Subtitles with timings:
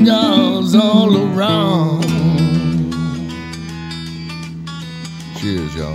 [0.00, 2.02] cigars all around.
[5.38, 5.92] Cheers, y'all.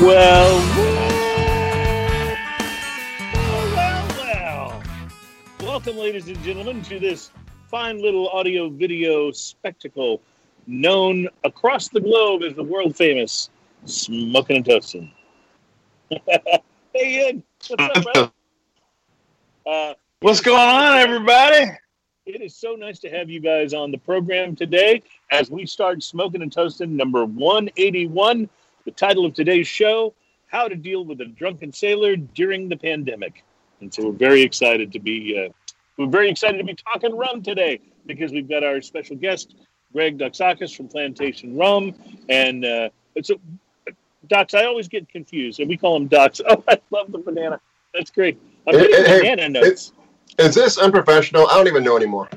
[0.00, 0.60] Well,
[3.34, 4.82] well, well, well.
[5.60, 7.30] Welcome, ladies and gentlemen, to this
[7.70, 10.22] fine little audio video spectacle
[10.66, 13.50] known across the globe as the world famous
[13.84, 15.12] Smoking and Toasting.
[16.26, 16.62] hey,
[16.94, 17.42] Ian.
[17.68, 18.32] What's up?
[19.66, 21.72] Uh, What's going on, everybody?
[22.24, 25.02] It is so nice to have you guys on the program today
[25.32, 28.48] as we start Smoking and Toasting number 181.
[28.84, 30.14] The title of today's show,
[30.46, 33.42] How to Deal with a Drunken Sailor During the Pandemic.
[33.80, 35.52] And so we're very excited to be uh,
[35.96, 39.56] we're very excited to be talking rum today because we've got our special guest,
[39.92, 41.92] Greg Doxakis from Plantation Rum.
[42.28, 43.32] And uh, it's
[44.28, 46.40] Docs, I always get confused, and we call them ducks.
[46.48, 47.60] Oh, I love the banana.
[47.94, 48.38] That's great.
[48.66, 49.92] I'm Hey, getting hey, banana notes.
[50.38, 51.46] Is this unprofessional?
[51.48, 52.28] I don't even know anymore.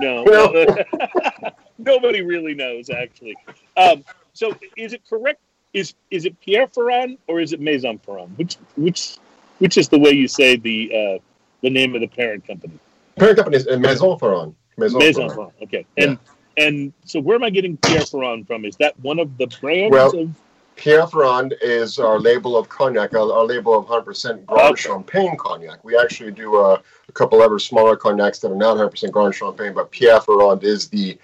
[0.00, 0.76] No, No.
[1.78, 3.36] nobody really knows actually.
[3.76, 5.40] Um, so, is it correct?
[5.72, 8.36] Is is it Pierre Ferrand or is it Maison Ferrand?
[8.38, 9.16] Which which
[9.58, 11.22] which is the way you say the uh,
[11.62, 12.78] the name of the parent company?
[13.16, 14.54] Parent company is uh, Maison Ferrand.
[14.76, 15.34] Maison, Maison Ferrand.
[15.34, 15.52] Ferrand.
[15.62, 16.18] Okay, and
[16.56, 18.64] and so where am I getting Pierre Ferrand from?
[18.64, 20.30] Is that one of the brands Well, of?
[20.76, 24.82] Pierre Ferrand is our label of cognac, our, our label of 100% Grand Okay.
[24.82, 25.82] Champagne cognac.
[25.84, 29.72] We actually do uh, a couple other smaller cognacs that are not 100% Grand Champagne,
[29.72, 31.18] but Pierre Ferrand is the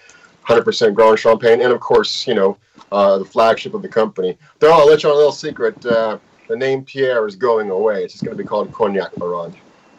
[0.47, 2.57] 100% Grand Champagne, and of course, you know,
[2.91, 4.37] uh, the flagship of the company.
[4.59, 8.03] Though I'll let you on a little secret: uh, the name Pierre is going away.
[8.03, 9.55] It's just going to be called Cognac Ferrand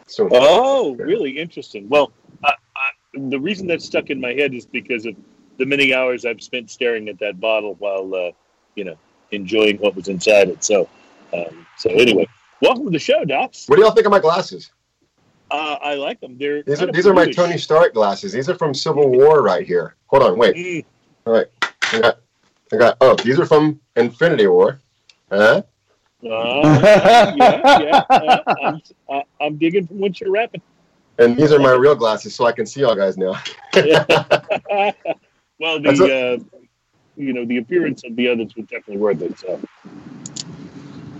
[0.06, 0.28] soon.
[0.32, 1.88] Oh, really interesting.
[1.88, 2.12] Well,
[2.44, 5.14] I, I, the reason that stuck in my head is because of
[5.58, 8.32] the many hours I've spent staring at that bottle while, uh,
[8.74, 8.96] you know,
[9.32, 10.62] enjoying what was inside it.
[10.62, 10.88] So,
[11.32, 12.26] um, so anyway,
[12.60, 13.68] welcome to the show, Docs.
[13.68, 14.70] What do y'all think of my glasses?
[15.50, 16.38] Uh, I like them.
[16.38, 17.30] They're These are these are my.
[17.30, 18.32] Tony Stark glasses.
[18.32, 19.96] These are from Civil War right here.
[20.06, 20.56] Hold on, wait.
[20.56, 20.84] Mm,
[21.26, 21.46] All right,
[21.92, 22.18] I got,
[22.72, 22.96] I got.
[23.00, 24.80] Oh, these are from Infinity War.
[25.30, 25.62] Huh?
[26.24, 28.02] uh, yeah, yeah.
[28.08, 30.62] Uh, I'm, uh, I'm digging from what you're rapping.
[31.18, 33.32] And these are my real glasses, so I can see y'all guys now.
[35.58, 36.58] well, the uh,
[37.16, 39.38] you know the appearance of the others was definitely worth it.
[39.38, 39.60] So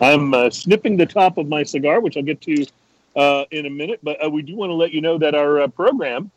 [0.01, 2.67] I'm uh, snipping the top of my cigar, which I'll get to
[3.17, 4.01] uh, in a minute.
[4.03, 6.31] But uh, we do want to let you know that our uh, program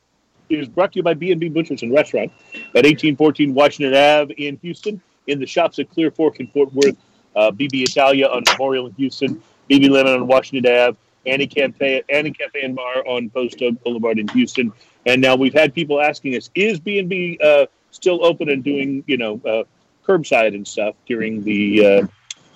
[0.49, 5.01] is brought to you by B&B Butchers and Restaurant at 1814 Washington Ave in Houston,
[5.27, 6.95] in the shops at Clear Fork in Fort Worth,
[7.35, 12.31] uh, BB Italia on Memorial in Houston, BB Lemon on Washington Ave, Annie Cafe, Annie
[12.31, 14.71] Cafe and Bar on Post Oak Boulevard in Houston.
[15.05, 19.17] And now we've had people asking us, is B&B uh, still open and doing, you
[19.17, 19.63] know, uh,
[20.05, 22.07] curbside and stuff during the uh,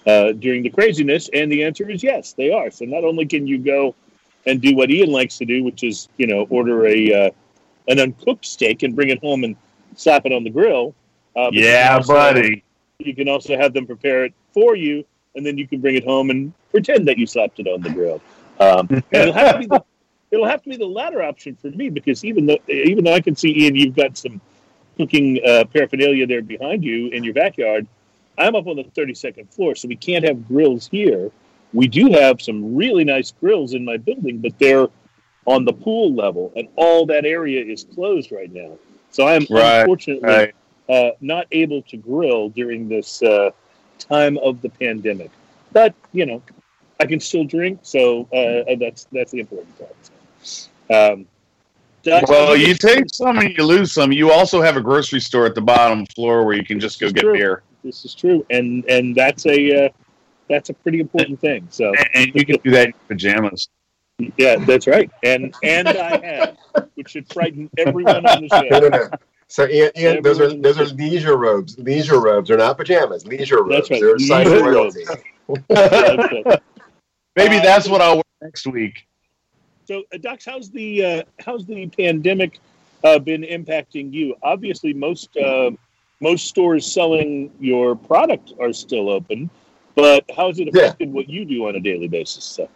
[0.10, 1.30] uh, during the craziness?
[1.34, 2.70] And the answer is yes, they are.
[2.70, 3.96] So not only can you go
[4.46, 7.32] and do what Ian likes to do, which is, you know, order a uh,
[7.88, 9.56] an uncooked steak and bring it home and
[9.96, 10.94] slap it on the grill.
[11.36, 12.64] Uh, Yeah, also- buddy.
[13.00, 16.04] You can also have them prepare it for you, and then you can bring it
[16.04, 18.22] home and pretend that you slapped it on the grill.
[18.60, 19.82] Um, it'll have to be the
[20.32, 23.22] it'll have to be the latter option for me because even though even though I
[23.22, 24.42] can see Ian, you've got some
[25.00, 27.88] cooking uh, paraphernalia there behind you in your backyard.
[28.38, 31.32] I'm up on the 32nd floor, so we can't have grills here.
[31.74, 34.88] We do have some really nice grills in my building, but they're
[35.46, 38.78] on the pool level, and all that area is closed right now.
[39.10, 40.56] So I'm Right, unfortunately Right.
[40.90, 43.52] uh, not able to grill during this uh,
[44.00, 45.32] time of the pandemic.
[45.72, 46.42] But you know,
[47.00, 49.96] I can still drink, so uh, that's that's the important part.
[50.92, 51.26] Um,
[52.10, 54.12] Doc, Well, you take some and you lose some.
[54.12, 57.10] You also have a grocery store at the bottom floor where you can just go
[57.12, 57.34] get true.
[57.34, 59.90] beer, this is true, and and that's a uh,
[60.50, 61.68] that's a pretty important thing.
[61.70, 63.70] So and, and you can do that in pajamas.
[64.38, 66.58] yeah, that's right, and and I have,
[66.96, 68.90] which should frighten everyone on the No, show.
[68.90, 69.10] no, no.
[69.48, 71.78] So Ian, Ian those are those are leisure robes.
[71.78, 72.50] Leisure robes.
[72.50, 73.26] They're not pajamas.
[73.26, 73.90] Leisure robes.
[73.90, 75.06] That's right, They're a sign leisure royalty.
[75.70, 76.64] That's it.
[77.36, 79.08] Maybe that's what I'll wear next week.
[79.90, 82.60] So, uh, Docs, how's the uh, how's the pandemic
[83.04, 84.36] uh, been impacting you?
[84.44, 85.72] Obviously, most uh,
[86.20, 89.50] most stores selling your product are still open,
[89.96, 90.90] but how's it Yeah.
[90.90, 92.44] affected what you do on a daily basis?
[92.44, 92.70] So,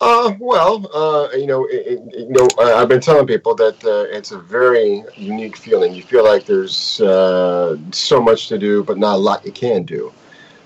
[0.00, 4.16] Uh, well, uh, you know, it, it, you know, I've been telling people that uh,
[4.16, 5.92] it's a very unique feeling.
[5.92, 9.82] You feel like there's uh, so much to do, but not a lot you can
[9.82, 10.10] do.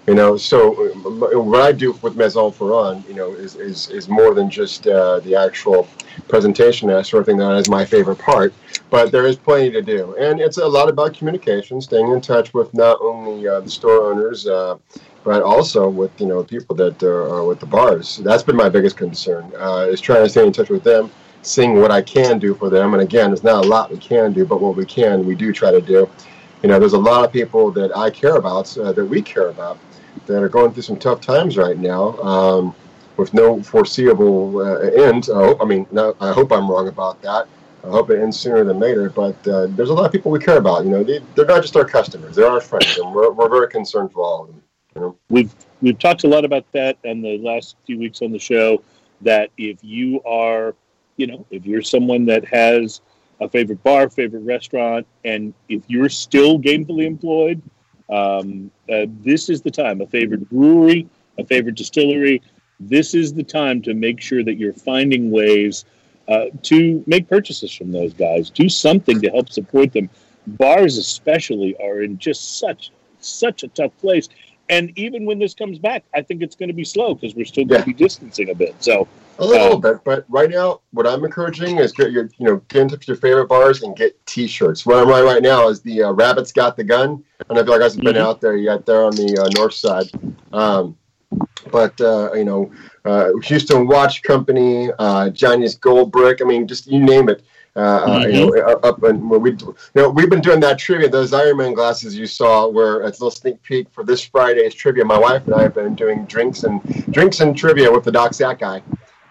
[0.06, 4.06] You know, so uh, what I do with Maison Ferrand, you know, is, is, is
[4.06, 5.88] more than just uh, the actual
[6.28, 7.38] presentation, that sort of thing.
[7.38, 8.52] That is my favorite part,
[8.90, 12.52] but there is plenty to do, and it's a lot about communication, staying in touch
[12.52, 14.76] with not only uh, the store owners, uh,
[15.24, 18.18] but also with you know people that are, with the bars.
[18.18, 21.10] That's been my biggest concern uh, is trying to stay in touch with them,
[21.40, 22.92] seeing what I can do for them.
[22.92, 25.50] And again, there's not a lot we can do, but what we can, we do
[25.50, 26.10] try to do.
[26.62, 29.48] You know, there's a lot of people that I care about, uh, that we care
[29.48, 29.78] about,
[30.26, 32.18] that are going through some tough times right now.
[32.18, 32.74] Um,
[33.16, 35.28] with no foreseeable uh, end.
[35.34, 35.86] I, hope, I mean,
[36.20, 37.46] I hope I'm wrong about that.
[37.84, 39.10] I hope it ends sooner than later.
[39.10, 40.84] But uh, there's a lot of people we care about.
[40.84, 43.68] You know, they, they're not just our customers; they're our friends, and we're, we're very
[43.68, 44.62] concerned for all of them.
[44.94, 45.16] You know?
[45.28, 48.82] We've we've talked a lot about that in the last few weeks on the show.
[49.20, 50.74] That if you are,
[51.16, 53.00] you know, if you're someone that has
[53.40, 57.60] a favorite bar, favorite restaurant, and if you're still gainfully employed,
[58.10, 60.00] um, uh, this is the time.
[60.00, 61.08] A favorite brewery,
[61.38, 62.42] a favorite distillery.
[62.80, 65.84] This is the time to make sure that you're finding ways
[66.28, 68.50] uh, to make purchases from those guys.
[68.50, 70.10] Do something to help support them.
[70.46, 72.90] Bars, especially, are in just such
[73.20, 74.28] such a tough place.
[74.68, 77.44] And even when this comes back, I think it's going to be slow because we're
[77.44, 77.84] still going Yeah.
[77.84, 78.74] to be distancing a bit.
[78.82, 79.06] So
[79.38, 82.56] A little Um, bit, but right now, what I'm encouraging is get your, you know,
[82.68, 84.86] get into your favorite bars and get T-shirts.
[84.86, 87.22] What I'm running right now is the uh, Rabbits Got the Gun.
[87.40, 88.20] I don't know if you guys have been Mhm.
[88.20, 88.86] out there yet.
[88.86, 90.06] They're on the uh, north side,
[90.52, 90.96] um,
[91.72, 92.70] but uh, you know,
[93.04, 96.40] uh, Houston Watch Company, uh, Johnny's Gold Brick.
[96.40, 97.42] I mean, just you name it.
[97.76, 101.08] Uh, uh, you know, up and we, you know, we've been doing that trivia.
[101.08, 105.04] Those Ironman glasses you saw, where it's a little sneak peek for this Friday's trivia.
[105.04, 106.80] My wife and I have been doing drinks and
[107.12, 108.80] drinks and trivia with the Doc Sack guy.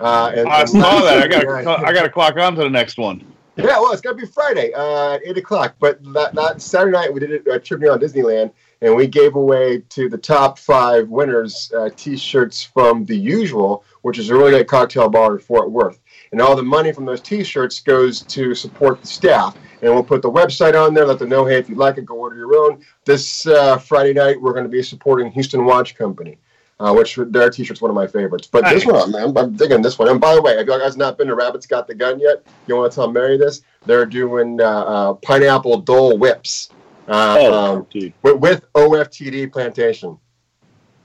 [0.03, 1.23] Uh, and, I and- saw that.
[1.23, 1.27] I
[1.63, 3.25] gotta I got to clock on to the next one.
[3.55, 5.75] Yeah, well, it's gonna be Friday uh, at eight o'clock.
[5.79, 8.51] But that, that Saturday night we did it at Trivia on Disneyland,
[8.81, 14.17] and we gave away to the top five winners uh, T-shirts from the Usual, which
[14.17, 15.99] is a really great cocktail bar in Fort Worth.
[16.31, 19.55] And all the money from those T-shirts goes to support the staff.
[19.83, 21.05] And we'll put the website on there.
[21.05, 22.83] Let them know, hey, if you like it, go order your own.
[23.05, 26.39] This uh, Friday night we're going to be supporting Houston Watch Company.
[26.79, 29.07] Uh, which their T-shirt's one of my favorites, but this Nice.
[29.07, 30.09] one I'm, I'm digging this one.
[30.09, 32.43] And by the way, if you guys not been to Rabbits Got the Gun yet,
[32.67, 33.61] you want to tell Mary this?
[33.85, 36.71] They're doing uh, uh, pineapple Dole whips
[37.07, 37.87] uh, oh, um,
[38.23, 40.17] with, with OFTD plantation.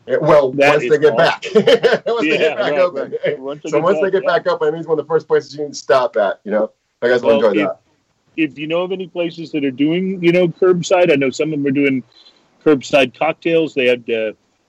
[0.08, 3.14] Eh, well, That once they get back, once they get back right, open.
[3.24, 3.38] right.
[3.38, 4.38] Once they So get once they back, get yeah.
[4.38, 6.40] back open, it means one of the first places you can stop at.
[6.44, 6.72] You know,
[7.02, 7.80] I guys will Well, enjoy if- that.
[8.36, 11.52] if you know of any places that are doing, you know, curbside, I know some
[11.52, 12.02] of them are doing
[12.64, 13.74] curbside cocktails.
[13.74, 14.08] They had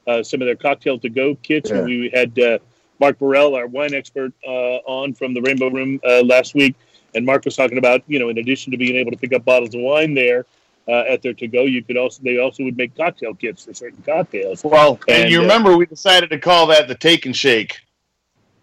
[0.10, 1.70] uh, some of their cocktail to go kits.
[1.70, 1.84] Yeah.
[1.84, 2.58] We had uh,
[3.00, 6.76] Mark Burrell, our wine expert, uh, on from the Rainbow Room uh, last week,
[7.16, 9.46] and Mark was talking about, you know, in addition to being able to pick up
[9.46, 10.46] bottles of wine there
[10.88, 13.74] uh, at their to go, you could also they also would make cocktail kits for
[13.74, 14.64] certain cocktails.
[14.64, 17.78] Well, and, And, you uh, remember we decided to call that the take and shake.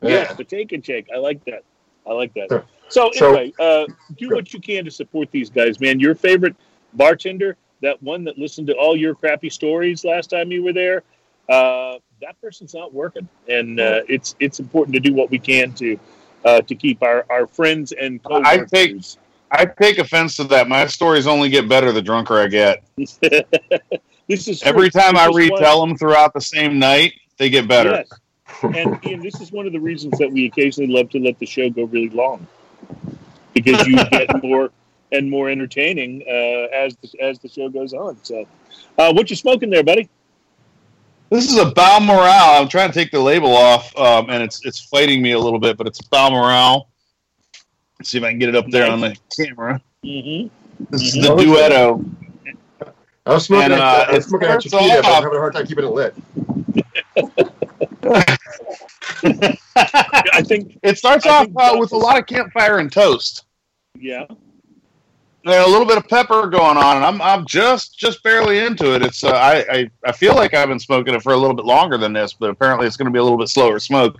[0.02, 1.06] Yeah, the take and shake.
[1.14, 1.62] I like that.
[2.06, 2.48] I like that.
[2.48, 2.64] Sure.
[2.88, 5.98] So So- anyway, uh, do what you can to support these guys, man.
[6.00, 6.54] Your favorite
[6.93, 11.02] bartender, that one that listened to all your crappy stories last time you were there,
[11.48, 15.72] uh, that person's not working, and uh, it's it's important to do what we can
[15.75, 15.98] to
[16.44, 18.96] uh, to keep our, our friends and I take-
[19.50, 20.69] I take offense to that.
[20.69, 22.82] My stories only get better the drunker I get.
[22.96, 25.00] this is Every true.
[25.00, 27.90] time I This is why- retell them throughout the same night, they get better.
[27.90, 28.08] Yes.
[28.62, 31.46] and Ian, this is one of the reasons that we occasionally love to let the
[31.46, 32.46] show go really long,
[33.55, 34.70] because you get more
[35.12, 38.19] and more entertaining uh, as the, as the show goes on.
[38.24, 38.46] So,
[38.98, 40.08] uh, what you smoking there, buddy?
[41.30, 42.22] This is a Balmoral.
[42.28, 45.58] I'm trying to take the label off, um, and it's it's fighting me a little
[45.58, 46.88] bit, but it's Balmoral.
[47.98, 49.80] Let's see if I can get it up there on the camera.
[50.04, 50.48] Mm-hmm.
[50.90, 51.22] This is Mhm.
[51.22, 52.92] the Duetto.
[53.26, 53.72] I was smoking.
[53.72, 55.54] And, a- uh, I was it smoking a starts Chiquita, but I'm having a hard
[55.54, 56.14] time keeping it lit.
[59.76, 63.44] I think, It starts I off think uh, with a lot of campfire and toast.
[63.98, 64.26] yeah,
[65.46, 69.03] A little bit of pepper going on, and I'm I'm just just barely into it.
[69.03, 71.65] It's uh, I, I I feel like I've been smoking it for a little bit
[71.65, 74.17] longer than this, but apparently it's going to be a little bit slower smoke.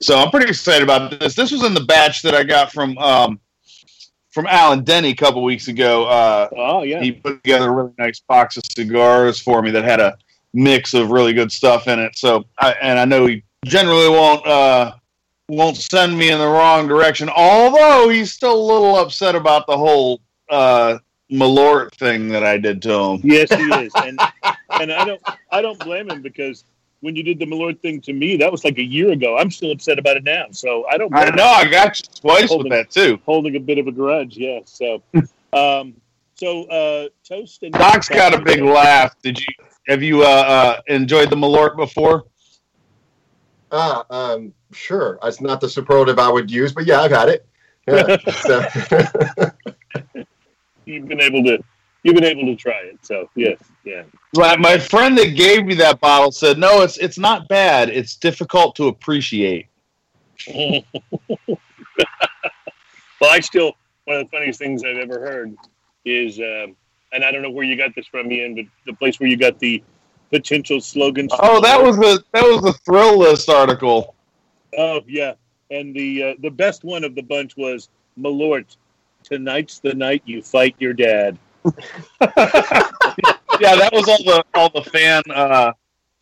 [0.00, 1.34] So I'm pretty excited about this.
[1.34, 3.38] This was in the batch that I got from um,
[4.30, 6.06] from Alan Denny a couple weeks ago.
[6.06, 9.84] Uh, oh yeah, he put together a really nice box of cigars for me that
[9.84, 10.16] had a
[10.54, 12.16] mix of really good stuff in it.
[12.16, 14.94] So, I, and I know he generally won't uh,
[15.48, 17.28] won't send me in the wrong direction.
[17.28, 20.20] Although he's still a little upset about the whole
[20.52, 20.98] uh,
[21.30, 23.20] Malort thing that I did to him.
[23.24, 24.20] yes, he is, and
[24.70, 26.64] and I don't I don't blame him because
[27.00, 29.36] when you did the Malort thing to me, that was like a year ago.
[29.36, 31.12] I'm still upset about it now, so I don't.
[31.14, 33.18] I blame know I got you twice with that too.
[33.24, 34.36] holding a bit of a grudge.
[34.36, 34.60] Yeah.
[34.66, 35.02] So,
[35.52, 35.94] um,
[36.34, 39.14] so uh, toast and Doc's got a big laugh.
[39.22, 39.46] Did you
[39.88, 42.24] have you uh, uh, enjoyed the Malort before?
[43.72, 45.18] Ah, um, sure.
[45.22, 47.46] It's not the superlative I would use, but yeah, I've had it.
[47.88, 48.16] Yeah.
[48.30, 48.64] so,
[50.84, 51.62] You've been able to
[52.02, 52.98] you've been able to try it.
[53.02, 54.02] So yes, yeah.
[54.34, 57.88] My, my friend that gave me that bottle said, "No, it's it's not bad.
[57.90, 59.66] It's difficult to appreciate."
[60.54, 60.84] well,
[63.22, 63.74] I still
[64.04, 65.54] one of the funniest things I've ever heard
[66.04, 66.74] is, um,
[67.12, 69.36] and I don't know where you got this from, Ian, but the place where you
[69.36, 69.82] got the
[70.30, 71.32] potential slogans.
[71.38, 74.14] Oh, that was the that was the Thrillist article.
[74.76, 75.34] Oh yeah,
[75.70, 78.76] and the uh, the best one of the bunch was Malort.
[79.22, 81.38] Tonight's the night you fight your dad.
[81.64, 81.70] yeah,
[82.20, 85.72] that was all the all the fan uh,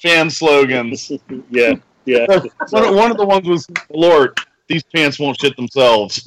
[0.00, 1.11] fan slogans.
[1.50, 2.26] yeah, yeah.
[2.71, 4.38] one, one of the ones was Lord,
[4.71, 6.25] these pants won't shit themselves.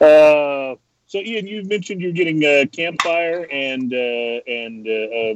[0.00, 0.74] uh,
[1.06, 5.34] so, Ian, you mentioned you're getting a campfire and uh, and uh, uh,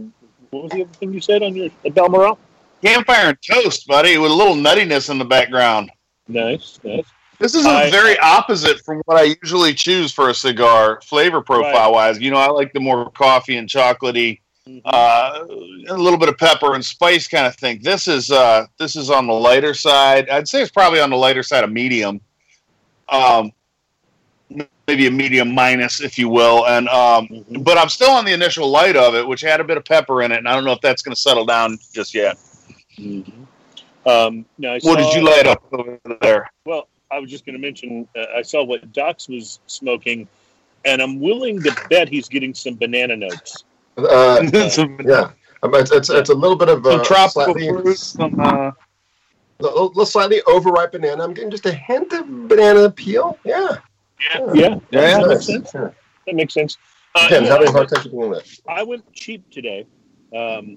[0.50, 2.38] what was the other thing you said on your Balmoral?
[2.82, 5.90] Campfire and toast, buddy, with a little nuttiness in the background.
[6.26, 7.04] Nice, nice.
[7.38, 11.92] This is a very opposite from what I usually choose for a cigar, flavor profile
[11.92, 12.18] wise.
[12.18, 14.80] You know, I like the more coffee and chocolatey, mm-hmm.
[14.84, 17.80] uh, a little bit of pepper and spice kind of thing.
[17.80, 20.28] This is uh, this is on the lighter side.
[20.30, 22.20] I'd say it's probably on the lighter side of medium,
[23.08, 23.52] um,
[24.88, 26.66] maybe a medium minus, if you will.
[26.66, 27.62] And um, mm-hmm.
[27.62, 30.22] but I'm still on the initial light of it, which had a bit of pepper
[30.22, 32.36] in it, and I don't know if that's going to settle down just yet.
[32.98, 33.44] Mm-hmm.
[34.08, 36.50] Um, what saw, did you light up over there?
[36.64, 40.28] Well, I was just going to mention, uh, I saw what Docs was smoking,
[40.84, 43.64] and I'm willing to bet he's getting some banana notes.
[43.96, 44.42] Uh,
[45.04, 45.30] yeah,
[45.62, 48.70] um, it's, it's, it's, a little bit of uh, tropical slightly, fruit, some uh,
[49.60, 51.24] a little, slightly overripe banana.
[51.24, 53.38] I'm getting just a hint of banana peel.
[53.44, 53.76] Yeah,
[54.20, 54.52] yeah, yeah.
[54.54, 55.70] yeah, yeah that, makes sense.
[55.74, 55.90] Yeah.
[56.26, 56.76] that makes sense.
[57.14, 58.60] Uh, Again, having a hard time doing that.
[58.68, 59.86] I went cheap today,
[60.36, 60.76] um,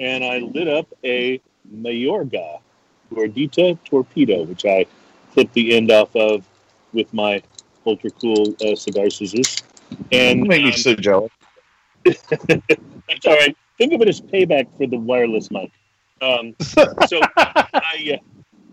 [0.00, 1.40] and I lit up a
[1.74, 2.60] Mayorga
[3.12, 4.86] Gordita Torpedo, which I
[5.32, 6.44] clip the end off of
[6.92, 7.42] with my
[7.86, 9.56] ultra cool uh, cigar scissors.
[10.10, 11.32] And make um, me so jealous.
[12.04, 13.56] that's all right.
[13.78, 15.70] Think of it as payback for the wireless mic.
[16.20, 18.18] Um, so I,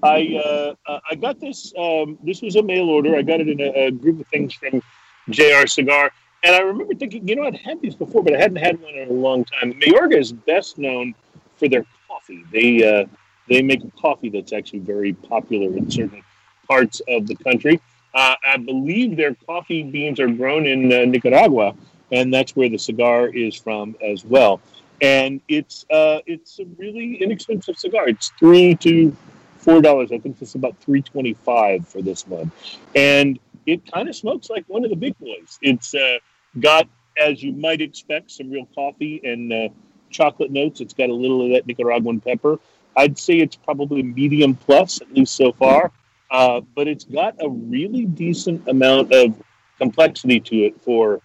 [0.04, 1.74] uh, I, uh, uh, I got this.
[1.78, 3.16] Um, this was a mail order.
[3.16, 4.82] I got it in a, a, group of things from
[5.30, 6.12] JR Cigar,
[6.44, 8.94] and I remember thinking, you know, I'd had these before, but I hadn't had one
[8.94, 9.74] in a long time.
[9.74, 11.16] Mayorga is best known
[11.58, 12.46] for their coffee.
[12.52, 13.06] They uh,
[13.50, 16.24] they make a coffee that's actually very popular in certain
[16.70, 17.82] parts of the country.
[18.14, 21.76] Uh, I believe their coffee beans are grown in uh, Nicaragua,
[22.12, 24.62] and that's where the cigar is from as well.
[25.02, 28.10] And it's uh, it's a really inexpensive cigar.
[28.10, 29.16] It's three to
[29.58, 30.12] four dollars.
[30.12, 32.52] I think it's about three twenty five for this one,
[32.96, 35.60] and it kind of smokes like one of the big boys.
[35.62, 36.18] It's uh,
[36.60, 36.88] got,
[37.22, 39.70] as you might expect, some real coffee and uh,
[40.10, 40.82] chocolate notes.
[40.82, 42.60] It's got a little of that Nicaraguan pepper.
[42.96, 45.92] I'd say it's probably medium plus, at least so far.
[46.32, 49.42] Uh, but it's got a really decent amount of
[49.78, 51.22] complexity to it for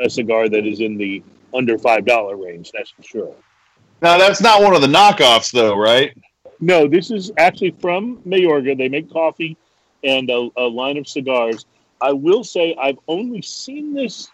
[0.00, 1.22] a cigar that is in the
[1.54, 2.70] under five dollar range.
[2.72, 3.34] That's for sure.
[4.02, 6.16] Now that's not one of the knockoffs, though, right?
[6.60, 8.76] No, this is actually from Mayorga.
[8.76, 9.56] They make coffee
[10.04, 11.66] and a, a line of cigars.
[12.00, 14.30] I will say I've only seen this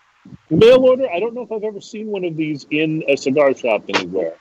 [0.51, 1.11] mail order.
[1.11, 4.35] I don't know if I've ever seen one of these in a cigar shop anywhere,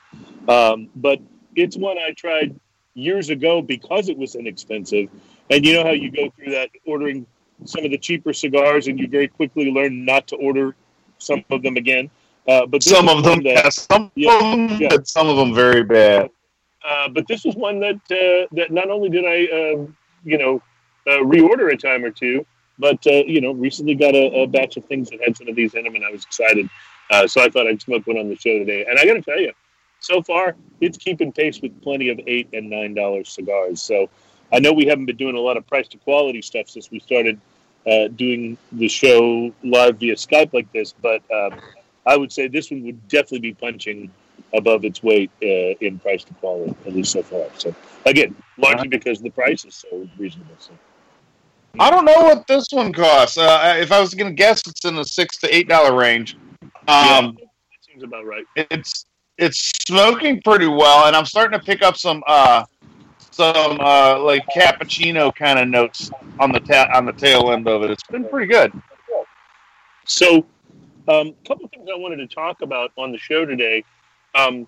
[0.48, 1.20] um, but
[1.56, 2.58] it's one I tried
[2.94, 5.08] years ago because it was inexpensive
[5.52, 7.26] and you know how you go through that ordering
[7.64, 10.74] some of the cheaper cigars, and you very quickly learn not to order
[11.18, 12.10] some of them again.
[12.48, 14.96] Uh, but some of them, that, yeah, some yeah, of them, yeah.
[15.04, 16.28] some of them very bad.
[16.84, 20.60] Uh, but this was one that uh, that not only did I, um, you know,
[21.06, 22.44] uh, reorder a time or two,
[22.78, 25.54] but uh, you know, recently got a, a, batch of things that had some of
[25.54, 26.68] these in them, and I was excited.
[27.10, 28.86] Uh, so I thought I'd smoke one on the show today.
[28.88, 29.52] And I got to tell you,
[30.00, 33.80] so far it's keeping pace with plenty of eight and nine dollar cigars.
[33.80, 34.08] So
[34.52, 37.00] I know we haven't been doing a lot of price to quality stuff since we
[37.00, 37.40] started
[37.86, 41.60] uh, doing the show live via Skype like this, but um,
[42.06, 44.10] I would say this one would definitely be punching
[44.54, 47.46] above its weight uh, in price to quality, at least so far.
[47.56, 50.54] So again, largely because the price is so reasonable.
[50.58, 50.72] So.
[51.80, 53.38] I don't know what this one costs.
[53.38, 56.36] Uh, if I was going to guess, it's in the six to eight dollar range.
[56.62, 57.46] Um, yeah,
[57.80, 58.44] seems about right.
[58.56, 59.06] It's
[59.38, 62.64] it's smoking pretty well, and I'm starting to pick up some uh,
[63.32, 67.82] some uh, like cappuccino kind of notes on the ta- on the tail end of
[67.82, 67.90] it.
[67.90, 68.72] It's been pretty good.
[70.04, 70.46] So,
[71.08, 73.84] a um, couple things I wanted to talk about on the show today.
[74.34, 74.66] Um,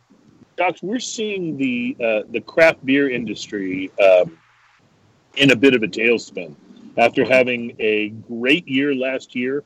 [0.57, 4.39] Docs, we're seeing the uh, the craft beer industry um,
[5.37, 6.55] in a bit of a tailspin
[6.97, 9.65] after having a great year last year.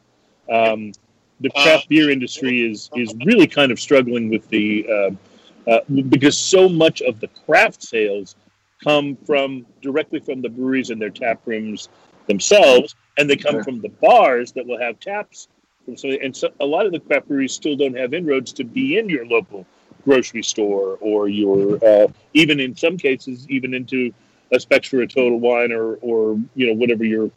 [0.51, 0.93] Um,
[1.41, 6.37] the craft beer industry is is really kind of struggling with the uh, uh, because
[6.37, 8.35] so much of the craft sales
[8.83, 11.89] come from directly from the breweries and their tap rooms
[12.27, 15.49] themselves, and they come from the bars that will have taps
[15.85, 16.21] from something.
[16.23, 19.09] And so a lot of the craft breweries still don't have inroads to be in
[19.09, 19.67] your local
[20.05, 24.13] grocery store or your uh, even in some cases even into
[24.53, 27.31] a specs for a total wine or or you know whatever your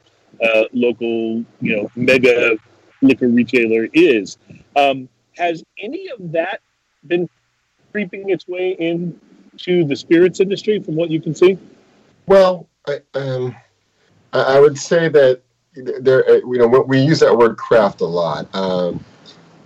[0.43, 2.57] uh, local you know mega
[3.01, 4.37] liquor retailer is.
[4.75, 6.61] Um, has any of that
[7.07, 7.29] been
[7.91, 8.75] creeping its way
[9.67, 11.57] into the spirits industry from what you can see?
[12.25, 13.55] Well, I, um,
[14.33, 15.41] I would say that
[15.75, 19.03] there, uh, you know, we use that word craft a lot, um,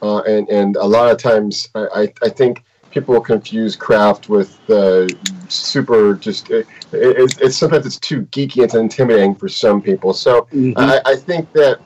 [0.01, 5.07] uh, and and a lot of times I, I think people confuse craft with uh,
[5.49, 10.43] super just it, it, it's sometimes it's too geeky it's intimidating for some people so
[10.53, 10.79] mm-hmm.
[10.79, 11.81] I, I, think that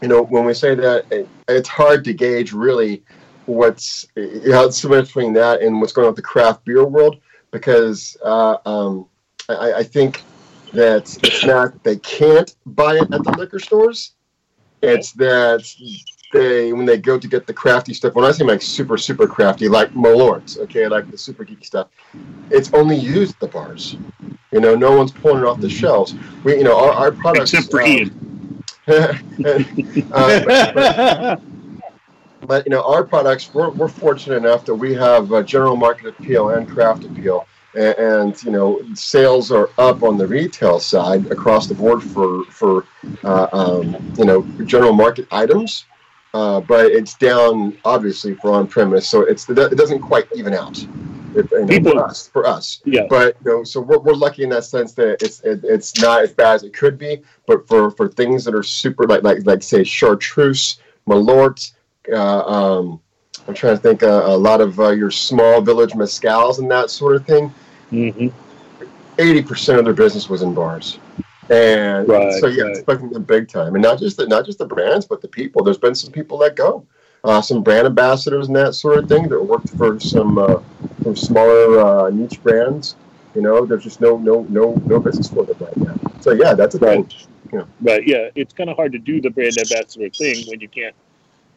[0.00, 3.02] you know when we say that it, it's hard to gauge really
[3.50, 6.84] what's you know, so much between that and what's going on with the craft beer
[6.84, 9.06] world because uh, um,
[9.48, 10.22] I, I think
[10.72, 14.12] that it's not they can't buy it at the liquor stores
[14.82, 15.64] it's that
[16.32, 18.14] they when they go to get the crafty stuff.
[18.14, 21.88] When I say like super super crafty, like Malort's, okay, like the super geeky stuff,
[22.50, 23.96] it's only used at the bars.
[24.52, 26.14] You know, no one's pulling it off the shelves.
[26.44, 27.52] We, you know, our, our products.
[27.52, 28.64] Except for uh, Ian.
[28.88, 29.14] uh,
[30.44, 31.42] but, but,
[32.46, 36.06] but, you know, our products, we're, we're fortunate enough that we have a general market
[36.06, 37.46] appeal and craft appeal.
[37.74, 42.44] And, and you know, sales are up on the retail side across the board for
[42.46, 42.84] for
[43.22, 45.84] uh, um, you know general market items
[46.32, 50.78] uh, but it's down obviously for on premise, so it's it doesn't quite even out.
[51.34, 53.06] If, you know, People, for us, for us, yeah.
[53.08, 56.22] But you know, so we're, we're lucky in that sense that it's it, it's not
[56.22, 57.22] as bad as it could be.
[57.46, 60.78] But for for things that are super like like like say chartreuse,
[61.08, 61.72] malort,
[62.12, 63.00] uh, um,
[63.46, 66.90] I'm trying to think uh, a lot of uh, your small village mezcals and that
[66.90, 67.52] sort of thing.
[67.90, 68.28] Mm-hmm.
[69.18, 70.98] 80 percent of their business was in bars.
[71.50, 72.70] And right, so yeah, right.
[72.70, 75.26] it's affecting them big time, and not just the not just the brands, but the
[75.26, 75.64] people.
[75.64, 76.86] There's been some people that go,
[77.24, 80.60] uh, some brand ambassadors and that sort of thing that worked for some uh,
[81.02, 82.94] some smaller uh, niche brands.
[83.34, 85.96] You know, there's just no no no no business for them right now.
[86.20, 87.10] So yeah, that's a right.
[87.10, 87.28] thing.
[87.52, 87.64] Yeah.
[87.80, 88.06] Right.
[88.06, 90.94] Yeah, it's kind of hard to do the brand ambassador thing when you can't,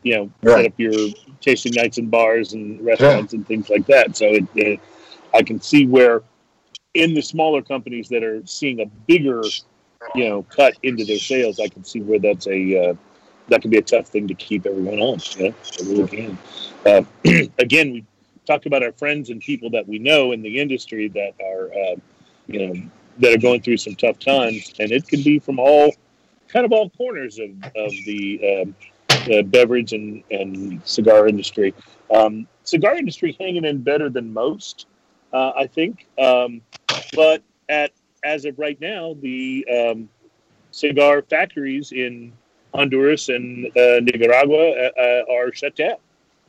[0.03, 0.57] you know, right.
[0.57, 1.09] set up your
[1.41, 3.37] tasting nights in bars and restaurants yeah.
[3.37, 4.15] and things like that.
[4.15, 4.79] So it, it,
[5.33, 6.21] I can see where
[6.93, 9.41] in the smaller companies that are seeing a bigger
[10.15, 12.93] you know, cut into their sales, I can see where that's a uh,
[13.49, 15.19] that can be a tough thing to keep everyone on.
[15.37, 16.37] Yeah, it really can.
[16.85, 17.03] Uh,
[17.59, 18.05] again, we
[18.45, 21.95] talked about our friends and people that we know in the industry that are, uh,
[22.47, 22.89] you know,
[23.19, 25.93] that are going through some tough times, and it can be from all
[26.47, 28.75] kind of all corners of of the, um,
[29.25, 31.73] the beverage and and cigar industry.
[32.13, 34.87] Um, cigar industry hanging in better than most,
[35.31, 36.61] uh, I think, um,
[37.13, 37.91] but at
[38.23, 40.09] as of right now, the um,
[40.71, 42.31] cigar factories in
[42.73, 45.97] Honduras and uh, Nicaragua uh, uh are shut down.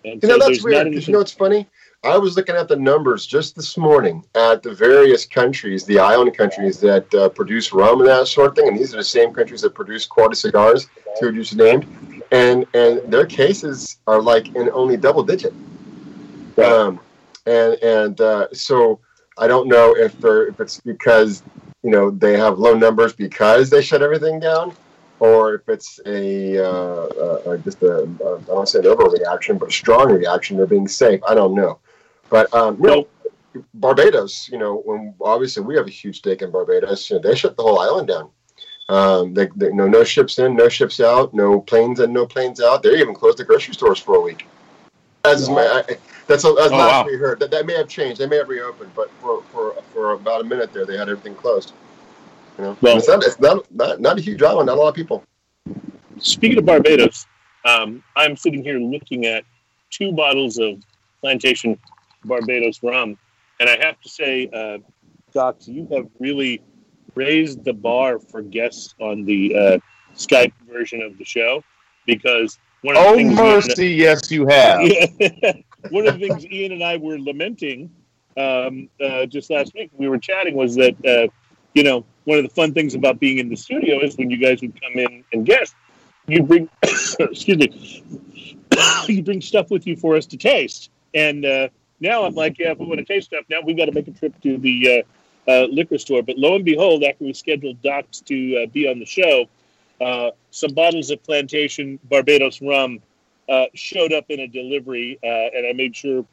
[0.04, 0.92] And you so know, that's weird.
[0.92, 1.66] You know, what's funny?
[2.04, 6.37] I was looking at the numbers just this morning at the various countries, the island
[6.37, 9.32] countries that uh, produce rum and that sort of thing, and these are the same
[9.32, 10.87] countries that produce quality cigars,
[11.18, 11.87] two you just named,
[12.35, 15.55] and and their cases are like in only double digit.
[16.59, 17.01] Um,
[17.47, 18.99] and and uh, so
[19.38, 21.42] I don't know if they're if it's because
[21.83, 24.75] you know they have low numbers because they shut everything down,
[25.20, 29.68] or if it's a uh, uh, just a uh, I don't say an overreaction, but
[29.68, 30.57] a strong reaction.
[30.57, 31.20] They're being safe.
[31.29, 31.79] I don't know,
[32.31, 33.07] but um, you know,
[33.75, 34.49] Barbados.
[34.51, 37.09] You know, when obviously we have a huge stake in Barbados.
[37.11, 38.31] You know, they shut the whole island down.
[38.88, 42.61] Um, they, they, know, no ships in, no ships out, no planes in, no planes
[42.61, 42.83] out.
[42.83, 44.47] They even closed the grocery stores for a week.
[45.25, 45.55] As wow.
[45.55, 45.83] my, I,
[46.27, 47.05] that's, that's oh, last wow.
[47.07, 47.40] we heard.
[47.40, 48.20] That, that may have changed.
[48.20, 51.35] They may have reopened, but for, for, for about a minute there, they had everything
[51.35, 51.73] closed.
[52.59, 54.88] You know, well, it's, not, it's not, not, not a huge island, not a lot
[54.88, 55.25] of people.
[56.18, 57.27] Speaking of Barbados,
[57.64, 59.44] um, I'm sitting here looking at
[59.90, 60.83] two bottles of
[61.20, 61.79] plantation
[62.25, 63.16] Barbados rum,
[63.61, 64.79] and I have to say, uh,
[65.33, 66.62] Doc, you have really
[67.14, 69.79] raised the bar for guests on the uh,
[70.14, 71.62] Skype version of the show
[72.07, 74.81] because one of the oh things mercy, yes, you have.
[75.90, 77.90] one of the things Ian and I were lamenting
[78.37, 81.33] um, uh, just last week, we were chatting, was that uh,
[81.72, 84.38] you know one of the fun things about being in the studio is when you
[84.38, 85.74] guys would come in and guest,
[86.27, 86.68] you bring
[87.20, 88.05] excuse me,
[89.09, 91.68] you bring stuff with you for us to taste, and uh,
[92.00, 94.09] now I'm like, yeah, if we want to taste stuff, now we've got to make
[94.09, 95.05] a trip to the
[95.48, 96.22] uh, liquor store.
[96.22, 99.46] But lo and behold, after we scheduled Docs to uh, be on the show
[100.00, 103.00] uh, some bottles of plantation Barbados rum
[103.48, 106.24] uh, showed up in a delivery, uh, and I made sure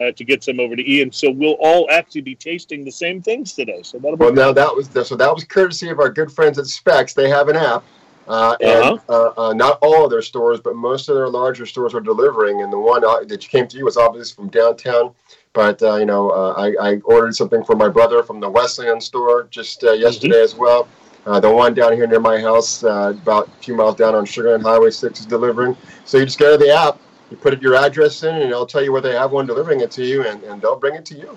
[0.00, 1.10] uh, to get some over to Ian.
[1.10, 3.82] So we'll all actually be tasting the same things today.
[3.82, 4.32] So that'll well.
[4.32, 7.14] Now that was so that was courtesy of our good friends at Specs.
[7.14, 7.82] They have an app,
[8.28, 11.94] Uh, and uh, uh, not all of their stores, but most of their larger stores
[11.94, 12.60] are delivering.
[12.60, 15.14] And the one uh, that came to you was obviously from downtown.
[15.58, 19.00] But uh, you know, uh, I, I ordered something for my brother from the Wesleyan
[19.00, 20.86] store just uh, yesterday as well.
[21.26, 24.24] Uh, the one down here near my house, uh, about a few miles down on
[24.24, 25.76] Sugar Land Highway 6, is delivering.
[26.04, 28.84] So you just go to the app, you put your address in, and it'll tell
[28.84, 31.16] you where they have one delivering it to you, and, and they'll bring it to
[31.18, 31.36] you.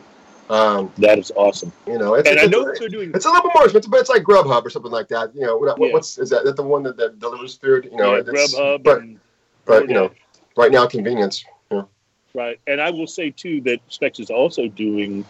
[0.51, 1.73] Um, That is awesome.
[1.87, 3.11] you know, it's, And I know it's, they're doing.
[3.15, 5.33] it's a little bit more expensive, but it's like Grubhub or something like that.
[5.33, 5.93] You know, what, Yeah.
[5.93, 6.41] what's is that?
[6.41, 7.89] Is that the one that, that delivers food?
[7.91, 9.19] You know, yeah, it's- Grubhub but and
[9.65, 10.11] but you know,
[10.55, 11.43] right now convenience.
[12.33, 15.25] Right, and I will say too that Specs is also doing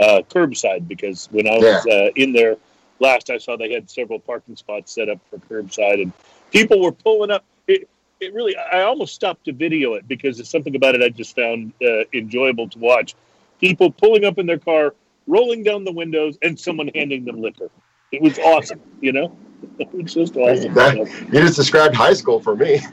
[0.00, 1.92] uh, curbside because when I was Yeah.
[1.92, 2.56] uh, in there
[2.98, 6.12] last, I saw they had several parking spots set up for curbside, and
[6.52, 7.44] people were pulling up.
[7.68, 7.88] It,
[8.20, 11.36] it really, I almost stopped to video it because it's something about it I just
[11.36, 13.14] found uh, enjoyable to watch.
[13.60, 14.94] People pulling up in their car,
[15.26, 17.70] rolling down the windows, and someone handing them liquor.
[18.12, 19.36] It was awesome, you know.
[19.78, 20.72] It was just awesome.
[20.74, 20.96] That-
[21.32, 22.78] You just described high school for me.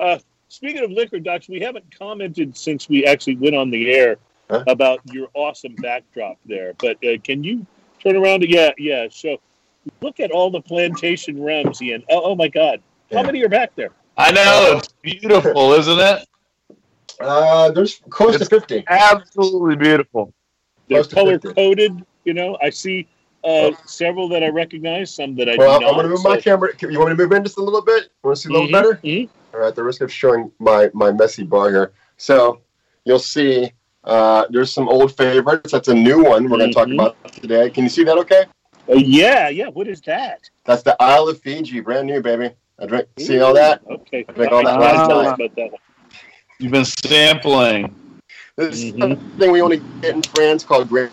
[0.00, 0.18] uh,
[0.52, 4.16] speaking of liquor, Docs, we haven't commented since we actually went on the air
[4.50, 4.64] Huh?
[4.66, 6.74] about your awesome backdrop there.
[6.78, 7.66] But uh, can you
[8.02, 8.42] turn around?
[8.42, 9.06] Yeah, yeah.
[9.10, 9.38] So
[10.02, 12.04] look at all the plantation rums, Ian.
[12.10, 12.82] Oh, oh my God.
[13.10, 13.22] How Yeah.
[13.22, 13.92] many are back there?
[14.18, 16.28] I know it's beautiful, isn't it?
[17.18, 18.84] Uh, there's close to fifty.
[18.88, 20.34] Absolutely beautiful.
[20.88, 22.04] They're color coded.
[22.24, 23.08] You know, I see
[23.44, 25.80] uh, several that I recognize, some that I Well, do not.
[25.80, 26.70] Well, I'm going to move my camera.
[26.80, 28.10] You want me to move in just a little bit?
[28.22, 29.00] Want to see a little Mhm, better?
[29.02, 29.28] mhm.
[29.54, 31.92] All right, the risk of showing my my messy bar here.
[32.16, 32.60] So
[33.04, 33.70] you'll see
[34.04, 35.72] uh, there's some old favorites.
[35.72, 36.94] That's a new one we're going to talk Mhm.
[36.94, 37.70] about today.
[37.70, 38.16] Can you see that?
[38.18, 38.44] Okay.
[38.88, 39.68] Oh, yeah, yeah.
[39.68, 40.50] What is that?
[40.64, 42.50] That's the Isle of Fiji, brand new, baby.
[42.80, 43.06] I drink.
[43.18, 43.80] See all that?
[43.88, 44.24] Okay.
[44.28, 45.80] I drink all that I last didn't about that one.
[46.58, 47.94] You've been sampling.
[48.56, 48.94] This Mhm.
[48.94, 51.12] is something we only get in France called Grand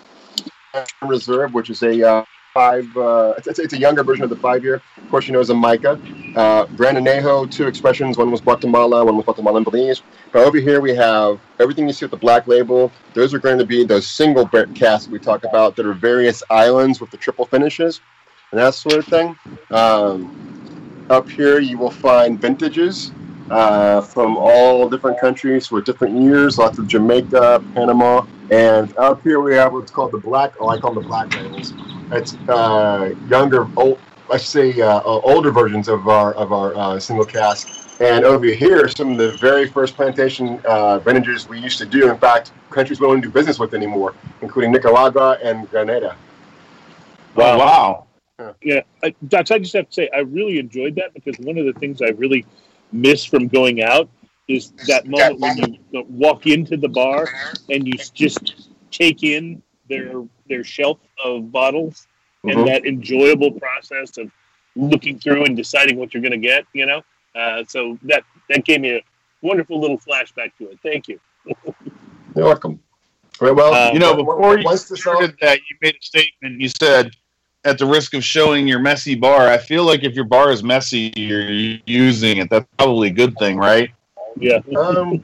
[1.02, 2.86] Reserve, which is a uh, five.
[2.98, 4.82] Uh, it's, it's a younger version of the five year.
[4.98, 6.36] Of course, you know, Xaymaca.
[6.36, 8.18] Uh, Gran Añejo, two expressions.
[8.18, 10.02] One was Guatemala, one was Guatemalan Belize.
[10.32, 12.92] But over here we have everything you see with the black label.
[13.14, 17.02] Those are going to be those single casks we talk about that are various islands
[17.02, 18.02] with the triple finishes
[18.52, 19.38] and that sort of thing.
[19.72, 23.12] Um, up here you will find vintages
[23.50, 29.40] uh, from all different countries with different years, lots of Jamaica, Panama, and up here
[29.40, 30.54] we have what's called the black.
[30.60, 31.74] Oh, I call them the black labels.
[32.12, 34.00] It's uh, younger, old,
[34.32, 37.68] I say uh, uh, older versions of our of our uh, single cask.
[38.00, 42.10] And over here, some of the very first plantation uh, vintages we used to do.
[42.10, 46.16] In fact, countries we don't do business with anymore, including Nicaragua and Grenada.
[47.36, 47.60] Wow.
[47.60, 48.06] wow.
[48.62, 51.66] Yeah, I, Docs, I just have to say, I really enjoyed that because one of
[51.66, 52.46] the things I really
[52.92, 54.10] miss from going out
[54.48, 57.28] is that moment when you, you walk into the bar
[57.70, 62.08] and you just take in their their shelf of bottles
[62.44, 62.52] Mhm.
[62.54, 64.32] and that enjoyable process of
[64.76, 66.66] looking through and deciding what you're going to get.
[66.74, 67.02] You know,
[67.36, 69.02] uh, so that that gave me a
[69.42, 70.80] wonderful little flashback to it.
[70.82, 71.20] Thank you.
[72.36, 72.80] You're welcome.
[73.42, 76.60] Right, well, Uh, You know, once- before you once started that, you made a statement.
[76.62, 77.12] You said,
[77.70, 80.64] at the risk of showing your messy bar, I feel like if your bar is
[80.64, 81.50] messy, you're
[81.86, 82.50] using it.
[82.50, 83.92] That's probably a good thing, right?
[84.38, 85.24] Yeah, um,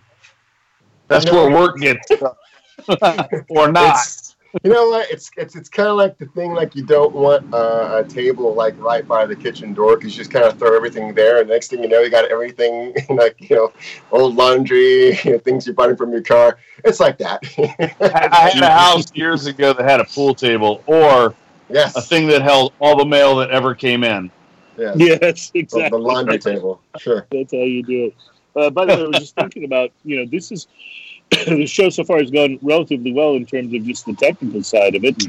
[1.07, 2.11] That's where work gets
[3.49, 3.97] or not.
[3.97, 5.09] It's, you know what?
[5.11, 8.53] It's it's it's kind of like the thing like you don't want uh, a table
[8.53, 11.49] like right by the kitchen door because you just kind of throw everything there, and
[11.49, 13.73] next thing you know, you got everything like you know,
[14.11, 16.57] old laundry, you know, things you're buying from your car.
[16.85, 17.43] It's like that.
[17.57, 21.35] I I had a house years ago that had a pool table or
[21.69, 21.95] yes.
[21.95, 24.31] a thing that held all the mail that ever came in.
[24.77, 24.95] yes.
[24.97, 25.89] yes, The- exactly.
[25.89, 26.81] The laundry table.
[26.97, 27.25] Sure.
[27.31, 28.15] That's how you do it.
[28.55, 30.67] Uh, by the way, I was just thinking about, you know, this is
[31.29, 34.95] the show so far has gone relatively well in terms of just the technical side
[34.95, 35.21] of it.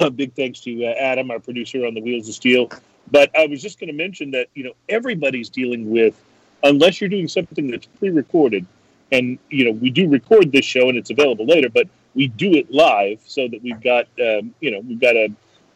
[0.00, 2.70] And big thanks to uh, Adam, our producer on the Wheels of Steel.
[3.10, 6.20] But I was just going to mention that, you know, everybody's dealing with,
[6.62, 8.66] unless you're doing something that's pre recorded,
[9.12, 12.52] and, you know, we do record this show and it's available later, but we do
[12.54, 15.28] it live so that we've got, um, you know, we've got a,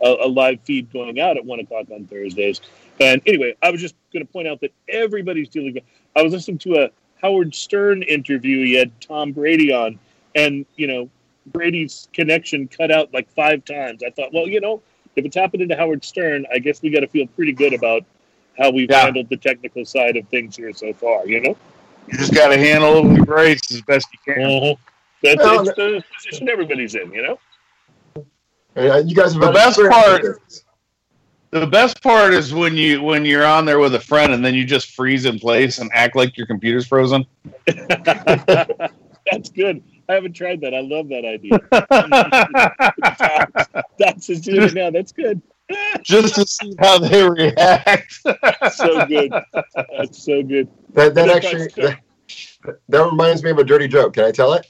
[0.03, 2.61] a, a live feed going out at one o'clock on Thursdays.
[3.01, 5.85] And anyway, I was just going to point out that everybody's dealing with.
[6.17, 6.91] I was listening to a
[7.23, 8.65] Howard Stern interview.
[8.65, 9.99] He had Tom Brady on,
[10.35, 11.09] and you know
[11.47, 14.03] Brady's connection cut out like five times.
[14.03, 14.83] I thought, well, you know,
[15.17, 18.05] if it's happening to Howard Stern, I guess we got to feel pretty good about
[18.59, 19.03] how we've Yeah.
[19.05, 21.27] handled the technical side of things here so far.
[21.27, 21.57] You know,
[22.09, 24.77] You just got to handle it with grace as best you can.
[25.23, 27.13] that's Well, it's the position everybody's in.
[27.13, 27.39] You know,
[28.77, 30.65] And, uh, you guys The best part- with.
[31.53, 34.55] The best part is when you when you're on there with a friend and then
[34.55, 37.27] you just freeze in place and act like your computer's frozen.
[37.67, 39.83] that's good.
[40.09, 40.75] I haven't tried that.
[40.75, 41.59] I love that idea.
[43.99, 44.91] That's just doing it now.
[44.91, 45.41] That's good.
[46.03, 48.13] Just to see how they react.
[48.73, 49.33] so good.
[49.53, 50.69] That's so good.
[50.95, 52.01] That that actually that,
[52.89, 54.15] that reminds me of a dirty joke.
[54.15, 54.67] Can I tell it?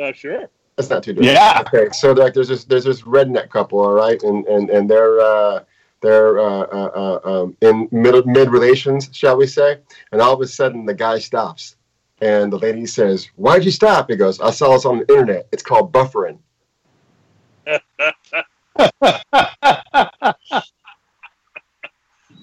[0.00, 0.48] Uh, sure.
[0.76, 1.28] That's not too dirty.
[1.28, 1.62] yeah.
[1.66, 5.20] Okay, so like there's this there's this redneck couple, all right, and and and they're
[5.20, 5.64] uh,
[6.00, 9.78] they're uh, uh, uh, um, in mid mid relations, shall we say?
[10.12, 11.76] And all of a sudden, the guy stops,
[12.20, 15.48] and the lady says, "Why'd you stop?" He goes, "I saw this on the internet.
[15.52, 16.38] It's called buffering."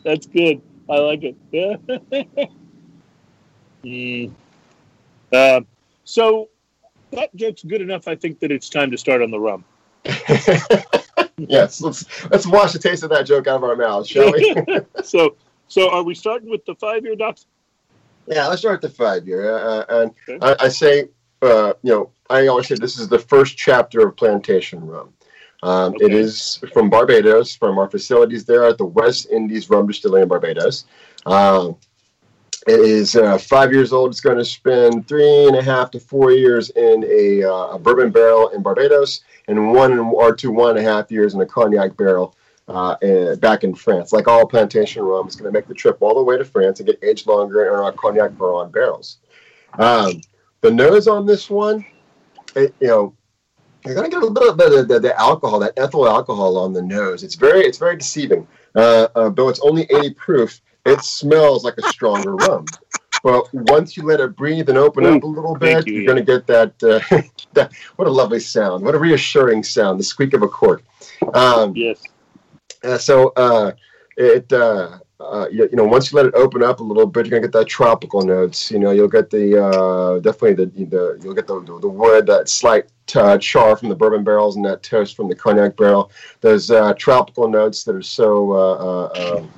[0.03, 0.61] That's good.
[0.89, 1.35] I like it.
[1.51, 1.75] Yeah.
[3.83, 4.33] mm.
[5.33, 5.67] Um,
[6.03, 6.49] so
[7.11, 8.07] that joke's good enough.
[8.07, 9.63] I think that it's time to start on the rum.
[11.37, 14.55] yes, let's let's wash the taste of that joke out of our mouths, shall we?
[15.03, 15.35] So,
[15.67, 17.45] so are we starting with the five-year docs?
[18.27, 19.55] Yeah, let's start with the five year.
[19.57, 20.39] Uh, and Okay.
[20.41, 21.09] I, I say,
[21.41, 25.13] uh, you know, I always say this is the first chapter of plantation rum.
[25.63, 26.11] Um, Okay.
[26.11, 30.85] is from Barbados, from our facilities there at the West Indies Rum Distillery in Barbados.
[31.25, 31.77] Um,
[32.67, 34.11] it is uh, five years old.
[34.11, 37.79] It's going to spend three and a half to four years in a, uh, a
[37.79, 41.45] bourbon barrel in Barbados, and one or two, one and a half years in a
[41.45, 42.35] cognac barrel
[42.67, 44.13] uh, uh, back in France.
[44.13, 46.79] Like all plantation rum, it's going to make the trip all the way to France
[46.79, 49.17] and get aged longer in our cognac Baron barrels.
[49.79, 50.21] Um,
[50.61, 51.85] the nose on this one,
[52.55, 53.15] it, you know,
[53.85, 56.73] you're going to get a little bit of the, the, alcohol, that ethyl alcohol on
[56.73, 57.23] the nose.
[57.23, 58.47] It's very, it's very deceiving.
[58.75, 62.65] Uh, uh, though it's only 80 proof, it smells like a stronger rum.
[63.23, 66.17] But once you let it breathe and open up a little bit, you, are going
[66.17, 67.21] to get that, uh,
[67.53, 67.71] that.
[67.95, 68.83] What a lovely sound!
[68.83, 69.99] What a reassuring sound!
[69.99, 70.83] The squeak of a cork.
[71.35, 72.01] Um, Yes.
[72.83, 73.73] uh, so uh,
[74.17, 74.51] it
[75.21, 77.47] uh, you, you know once you let it open up a little bit, you're gonna
[77.47, 78.71] get that tropical notes.
[78.71, 82.25] You know you'll get the uh, definitely the, the you'll get the, the, the wood,
[82.27, 86.11] that slight uh, char from the bourbon barrels, and that toast from the cognac barrel.
[86.41, 89.51] Those uh, tropical notes that are so uh, uh, um,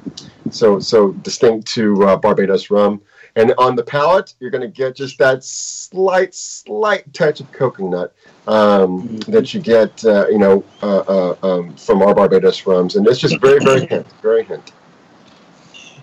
[0.51, 3.01] so so distinct to uh, Barbados rum.
[3.35, 8.13] And on the palate, you're going to get just that slight, slight touch of coconut
[8.47, 13.07] um, that you get, uh, you know, uh, uh, um, from our Barbados rums, and
[13.07, 14.71] it's just very, very hint, very hint.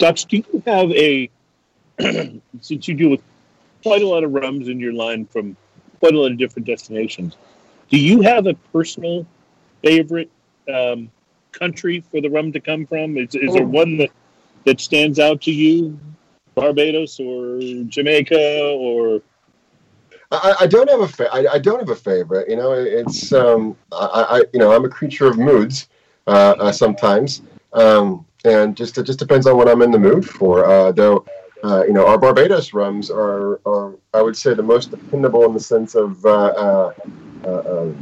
[0.00, 1.30] Docs, do you have a
[2.60, 3.20] since you deal with
[3.82, 5.54] quite a lot of rums in your line from
[6.00, 7.36] quite a lot of different destinations?
[7.90, 9.26] Do you have a personal
[9.84, 10.30] favorite
[10.72, 11.10] um,
[11.52, 13.18] country for the rum to come from?
[13.18, 13.66] Is, is there Oh.
[13.66, 14.10] one that
[14.64, 15.98] that stands out to you?
[16.54, 19.22] Barbados or Jamaica or
[20.32, 22.48] I, I don't have a fa- I, I don't have a favorite.
[22.48, 25.88] You know, it's um, I, I you know I'm a creature of moods
[26.26, 30.28] uh, uh, sometimes, um, and just it just depends on what I'm in the mood
[30.28, 30.64] for.
[30.64, 31.24] Uh, though,
[31.62, 35.54] uh, you know, our Barbados rums are, are I would say the most dependable in
[35.54, 36.92] the sense of uh, uh,
[37.44, 37.92] uh, uh,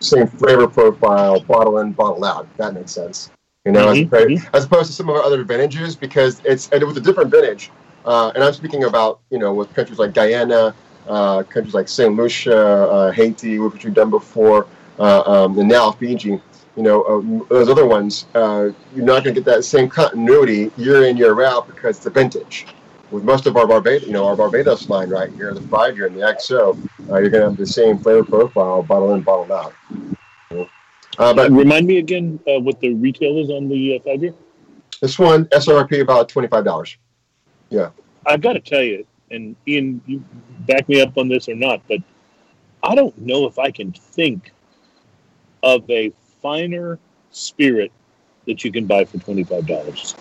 [0.00, 2.46] same flavor profile, bottle in, bottle out.
[2.50, 3.30] If that makes sense.
[3.64, 6.68] You know, Mhm, as, opposed, as opposed to some of our other vintages, because it's
[6.70, 7.70] and it was a different vintage.
[8.04, 10.74] Uh, and I'm speaking about you know with countries like Guyana,
[11.06, 14.66] uh, countries like Saint Lucia, uh, Haiti, which we've done before,
[14.98, 16.40] uh, um, and now Fiji.
[16.76, 20.70] You know, uh, those other ones, uh, you're not going to get that same continuity
[20.76, 22.66] year in year out because it's a vintage.
[23.10, 26.06] With most of our Barbados, you know, our Barbados line right here, the five year
[26.06, 26.78] and the XO,
[27.10, 29.74] uh, you're going to have the same flavor profile, bottle in, bottle out.
[31.18, 34.34] Uh, but remind me again uh, what the retail is on the uh, five year?
[35.00, 36.96] this one SRP about twenty five dollars.
[37.70, 37.90] Yeah,
[38.26, 40.24] I've got to tell you, and Ian, you
[40.66, 41.98] back me up on this or not, but
[42.82, 44.52] I don't know if I can think
[45.62, 46.98] of a finer
[47.30, 47.92] spirit
[48.46, 50.14] that you can buy for twenty five dollars.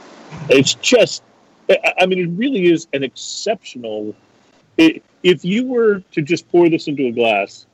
[0.49, 1.23] It's just,
[1.69, 4.15] I mean, it really is an exceptional.
[4.79, 7.65] i if you were to just pour this into a glass,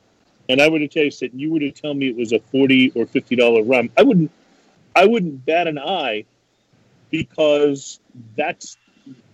[0.48, 2.40] and I were to taste it, and you were to tell me it was a
[2.40, 4.30] forty or fifty dollar rum, I wouldn't,
[4.96, 6.24] I wouldn't bat an eye,
[7.10, 8.00] because
[8.36, 8.76] that's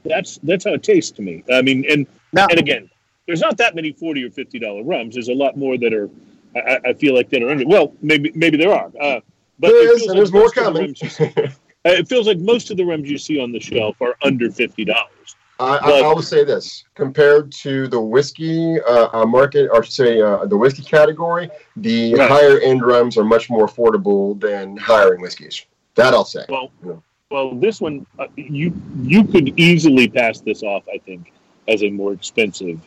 [0.05, 1.45] that's that's how it tastes to me.
[1.53, 2.91] I mean, and Now, and again,
[3.27, 5.15] there's not that many forty or fifty dollar rums.
[5.15, 6.11] There's a lot more that are.
[6.57, 7.67] I, I feel like that are under.
[7.67, 8.91] Well, maybe maybe there are.
[9.01, 9.21] Uh,
[9.59, 10.95] but There is, and there's more the coming.
[10.95, 14.15] see- uh, it feels like most of the rums you see on the shelf are
[14.23, 15.37] under fifty dollars.
[15.59, 20.21] I, I, I will say this: compared to the whiskey uh, uh, market, or say
[20.21, 22.31] uh, the whiskey category, the Right.
[22.31, 25.67] higher end rums are much more affordable than higher end whiskeys.
[25.97, 26.47] That I'll say.
[26.49, 26.93] Well, Yeah.
[27.31, 30.85] well, this one uh, you you could easily pass this off.
[30.93, 31.33] I think
[31.69, 32.81] as a more expensive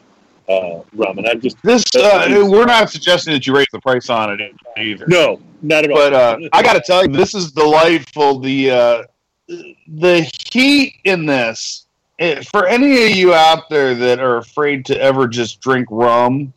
[0.50, 4.10] uh, rum, and I just this uh, we're not suggesting that you raise the price
[4.10, 5.06] on it either.
[5.08, 5.98] no, not at all.
[5.98, 8.40] But uh, I got to tell you, this is delightful.
[8.40, 9.04] The uh,
[9.48, 11.86] the heat in this,
[12.20, 16.54] eh, for any of you out there that are afraid to ever just drink rum,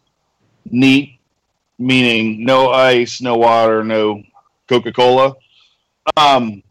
[0.71, 1.19] neat,
[1.79, 4.23] meaning no ice, no water, no
[4.69, 5.35] Coca Cola.
[6.17, 6.63] Um,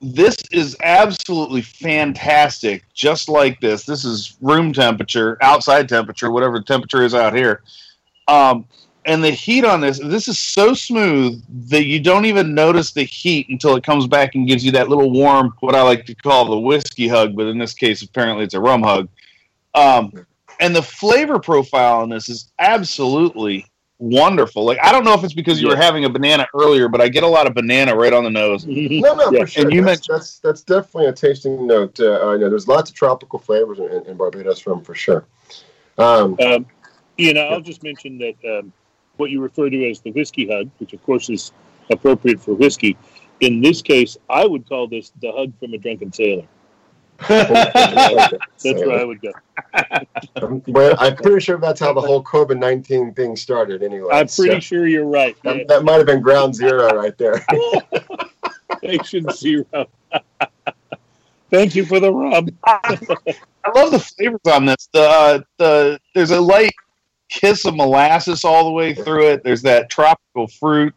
[0.00, 2.84] this is absolutely fantastic.
[2.92, 7.62] Just like this, this is room temperature, outside temperature, whatever the temperature is out here.
[8.28, 8.66] Um,
[9.06, 13.04] and the heat on this, this is so smooth that you don't even notice the
[13.04, 16.14] heat until it comes back and gives you that little warm, what I like to
[16.14, 19.08] call the whiskey hug, but in this case, apparently it's a rum hug.
[19.74, 20.12] Um,
[20.58, 23.66] and the flavor profile on this is absolutely
[23.98, 24.64] wonderful.
[24.64, 27.08] Like I don't know if it's because you were having a banana earlier, but I
[27.08, 28.64] get a lot of banana right on the nose.
[28.66, 29.64] No, no, Yeah, for sure.
[29.64, 31.98] and you that's, mentioned- that's that's definitely a tasting note.
[32.00, 35.24] Uh, I know there's lots of tropical flavors in, in Barbados rum for sure.
[35.98, 36.66] Um, Um,
[37.18, 38.72] Ian, I'll just mention that um,
[39.16, 41.52] what you refer to as the whiskey hug, which of course is
[41.90, 42.96] appropriate for whiskey,
[43.40, 46.44] in this case, I would call this the hug from a drunken sailor.
[47.28, 49.32] That's where I would go.
[50.66, 53.82] Well, I'm pretty sure that's how the whole COVID nineteen thing started.
[53.82, 55.36] Anyway, I'm pretty So sure you're right.
[55.44, 55.64] that, Yeah.
[55.68, 57.44] that might have been ground zero right there.
[58.78, 59.86] Station zero.
[61.50, 62.48] Thank you for the rum.
[62.64, 64.88] I love the flavors on this.
[64.92, 66.72] The uh, the there's a light
[67.28, 69.42] kiss of molasses all the way through it.
[69.44, 70.94] There's that tropical fruit,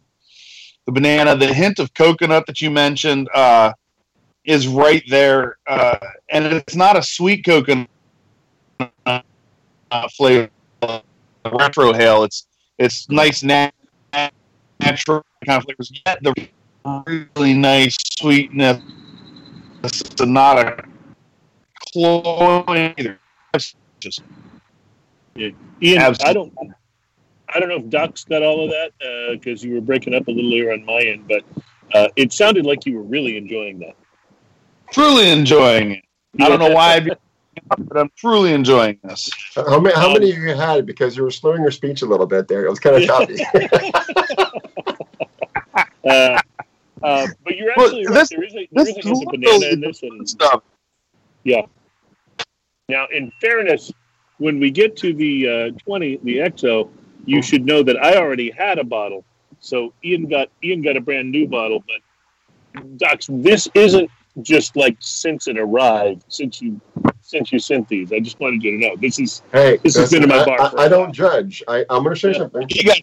[0.86, 3.72] the banana, the hint of coconut that you mentioned uh,
[4.50, 5.96] is right there, uh,
[6.28, 7.88] and it's not a sweet coconut
[9.06, 9.20] uh,
[10.16, 10.50] flavor.
[11.50, 12.24] Retro hail.
[12.24, 13.72] It's it's nice nat-
[14.80, 15.92] natural kind of flavors.
[16.04, 16.34] Yet the
[17.36, 18.82] really nice sweetness.
[19.84, 20.84] It's not a
[21.92, 23.20] cloying either.
[23.54, 24.22] It's just
[25.38, 26.24] Ian, Absolutely.
[26.28, 26.52] I don't,
[27.54, 28.90] I don't know if Doc's got all of that
[29.32, 31.44] because you were breaking up a little here on my end, but
[31.94, 33.94] uh, it sounded like you were really enjoying that.
[34.92, 36.04] Truly enjoying it.
[36.40, 39.28] I don't know why, but I'm truly enjoying this.
[39.54, 39.94] How many?
[39.94, 40.78] How many of you had?
[40.80, 40.86] It?
[40.86, 42.64] Because you were slowing your speech a little bit there.
[42.66, 43.36] It was kind of choppy.
[46.02, 46.40] Uh,
[47.02, 48.14] uh, but you're Well, absolutely right.
[48.14, 50.02] this- There is a, there this is a hint of banana in this.
[50.02, 50.62] And Stuff.
[51.44, 51.62] Yeah.
[52.88, 53.92] Now, in fairness,
[54.38, 56.88] when we get to the uh, 20, the EXO,
[57.26, 59.24] you should know that I already had a bottle.
[59.60, 64.10] So Ian got Ian got a brand new bottle, but Docs, this isn't
[64.42, 66.80] just like since it arrived, since you
[67.22, 68.12] since you sent these.
[68.12, 70.44] I just wanted you to know this is hey, This has been in my I-
[70.44, 71.62] bar I, for a I don't judge.
[71.68, 72.38] I, I'm going to say Yeah.
[72.38, 72.98] something, You got,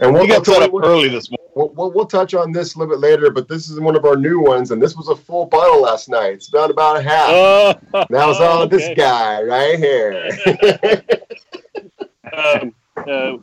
[0.00, 1.46] and we'll, you got we'll, set up we'll, early this morning.
[1.54, 3.30] we'll, we'll, we'll touch on this a little bit later.
[3.30, 6.08] But this is one of our new ones, and this was a full bottle last
[6.08, 6.34] night.
[6.34, 7.28] It's about about half.
[7.30, 8.76] oh, that was all okay.
[8.76, 10.30] this guy right here.
[12.36, 13.36] Um, uh,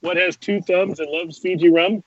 [0.00, 2.02] what has two thumbs and loves Fiji rum?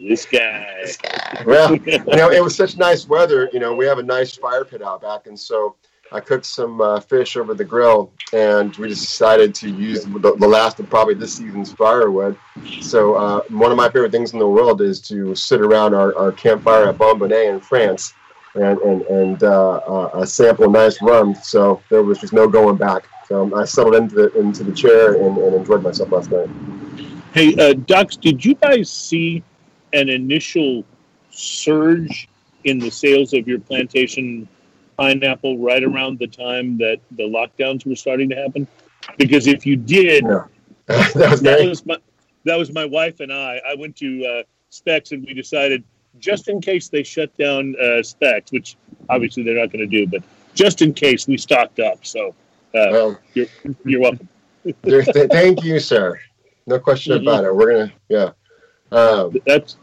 [0.00, 0.86] This guy.
[1.46, 3.48] well, you know, it was such nice weather.
[3.52, 5.76] You know, we have a nice fire pit out back, and so
[6.12, 10.36] I cooked some uh, fish over the grill, and we just decided to use the,
[10.38, 12.36] the last of probably this season's firewood.
[12.80, 16.16] So uh, one of my favorite things in the world is to sit around our,
[16.16, 18.12] our campfire at Bonbonnet in France
[18.54, 21.34] and and and uh, uh, sample a nice rum.
[21.42, 23.08] So there was just no going back.
[23.26, 26.50] So I settled into the into the chair and, and enjoyed myself last night.
[27.32, 29.42] Hey, uh, Docs, did you guys see
[29.92, 30.84] an initial
[31.30, 32.28] surge
[32.64, 34.46] in the sales of your plantation
[34.96, 38.66] pineapple right around the time that the lockdowns were starting to happen?
[39.18, 40.44] Because if you did, Yeah.
[40.86, 41.96] that was that was my
[42.44, 43.60] that was my wife and I.
[43.68, 45.84] I went to uh, Spec's and we decided
[46.18, 48.76] just in case they shut down uh, Spec's, which
[49.08, 50.22] obviously they're not going to do, but
[50.54, 52.04] just in case we stocked up.
[52.04, 52.28] So
[52.74, 53.46] uh, Well, you're
[53.84, 54.28] you're welcome.
[54.84, 56.18] th- thank you, sir.
[56.66, 57.22] No question Mhm.
[57.22, 57.54] about it.
[57.54, 58.30] We're gonna, yeah.
[58.90, 59.76] Um, That's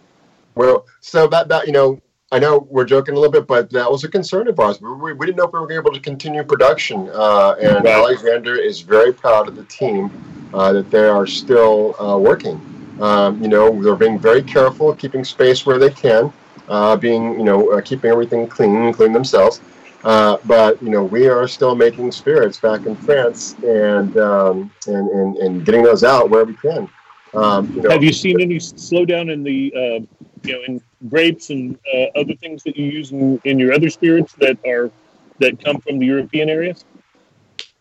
[0.55, 3.89] well, so that that you know, I know we're joking a little bit, but that
[3.89, 4.79] was a concern of ours.
[4.81, 7.87] We, we, didn't know if we were able to continue production, uh, and Right.
[7.87, 10.11] Alexander is very proud of the team
[10.53, 12.59] uh, that they are still uh, working.
[12.99, 16.31] Um, you know, they're being very careful, keeping space where they can,
[16.67, 19.61] uh, being you know, uh, keeping everything clean, including themselves.
[20.03, 25.09] Uh, but you know, we are still making spirits back in France, and um, and,
[25.09, 26.89] and and getting those out where we can.
[27.33, 31.49] Um, you know, Have you seen any slowdown in the, uh, you know, in grapes
[31.49, 34.91] and uh, other things that you use in, in your other spirits that are
[35.39, 36.85] that come from the European areas?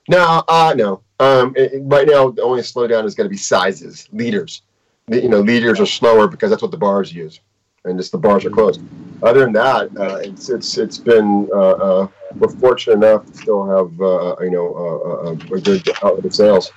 [0.08, 1.02] No, uh, no.
[1.20, 4.62] Um, it, right now, the only slowdown is going to be sizes, liters.
[5.08, 7.40] You know, liters are slower because that's what the bars use,
[7.84, 8.80] and just the bars are closed.
[9.22, 11.48] Other than that, uh, it's it's it's been.
[11.52, 15.88] Uh, uh, we're fortunate enough to still have uh, you know uh, uh, a good
[16.02, 16.70] outlet of sales.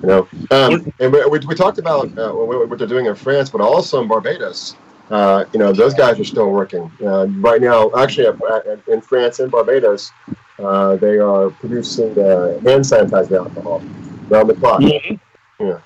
[0.00, 3.14] You know, um, and we, we, we talked about uh, what, what they're doing in
[3.14, 4.76] France, but also in Barbados.
[5.10, 7.90] Uh, you know, those guys are still working uh, right now.
[7.96, 10.10] Actually, at, at, in France and Barbados,
[10.58, 13.82] uh, they are producing uh, hand sanitizer alcohol
[14.30, 14.80] around the clock.
[15.60, 15.78] Yeah.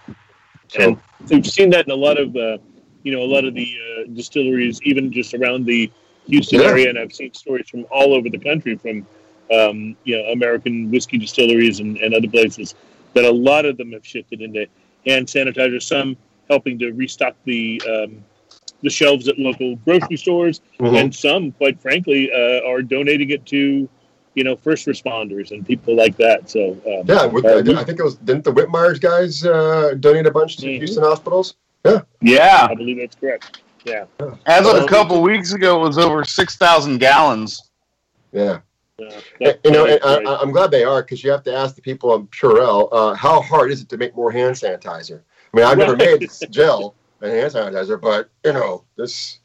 [0.69, 2.59] So, And we've seen that in a lot of, uh,
[3.03, 5.91] you know, a lot of the uh, distilleries, even just around the
[6.29, 6.69] Houston Yeah.
[6.69, 9.07] area, and I've seen stories from all over the country from
[9.53, 12.75] um, you know American whiskey distilleries and, and other places
[13.15, 14.67] that a lot of them have shifted into
[15.07, 15.83] hand sanitizer.
[15.83, 16.17] Some
[16.49, 18.25] helping to restock the um,
[18.83, 21.01] the shelves at local grocery stores, Mhm.
[21.01, 23.89] and some, quite frankly, uh, are donating it to
[24.35, 26.49] you know first responders and people like that.
[26.49, 30.27] So um, Yeah, with, uh, I think it was didn't the Whitmeyer's guys uh, donate
[30.27, 30.79] a bunch to Mhm.
[30.79, 31.55] Houston hospitals?
[31.85, 32.03] Yeah.
[32.23, 33.63] Yeah, I believe that's correct.
[33.85, 34.05] Yeah.
[34.47, 37.71] As of Well, a couple weeks ago, it was over 6,000 gallons.
[38.33, 38.59] Yeah,
[39.01, 40.29] Uh, you know, and I, great.
[40.29, 43.15] I- I'm glad they are because you have to ask the people of Purell, uh,
[43.15, 45.21] how hard is it to make more hand sanitizer?
[45.53, 46.21] I mean, I've never Right.
[46.21, 49.39] made gel and hand sanitizer, but you know, this,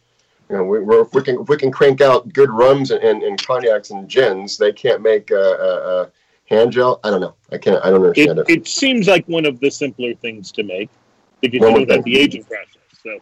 [0.49, 3.03] you know, we, we're, if we can if we can crank out good rums and,
[3.03, 6.09] and, and cognacs and gins, they can't make uh, uh, uh,
[6.45, 6.99] hand gel.
[7.03, 7.35] I don't know.
[7.51, 7.83] I can't.
[7.83, 8.59] I don't understand it, it.
[8.59, 10.89] it seems like one of the simpler things to make
[11.41, 12.81] because One you don't have the aging process.
[13.03, 13.19] So,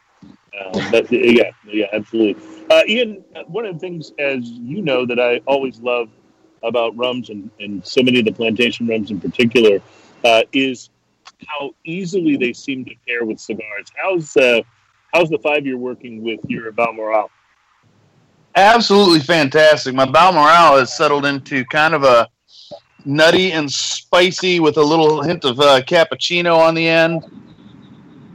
[0.59, 2.41] uh, but yeah, yeah, absolutely.
[2.69, 6.09] Uh, Ian, one of the things, as you know, that I always love
[6.63, 9.81] about rums and, and so many of the plantation rums in particular
[10.23, 10.89] uh, is
[11.47, 13.87] how easily they seem to pair with cigars.
[13.95, 14.61] How's uh,
[15.13, 17.29] how's the five year working with your Balmoral?
[18.55, 19.95] Absolutely fantastic.
[19.95, 22.27] My Balmoral has settled into kind of a
[23.05, 27.23] nutty and spicy with a little hint of uh, cappuccino on the end.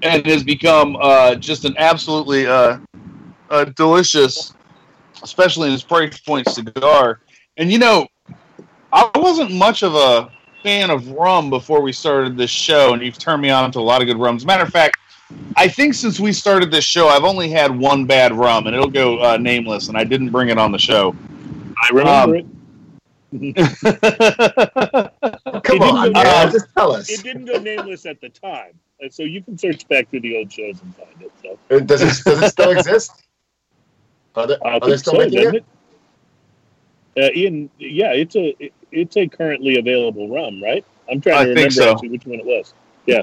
[0.01, 2.79] And has become uh, just an absolutely uh,
[3.75, 4.55] delicious,
[5.23, 7.21] especially in its price point cigar.
[7.57, 8.07] And you know,
[8.93, 10.31] I wasn't much of a
[10.63, 13.81] fan of rum before we started this show, and you've turned me on to a
[13.81, 14.45] lot of good rums.
[14.45, 14.99] Matter of fact,
[15.57, 18.91] I think since we started this show, I've only had one bad rum, and it'll
[18.91, 21.15] go uh, nameless, and I didn't bring it on the show.
[21.83, 22.47] I remember Um, it.
[23.31, 23.41] Come
[25.77, 27.11] it on, didn't uh, just tell us.
[27.11, 30.39] It didn't go nameless at the time, and so you can search back through the
[30.39, 31.31] old shows and find it.
[31.43, 31.79] So.
[31.81, 33.13] Does it does it still exist?
[34.35, 35.55] Are they, I are they think still so, making it?
[35.57, 35.65] it?
[37.23, 40.85] Uh, Ian, yeah, it's a it- it's a currently available rum, right?
[41.11, 41.93] I'm trying I to remember so.
[41.93, 42.75] actually which one it was.
[43.07, 43.23] Yeah.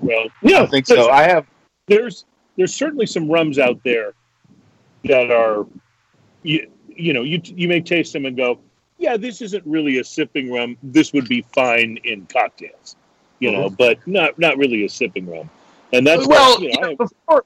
[0.00, 1.10] Well, yeah, I think so.
[1.10, 1.46] I have
[1.86, 2.24] There's
[2.56, 4.14] there's certainly some rums out there
[5.04, 5.66] that are
[6.42, 8.58] you you know you you may taste them and go,
[8.98, 10.76] yeah, this isn't really a sipping rum.
[10.82, 12.96] This would be fine in cocktails,
[13.38, 13.74] you know, mm-hmm.
[13.74, 15.50] but not not really a sipping rum.
[15.92, 17.44] And that's well, you you know, know, before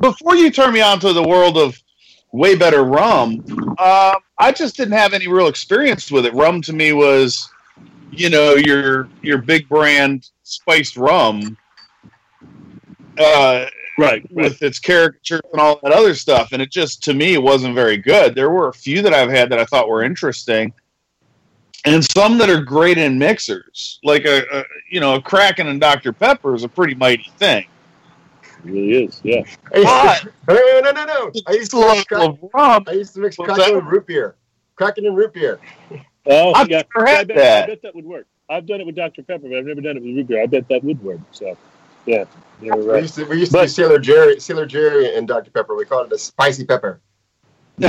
[0.00, 1.80] before you turn me on to the world of
[2.36, 3.42] way better rum,
[3.78, 6.34] um, I just didn't have any real experience with it.
[6.34, 7.50] Rum to me was,
[8.10, 11.56] you know, your your big brand spiced rum,
[13.18, 14.32] uh, right, right.
[14.32, 17.96] with its caricatures and all that other stuff, and it just to me wasn't very
[17.96, 18.34] good.
[18.34, 20.72] There were a few that I've had that I thought were interesting.
[21.84, 25.80] And some that are great in mixers, like a, a you know a Kraken and
[25.80, 27.66] Dr Pepper is a pretty mighty thing.
[28.66, 29.42] It really is, yeah.
[29.74, 31.32] I used to, no, no, no, no.
[31.46, 32.84] I used to mix crack, of rum.
[32.86, 33.84] I used to mix What's Kraken that?
[33.84, 34.36] with root beer.
[34.74, 35.60] Kraken and root beer.
[36.26, 36.82] Oh, I've yeah.
[36.94, 37.64] never I bet, that.
[37.64, 38.26] I bet that would work.
[38.48, 39.22] I've done it with Dr.
[39.22, 40.42] Pepper, but I've never done it with root beer.
[40.42, 41.20] I bet that would work.
[41.32, 41.56] So,
[42.06, 42.24] yeah,
[42.60, 45.50] you're We used to, we used to But- do Sailor Jerry, Sailor Jerry and Dr.
[45.50, 45.74] Pepper.
[45.74, 47.00] We called it a spicy pepper.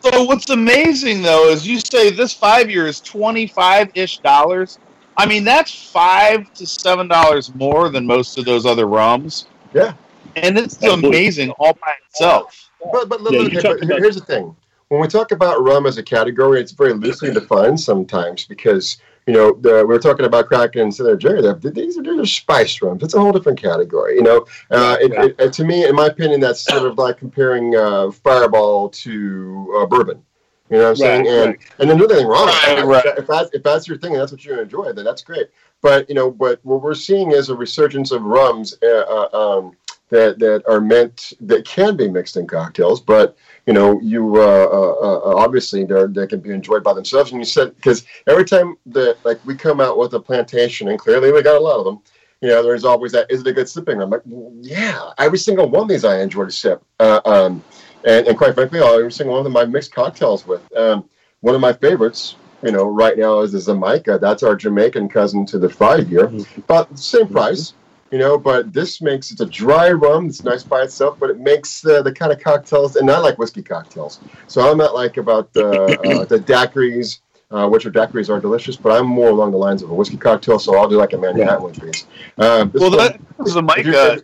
[0.00, 4.78] So what's amazing though is you say this five year is twenty five ish dollars.
[5.16, 9.46] I mean that's five to seven dollars more than most of those other rums.
[9.74, 9.94] Yeah.
[10.36, 11.08] And it's Absolutely.
[11.08, 12.70] amazing all by itself.
[12.92, 14.54] But but, Yeah, look, you but talked about- here's the thing.
[14.88, 19.34] When we talk about rum as a category, it's very loosely defined sometimes because you
[19.34, 21.42] know the, we were talking about Kraken and Sailor Jerry.
[21.42, 23.02] They're- These are, these are spiced rums.
[23.02, 24.14] It's a whole different category.
[24.16, 27.16] You know, uh, it, it, it- to me, in my opinion, that's sort of like
[27.18, 30.22] comparing uh, Fireball to uh, bourbon.
[30.70, 31.24] You know what I'm saying?
[31.26, 31.58] Right, and right.
[31.78, 33.18] and there's nothing wrong with Right, that.
[33.18, 35.48] If, that's, if that's your thing and that's what you enjoy, then that's great.
[35.80, 38.86] But you know, but what we're seeing is a resurgence of rums uh,
[39.32, 39.76] uh, um,
[40.08, 43.36] that that are meant that can be mixed in cocktails, but
[43.66, 47.32] you know, you uh, uh, uh, obviously they're, they can be enjoyed by themselves.
[47.32, 50.98] And you said because every time that like we come out with a plantation, and
[50.98, 52.00] clearly we got a lot of them.
[52.42, 53.30] You know, there's always that.
[53.30, 54.00] Is it a good sipping?
[54.00, 54.22] I'm like,
[54.60, 56.82] yeah, every single one of these I enjoy to sip.
[57.00, 57.64] Uh, um,
[58.06, 60.62] and, and quite frankly, every single one of them I mix cocktails with.
[60.76, 61.08] Um,
[61.40, 64.20] one of my favorites, you know, right now is the Xaymaca.
[64.20, 67.74] That's our Jamaican cousin to the five year, about the same price.
[68.12, 70.28] You know, but this makes it's a dry rum.
[70.28, 73.36] It's nice by itself, but it makes uh, the kind of cocktails, and I like
[73.36, 74.20] whiskey cocktails.
[74.46, 77.18] So I'm not like about the uh, the daiquiris,
[77.50, 80.16] uh, which are daiquiris are delicious, but I'm more along the lines of a whiskey
[80.16, 80.60] cocktail.
[80.60, 82.06] So I'll do like a Manhattan with these.
[82.38, 84.22] Um, this Well, one- that is a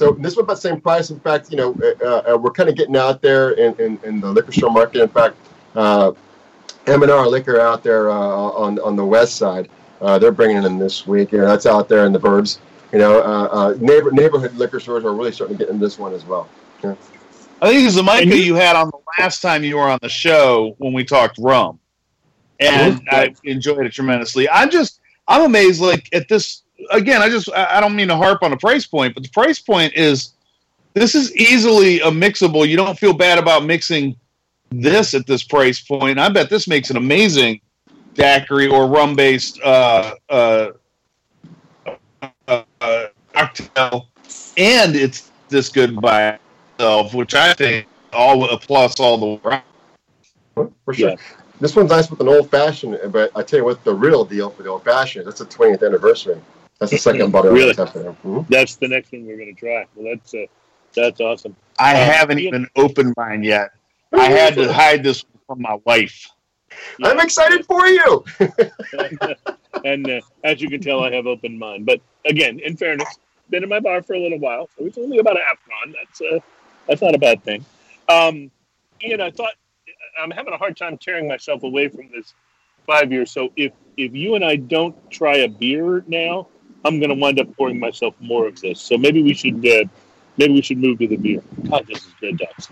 [0.00, 0.10] if mic.
[0.10, 1.10] you're- so this one about the same price.
[1.10, 4.20] In fact, you know, uh, uh, we're kind of getting out there in, in, in
[4.20, 5.02] the liquor store market.
[5.02, 5.36] In fact,
[5.74, 6.12] uh,
[6.86, 9.68] M&R Liquor out there uh, on on the west side,
[10.00, 11.32] uh, they're bringing it in this week.
[11.32, 12.58] You know, that's out there in the burbs.
[12.92, 15.98] You know, uh, uh, neighbor neighborhood liquor stores are really starting to get in this
[15.98, 16.48] one as well.
[17.60, 19.88] I think it's the And Micah you- you had on the last time you were
[19.88, 21.80] on the show when we talked rum,
[22.60, 24.48] and I enjoyed it tremendously.
[24.48, 25.80] I'm just I'm amazed.
[25.82, 28.86] Like at this again, I just I I don't mean to harp on the price
[28.86, 30.32] point, but the price point is
[30.94, 32.66] this is easily a mixable.
[32.66, 34.16] You don't feel bad about mixing
[34.70, 36.18] this at this price point.
[36.18, 37.60] I bet this makes an amazing
[38.14, 40.70] daiquiri or rum based uh, uh,
[42.48, 44.08] uh, uh, cocktail,
[44.56, 46.38] and it's this good by
[46.74, 49.62] itself, which I think all a plus all the way.
[50.84, 51.10] For sure.
[51.10, 51.16] Yeah.
[51.60, 54.50] This one's nice with an old fashioned, but I tell you what, the real deal
[54.50, 56.40] for the old fashioned, that's the 20th anniversary.
[56.78, 57.74] That's the second bottle Really?
[57.76, 58.12] I have there.
[58.24, 58.46] Mhm.
[58.48, 59.86] That's the next one we're going to try.
[59.94, 60.46] Well, that's uh,
[60.94, 61.56] that's awesome.
[61.78, 63.70] I Uh, haven't Ian- even opened mine yet.
[64.12, 66.28] I had to hide this from my wife.
[67.02, 68.24] I'm excited for you.
[69.84, 71.84] and uh, as you can tell, I have opened mine.
[71.84, 73.08] But again, in fairness,
[73.50, 75.94] been in my bar for a little while, so it's only about a half gone.
[75.94, 76.38] That's uh,
[76.86, 77.64] that's not a bad thing.
[78.08, 78.50] Um,
[79.04, 79.54] Ian, I thought
[80.20, 82.34] I'm having a hard time tearing myself away from this
[82.86, 83.30] five years.
[83.30, 86.48] So if if you and I don't try a beer now,
[86.84, 88.80] I'm going to wind up pouring myself more of this.
[88.80, 89.84] So maybe we should uh,
[90.36, 91.42] maybe we should move to the beer.
[91.68, 92.68] God, this is good, Docs.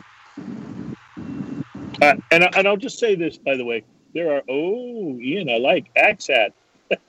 [2.02, 3.84] Uh, and I, and I'll just say this, by the way,
[4.14, 6.52] there are oh Ian, I like axe hat.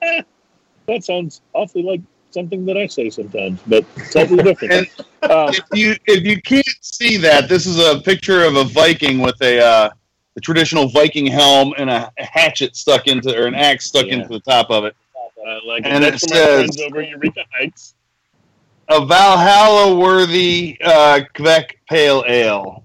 [0.00, 4.88] that sounds awfully like something that I say sometimes, but totally different.
[5.22, 9.20] um, If you if you can't see that, this is a picture of a Viking
[9.20, 9.90] with a uh,
[10.34, 14.14] the traditional Viking helm and a hatchet stuck into or an axe stuck Yeah.
[14.14, 14.96] into the top of it.
[15.46, 16.08] I like And it.
[16.08, 17.94] it That's from says- over Eureka Heights.
[18.90, 22.82] A Valhalla worthy uh, Quebec Pale Ale.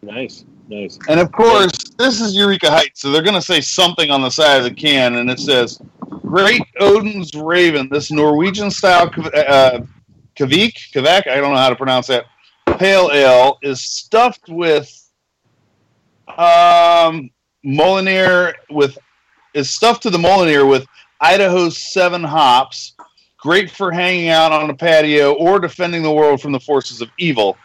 [0.00, 0.96] Nice, nice.
[1.08, 4.30] And of course, this is Eureka Heights, so they're going to say something on the
[4.30, 9.80] side of the can, and it says, "Great Odin's Raven." This Norwegian style uh,
[10.36, 12.26] Kvik, Kvek, I don't know how to pronounce that.
[12.78, 14.88] Pale ale is stuffed with
[16.28, 17.28] um,
[17.64, 18.96] Mjölnir with
[19.54, 20.86] is stuffed to the Mjölnir with
[21.20, 22.94] Idaho's seven hops.
[23.38, 27.08] Great for hanging out on a patio or defending the world from the forces of
[27.18, 27.56] evil.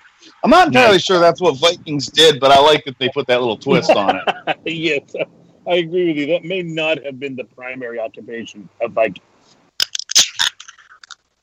[0.43, 3.39] I'm not entirely sure that's what Vikings did, but I like that they put that
[3.39, 4.57] little twist on it.
[4.65, 5.15] yes,
[5.67, 6.27] I agree with you.
[6.27, 9.25] That may not have been the primary occupation of Vikings.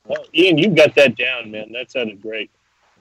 [0.07, 1.71] Well, Ian, you got that down, man.
[1.71, 2.49] That sounded great.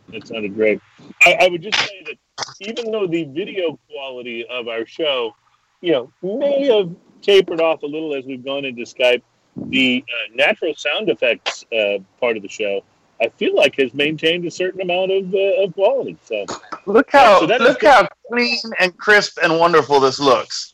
[0.09, 0.81] That sounded great.
[1.25, 5.35] I, I would just say that even though the video quality of our show,
[5.81, 9.23] you know, may have tapered off a little as we've gone into Skype,
[9.57, 12.83] the uh, natural sound effects uh, part of the show,
[13.21, 16.17] I feel like has maintained a certain amount of, uh, of quality.
[16.25, 16.47] So,
[16.87, 20.73] Look how So look how clean and crisp and wonderful this looks.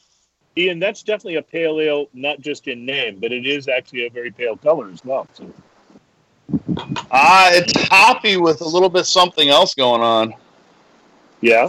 [0.57, 4.11] Ian, that's definitely a pale ale, not just in name, but it is actually a
[4.11, 5.27] very pale color as well.
[5.35, 5.53] So,
[7.11, 10.35] Ah, it's hoppy with a little bit something else going on.
[11.41, 11.69] yeah.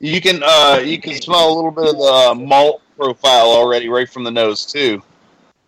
[0.00, 4.08] You can uh, you can smell a little bit of the malt profile already right
[4.08, 5.02] from the nose too.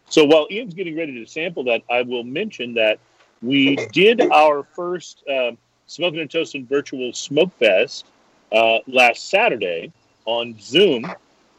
[0.09, 2.99] So while Ian's getting ready to sample that, I will mention that
[3.43, 8.07] we did our first um, Smoking and Toasting virtual Smoke Fest
[8.53, 9.93] uh, last Saturday
[10.25, 11.05] on Zoom,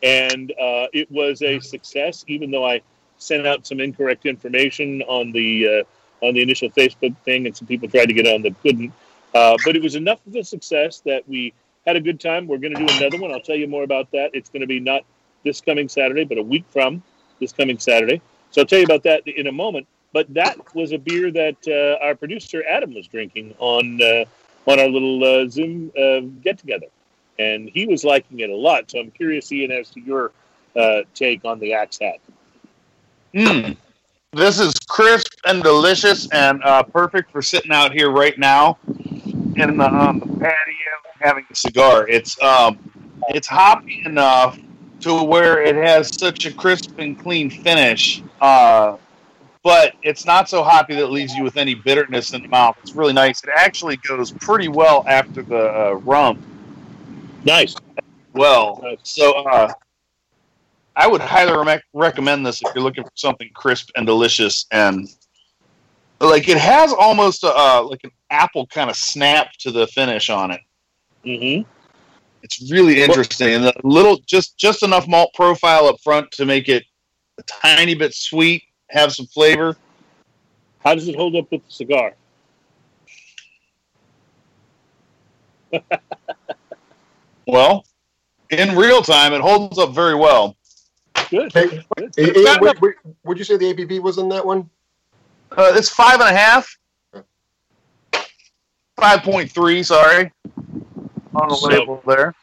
[0.03, 2.25] and uh, it was a success.
[2.27, 2.81] Even though I
[3.17, 5.83] sent out some incorrect information on the
[6.21, 8.91] uh, on the initial Facebook thing, and some people tried to get on that couldn't.
[9.33, 11.53] Uh, but it was enough of a success that we
[11.85, 12.47] had a good time.
[12.47, 13.31] We're going to do another one.
[13.31, 14.31] I'll tell you more about that.
[14.33, 15.03] It's going to be not
[15.43, 17.01] this coming Saturday, but a week from
[17.39, 18.21] this coming Saturday.
[18.51, 19.87] So I'll tell you about that in a moment.
[20.13, 24.25] But that was a beer that uh, our producer Adam was drinking on uh,
[24.69, 26.87] on our little uh, Zoom uh, get together,
[27.37, 28.89] and he was liking it a lot.
[28.89, 30.31] So I'm curious, Ian, as to your
[30.75, 32.19] uh, take on the Axe Hat.
[33.33, 33.77] Mm.
[34.33, 38.77] This is crisp and delicious and uh, perfect for sitting out here right now
[39.55, 42.07] in the, um, patio having a cigar.
[42.07, 42.77] It's um,
[43.29, 44.57] it's hoppy enough
[45.01, 48.97] to where it has such a crisp and clean finish, uh,
[49.63, 52.77] but it's not so hoppy that it leaves you with any bitterness in the mouth.
[52.81, 53.43] It's really nice.
[53.43, 56.41] It actually goes pretty well after the uh, rum.
[57.43, 57.75] Nice.
[58.33, 58.99] Well, Nice.
[59.03, 59.73] so uh,
[60.95, 65.07] I would highly rec- recommend this if you're looking for something crisp and delicious, and
[66.19, 70.29] like it has almost a, uh, like an apple kind of snap to the finish
[70.29, 70.61] on it.
[71.25, 71.69] Mm-hmm.
[72.43, 76.69] It's really interesting, and a little just just enough malt profile up front to make
[76.69, 76.83] it
[77.37, 79.75] a tiny bit sweet, have some flavor.
[80.79, 82.13] How does it hold up with the cigar?
[87.47, 87.85] Well,
[88.49, 90.57] in real time, it holds up very well.
[91.29, 91.51] Good.
[91.53, 91.67] Hey,
[91.97, 92.13] Good.
[92.15, 94.69] hey, hey, what, what, would you say the ABV was in that one?
[95.51, 96.77] Uh, it's five and a half.
[98.97, 99.81] Five point three.
[99.81, 100.31] Sorry.
[101.41, 102.33] On the So- label there.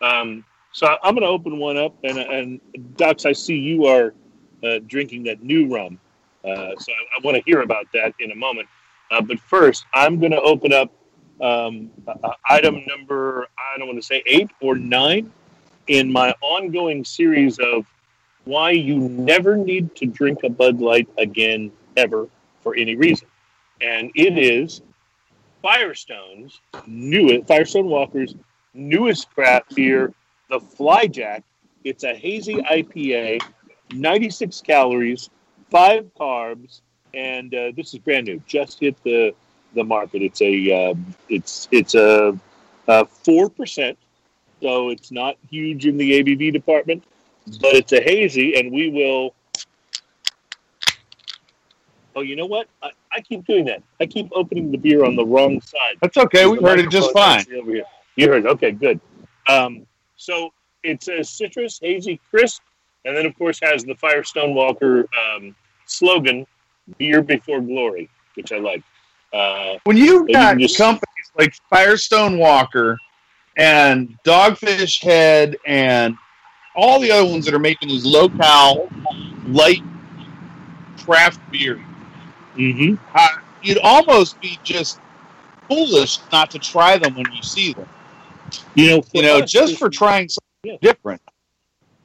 [0.00, 2.60] Um, so I- I'm going to open one up, and and
[2.96, 4.14] Docs, I see you are
[4.62, 5.98] uh, drinking that new rum,
[6.44, 8.68] uh, so I, I want to hear about that in a moment.
[9.10, 10.90] Uh, but first, I'm going to open up
[11.40, 15.32] um, uh, uh, item number I don't want to say eight or nine
[15.88, 17.84] in my ongoing series of
[18.44, 22.28] why you never need to drink a Bud Light again ever
[22.62, 23.28] for any reason,
[23.80, 24.82] and it is
[25.64, 28.34] Firestone's newest Firestone Walker's
[28.74, 30.12] newest craft beer,
[30.50, 31.42] the Flyjack.
[31.84, 33.40] It's a hazy IPA,
[33.90, 35.30] 96 calories,
[35.70, 36.82] five carbs,
[37.14, 38.42] and uh, this is brand new.
[38.46, 39.34] Just hit the
[39.74, 40.20] the market.
[40.20, 40.94] It's a uh,
[41.30, 42.38] it's it's a
[43.24, 43.96] four percent,
[44.60, 47.04] so it's not huge in the ABV department,
[47.62, 49.34] but it's a hazy, and we will.
[52.14, 52.68] Oh, you know what?
[52.82, 53.82] I, I keep doing that.
[54.00, 55.96] I keep opening the beer on the wrong side.
[56.02, 56.46] That's okay.
[56.46, 57.44] We heard it just fine.
[57.54, 57.84] Over here.
[58.16, 58.44] You heard.
[58.44, 58.48] it.
[58.48, 59.00] Okay, good.
[59.48, 59.86] Um,
[60.16, 60.52] so
[60.82, 62.62] it's a citrus, hazy, crisp,
[63.04, 65.06] and then of course has the Firestone Walker
[65.36, 65.54] um,
[65.86, 66.46] slogan,
[66.98, 68.82] "Beer before glory," which I like.
[69.32, 72.98] Uh, When you've got can just- companies like Firestone Walker
[73.56, 76.16] and Dogfish Head and
[76.76, 78.88] all the other ones that are making these low-cal,
[79.46, 79.82] light
[81.04, 81.80] craft beer,
[82.56, 82.98] mhm.
[83.62, 85.00] you'd almost be just
[85.68, 87.88] foolish not to try them when you see them.
[88.74, 90.92] You know, You know, us, just for trying something Yeah.
[90.92, 91.20] different.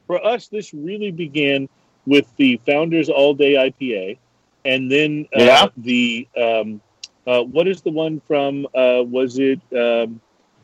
[0.08, 1.70] for us, this really began
[2.08, 4.18] with the Founders All Day IPA,
[4.66, 5.68] and then uh, Yeah.
[5.78, 6.82] the um,
[7.28, 8.66] uh, what is the one from?
[8.74, 10.20] Uh, was it um,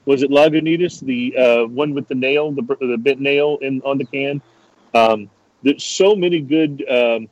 [0.05, 3.97] was it Lagunitas, the uh, one with the nail, the, the bent nail in on
[3.97, 4.41] the can?
[4.93, 5.29] Um,
[5.63, 7.27] there's so many good, um,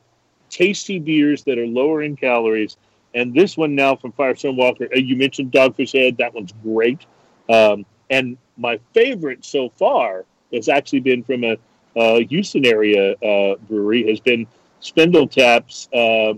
[0.53, 2.77] tasty beers that are lower in calories,
[3.15, 4.87] and this one now from Firestone Walker.
[4.93, 7.05] Uh, you mentioned Dogfish Head; that one's great.
[7.49, 11.57] Um, and my favorite so far has actually been from a
[11.95, 14.45] uh, Houston area uh, brewery has been
[14.79, 16.33] Spindle Tap's uh,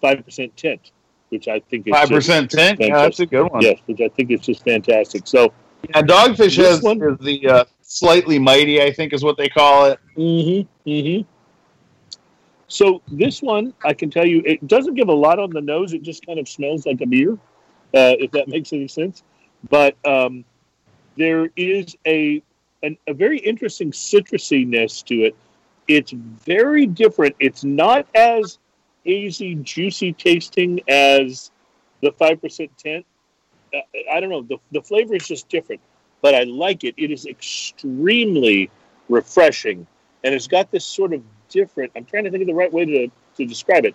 [0.00, 0.92] five percent tint,
[1.30, 2.80] which I think is 5% tint.
[2.80, 3.62] Yeah, that's a good one.
[3.62, 5.26] Yes, which I think is just fantastic.
[5.26, 5.52] So,
[5.90, 9.86] Yeah, Dogfish has one- is the uh, slightly mighty, I think, is what they call
[9.86, 9.98] it.
[10.16, 11.28] mm-hmm, mm-hmm.
[12.68, 15.94] So this one, I can tell you, it doesn't give a lot on the nose.
[15.94, 19.22] It just kind of smells like a beer, uh, if that makes any sense.
[19.68, 20.44] But um,
[21.16, 22.42] there is a
[22.82, 25.36] an, a very interesting citrusiness to it.
[25.88, 27.34] It's very different.
[27.40, 28.58] It's not as
[29.04, 31.50] hazy, juicy tasting as
[32.02, 33.06] the five percent tint.
[33.74, 33.78] Uh,
[34.12, 34.42] I don't know.
[34.42, 35.80] The the flavor is just different,
[36.20, 36.94] but I like it.
[36.98, 38.70] It is extremely
[39.08, 39.86] refreshing,
[40.22, 41.92] and it's got this sort of different.
[41.96, 43.94] I'm trying to think of the right way to to describe it.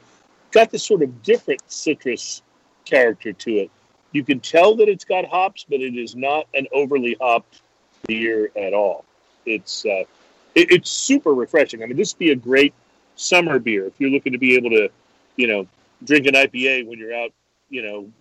[0.52, 2.42] Got this sort of different citrus
[2.86, 3.72] character to it.
[4.12, 7.62] You can tell that it's got hops, but it is not an overly hopped
[8.08, 9.06] beer at all.
[9.46, 10.04] It's uh,
[10.56, 11.84] it, it's super refreshing.
[11.84, 12.74] I mean, this would be a great
[13.16, 14.90] summer beer if you're looking to be able to,
[15.36, 15.68] you know,
[16.04, 17.32] drink an IPA when you're out,
[17.70, 18.12] you know,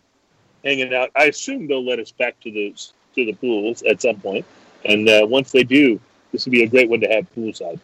[0.65, 1.11] hanging out.
[1.15, 2.75] I assume they'll let us back to the
[3.15, 4.47] to the pools at some point,
[4.85, 6.01] and uh, once they do,
[6.33, 7.79] this would be a great one to have poolside.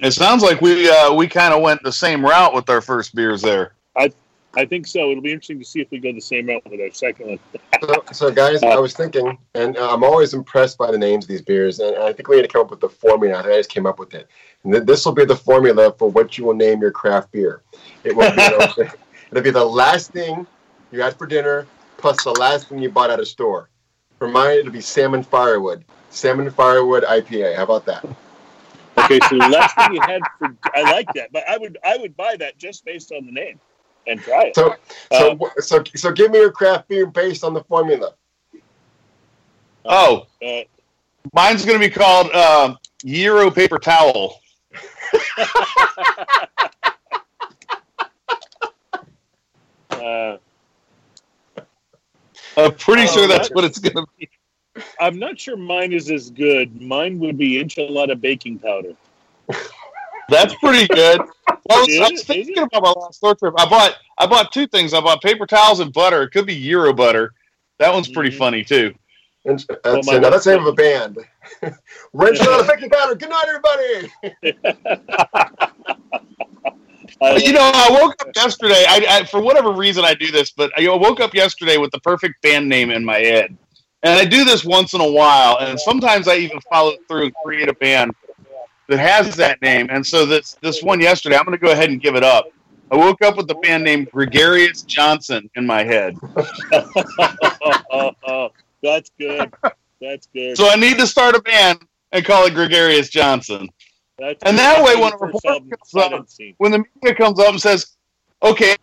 [0.00, 3.14] It sounds like we uh, we kind of went the same route with our first
[3.14, 3.74] beers there.
[3.96, 4.12] I
[4.56, 5.10] I think so.
[5.10, 7.38] It'll be interesting to see if we go the same route with our second one.
[7.80, 11.28] So, so guys, I was thinking, and uh, I'm always impressed by the names of
[11.28, 13.38] these beers, and I think we need to come up with the formula.
[13.38, 14.28] I think I just came up with it.
[14.64, 17.62] And th- this will be the formula for what you will name your craft beer.
[18.04, 18.82] It will be,
[19.30, 20.46] it'll be the last thing
[20.92, 21.66] you had for dinner,
[21.98, 23.68] plus the last thing you bought at a store.
[24.18, 25.84] For mine, it'll be salmon firewood.
[26.10, 27.56] Salmon firewood IPA.
[27.56, 28.04] How about that?
[29.10, 31.96] Okay, so the last thing you had for I like that, but I would I
[31.96, 33.58] would buy that just based on the name
[34.06, 34.54] and try it.
[34.54, 34.74] So,
[35.12, 38.12] so, Uh, so, so, give me your craft beer based on the formula.
[39.86, 40.60] Oh, Uh,
[41.32, 44.40] mine's going to be called uh, Euro paper towel.
[49.90, 50.36] uh,
[52.56, 54.28] I'm pretty Oh, sure that's that- what it's going to be.
[55.00, 56.80] I'm not sure mine is as good.
[56.80, 58.94] Mine would be enchilada baking powder.
[60.28, 61.20] That's pretty good.
[61.68, 62.62] Well, I was, Is I was Is thinking it?
[62.72, 63.52] about my last store trip.
[63.58, 64.94] I bought I bought two things.
[64.94, 66.22] I bought paper towels and butter.
[66.22, 67.34] It could be Euro butter.
[67.78, 68.38] That one's pretty Mhm.
[68.38, 68.94] funny too.
[69.44, 71.18] And Well, that's, my now, that's the name of a wife- band.
[72.14, 73.14] Wrench on a baking powder.
[73.16, 74.12] Good night, everybody.
[77.20, 78.84] But, you know, I woke up yesterday.
[78.86, 81.98] I, I for whatever reason I do this, but I woke up yesterday with the
[82.00, 83.56] perfect band name in my head,
[84.02, 85.58] and I do this once in a while.
[85.60, 88.12] And sometimes I even follow through and create a band
[88.88, 89.88] that has that name.
[89.90, 92.46] And so this this one yesterday, I'm going to go ahead and give it up.
[92.90, 96.16] I woke up with the band name Gregarious Johnson in my head.
[98.82, 99.52] That's good.
[100.00, 100.56] That's good.
[100.56, 101.80] So I need to start a band
[102.12, 103.68] and call it Gregarious Johnson.
[104.18, 106.28] That's And that way when the a comes up-
[106.58, 107.96] When the media comes up and says,
[108.42, 108.76] "Okay,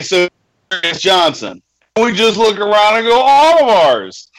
[0.00, 0.28] so
[0.70, 1.62] Gregarious Johnson,"
[1.96, 4.30] we just look around and go, "All of ours."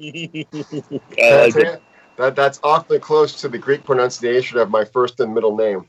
[0.00, 0.46] I
[1.16, 1.82] Can I like it.
[2.16, 5.86] That, that's awfully close to the Greek pronunciation of my first and middle name.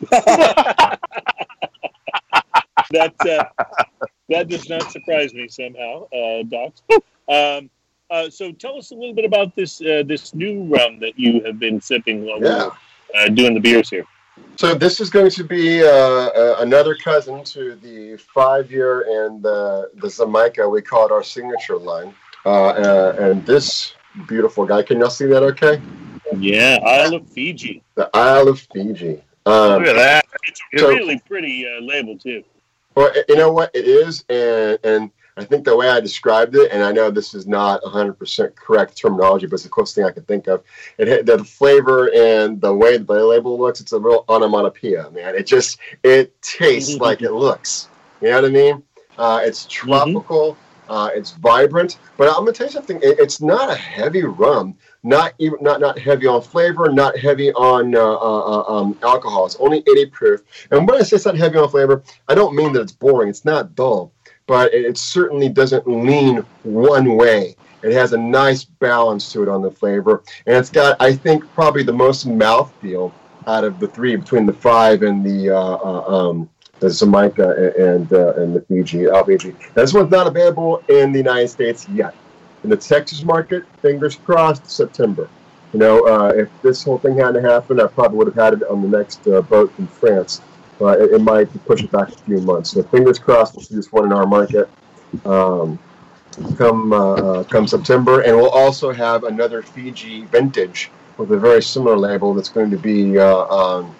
[0.10, 1.00] that
[2.90, 3.44] uh,
[4.28, 6.74] that does not surprise me somehow, uh, Doc.
[7.28, 7.70] Um,
[8.10, 11.42] uh, so tell us a little bit about this uh, this new rum that you
[11.44, 12.70] have been sipping while Yeah.
[13.14, 14.04] we're uh, doing the beers here.
[14.56, 19.90] So this is going to be uh, uh, another cousin to the five-year and the
[19.94, 20.70] the Xaymaca.
[20.70, 22.14] We call it our signature line.
[22.46, 23.94] Uh, and this
[24.28, 25.42] beautiful guy, can y'all see that?
[25.42, 25.82] Okay,
[26.38, 27.82] Yeah, Isle of Fiji.
[27.96, 29.20] the Isle of Fiji.
[29.46, 30.24] Um, Look at that.
[30.48, 32.44] It's a So- really pretty uh, label too.
[32.94, 36.70] Well, you know what it is, and and I think the way I described it,
[36.72, 40.10] and I know this is not 100% correct terminology, but it's the closest thing I
[40.12, 40.62] could think of.
[40.98, 45.34] It the flavor and the way the label looks, it's a real onomatopoeia, man.
[45.34, 47.88] It just it tastes like it looks.
[48.22, 48.82] You know what I mean?
[49.18, 50.56] Uh, it's tropical.
[50.88, 52.98] Uh, it's vibrant, but I'm gonna tell you something.
[52.98, 54.76] It, it's not a heavy rum.
[55.02, 56.90] Not even not not heavy on flavor.
[56.90, 59.46] Not heavy on uh, uh, uh, um, alcohol.
[59.46, 60.42] It's only 80 proof.
[60.70, 63.28] And when I say it's not heavy on flavor, I don't mean that it's boring.
[63.28, 64.12] It's not dull,
[64.46, 67.56] but it, it certainly doesn't lean one way.
[67.82, 71.44] It has a nice balance to it on the flavor, and it's got, I think,
[71.54, 73.12] probably the most mouthfeel
[73.46, 76.50] out of the three between the five and the uh, uh, um,
[76.80, 79.54] the Xaymaca and uh, and the Fiji, Fiji.
[79.74, 82.14] This one's not available in the United States yet.
[82.64, 85.28] In the Texas market, fingers crossed, September.
[85.72, 88.62] You know, uh, if this whole thing hadn't happened, I probably would have had it
[88.68, 90.40] on the next uh, boat from France.
[90.78, 92.70] But it, it might push it back a few months.
[92.70, 94.68] So fingers crossed, we'll see this one in our market
[95.24, 95.78] um,
[96.56, 101.62] come uh, uh, come September, and we'll also have another Fiji vintage with a very
[101.62, 103.94] similar label that's going to be um,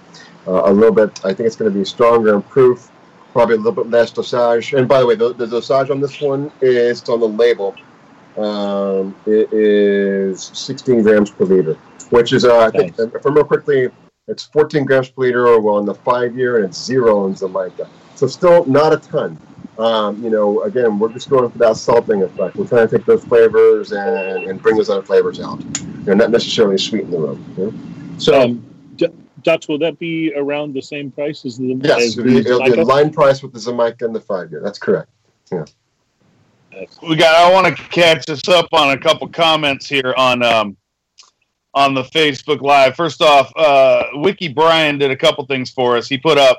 [0.47, 1.25] a little bit.
[1.25, 2.91] I think it's going to be stronger and proof,
[3.33, 4.73] probably a little bit less dosage.
[4.73, 7.75] And by the way, the, the dosage on this one is on the label.
[8.37, 11.75] Um, it is 16 grams per liter,
[12.11, 13.89] which is uh, I think if I remember quickly,
[14.29, 15.49] it's 14 grams per liter.
[15.49, 17.89] Or well, in the five year, and it's zero in Xaymaca.
[18.15, 19.39] So still not a ton.
[19.79, 22.57] Um, you know, again, we're just going for that salting effect.
[22.57, 25.63] We're trying to take those flavors and, and bring those other flavors out.
[26.07, 27.55] Know, not necessarily sweeten the room.
[27.59, 28.19] You know?
[28.19, 28.65] So, um,
[29.47, 32.51] Dutch, will that be around the same price as the Yes, as it'll be, the
[32.51, 32.85] it'll be Xaymaca?
[32.85, 34.61] line price with the Xaymaca and the five year.
[34.61, 35.09] That's correct.
[35.53, 35.65] Yeah.
[37.09, 40.77] We got i want to catch us up on a couple comments here on um
[41.73, 46.07] on the facebook live first off uh wiki brian did a couple things for us
[46.07, 46.59] he put up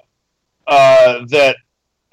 [0.66, 1.56] uh that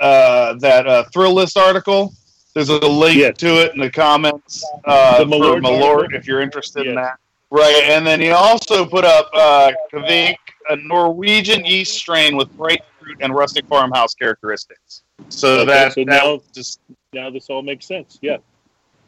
[0.01, 2.13] uh that uh Thrillist article
[2.53, 3.39] there's a link Yes.
[3.39, 7.19] to it in the comments uh The for Malort malort if you're interested in that
[7.55, 10.37] right and then he also put up uh Kveik,
[10.71, 16.03] a norwegian yeast strain with bright fruit and rustic farmhouse characteristics so Okay, that, so
[16.03, 16.81] now- just
[17.13, 18.19] Now this all makes sense.
[18.21, 18.39] Yeah.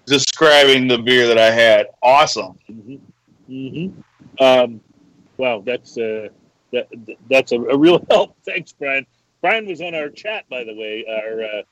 [0.06, 1.88] describing the beer that I had.
[2.02, 2.56] Awesome.
[2.66, 2.96] hmm
[3.48, 3.88] hmm
[4.40, 4.80] Um,
[5.36, 6.28] wow, that's uh,
[6.72, 6.86] that
[7.28, 8.36] that's a, a real help.
[8.44, 9.06] Thanks, Brian.
[9.42, 11.62] Brian was on our chat, by the way, our uh,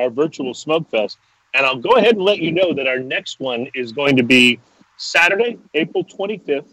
[0.00, 1.18] our virtual smoke fest,
[1.54, 4.22] and I'll go ahead and let you know that our next one is going to
[4.22, 4.58] be
[5.02, 6.72] Saturday, April twenty fifth,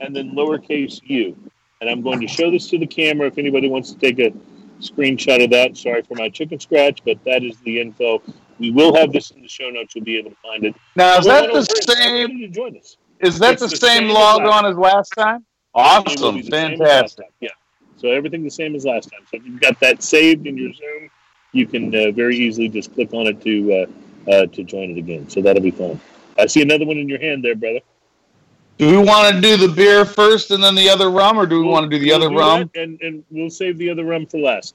[0.00, 1.36] and then lowercase u.
[1.80, 4.32] And I'm going to show this to the camera if anybody wants to take a
[4.80, 5.76] screenshot of that.
[5.76, 8.22] Sorry for my chicken scratch, but that is the info.
[8.58, 9.94] We will have this in the show notes.
[9.94, 10.74] You'll be able to find it.
[10.96, 12.52] Now is that the same?
[12.52, 12.96] join us.
[13.20, 15.44] Is that the the same same log on as last time?
[15.74, 17.24] Awesome, be the same as last fantastic.
[17.26, 17.32] time.
[17.40, 17.48] Yeah.
[17.96, 19.20] So everything the same as last time.
[19.30, 21.10] So if you've got that saved in your Zoom,
[21.52, 24.98] you can uh, very easily just click on it to uh, uh, to join it
[24.98, 25.28] again.
[25.28, 26.00] So that'll be fun.
[26.38, 27.80] I see another one in your hand there, brother.
[28.78, 31.58] Do we want to do the beer first and then the other rum, or do
[31.58, 32.70] we We'll- want to do the we'll other do rum?
[32.74, 34.74] and and we'll save the other rum for last.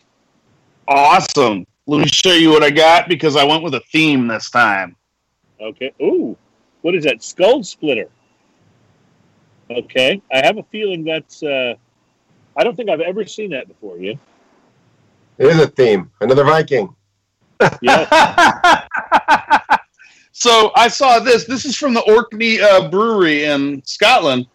[0.87, 1.65] Awesome.
[1.89, 4.95] Let me show you what I got because I went with a theme this time.
[5.59, 5.91] Okay.
[5.99, 6.37] Ooh,
[6.81, 7.23] what is that?
[7.23, 8.09] Skull Splitter.
[9.71, 11.41] Okay, I have a feeling that's.
[11.41, 11.73] Uh,
[12.55, 13.97] I don't think I've ever seen that before.
[13.97, 14.13] Yeah.
[15.39, 16.11] It is a theme.
[16.21, 16.95] Another Viking.
[17.81, 18.85] Yeah.
[20.31, 21.43] so I saw this.
[21.45, 24.47] This is from the Orkney uh, Brewery in Scotland.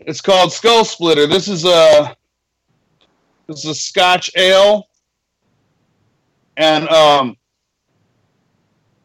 [0.00, 1.26] It's called Skull Splitter.
[1.26, 2.14] This is a
[3.46, 4.89] this is a Scotch ale,
[6.60, 7.36] and um,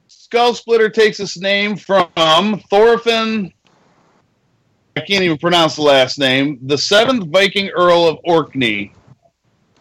[0.10, 3.53] Skull Splitter takes its name from Thorfinn.
[4.97, 6.60] I can't even pronounce the last name.
[6.64, 8.93] The seventh Viking Earl of Orkney.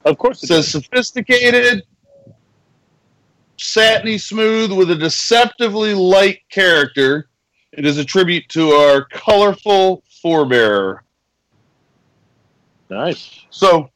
[0.04, 0.42] of course.
[0.42, 1.82] It It says sophisticated,
[3.58, 7.28] satiny smooth with a deceptively light character.
[7.72, 11.00] It is a tribute to our colorful forebearer.
[12.88, 13.40] nice.
[13.50, 13.90] So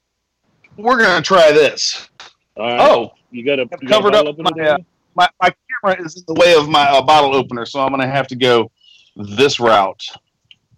[0.76, 2.08] we're gonna try this.
[2.56, 2.80] Right.
[2.80, 4.78] Oh, you got a I've you got a covered up my, uh,
[5.14, 8.08] my, my camera is in the way of my uh, bottle opener, so I'm gonna
[8.08, 8.70] have to go
[9.16, 10.02] this route.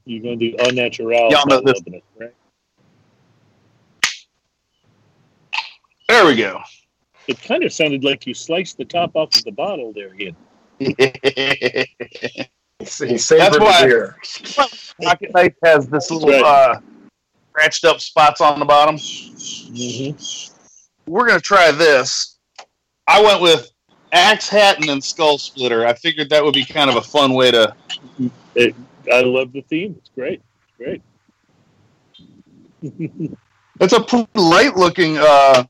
[0.05, 1.81] You're going to do unnatural Y'all know bottle this.
[1.81, 2.35] opener, right?
[6.09, 6.61] There we go.
[7.29, 10.35] It kind of sounded like you sliced the top off of the bottle there, Ian.
[10.79, 10.95] He
[13.19, 14.17] savored why- the beer.
[15.03, 16.43] Pocket knife has this little right.
[16.43, 16.81] uh,
[17.51, 18.97] scratched up spots on the bottom.
[18.97, 20.53] Mm-hmm.
[21.07, 22.30] we're gonna try this.
[23.11, 23.73] I went with
[24.13, 25.85] Axe Hatton and Skull Splitter.
[25.85, 27.75] I figured that would be kind of a fun way to.
[29.13, 29.97] I love the theme.
[29.99, 30.41] It's great.
[30.79, 31.03] Great.
[33.81, 35.65] It's a pretty light looking, uh,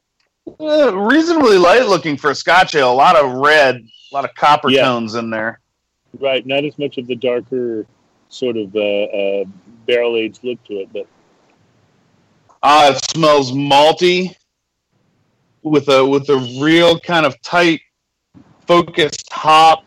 [0.58, 2.90] uh, reasonably light looking for a Scotch ale.
[2.90, 4.82] A lot of red, a lot of copper Yeah.
[4.82, 5.60] tones in there.
[6.18, 6.44] Right.
[6.44, 7.86] Not as much of the darker
[8.28, 9.44] sort of uh, uh,
[9.86, 11.06] barrel aged look to it, but
[12.64, 14.34] Uh, it smells malty
[15.62, 17.80] with a with a real kind of tight,
[18.66, 19.84] focused hop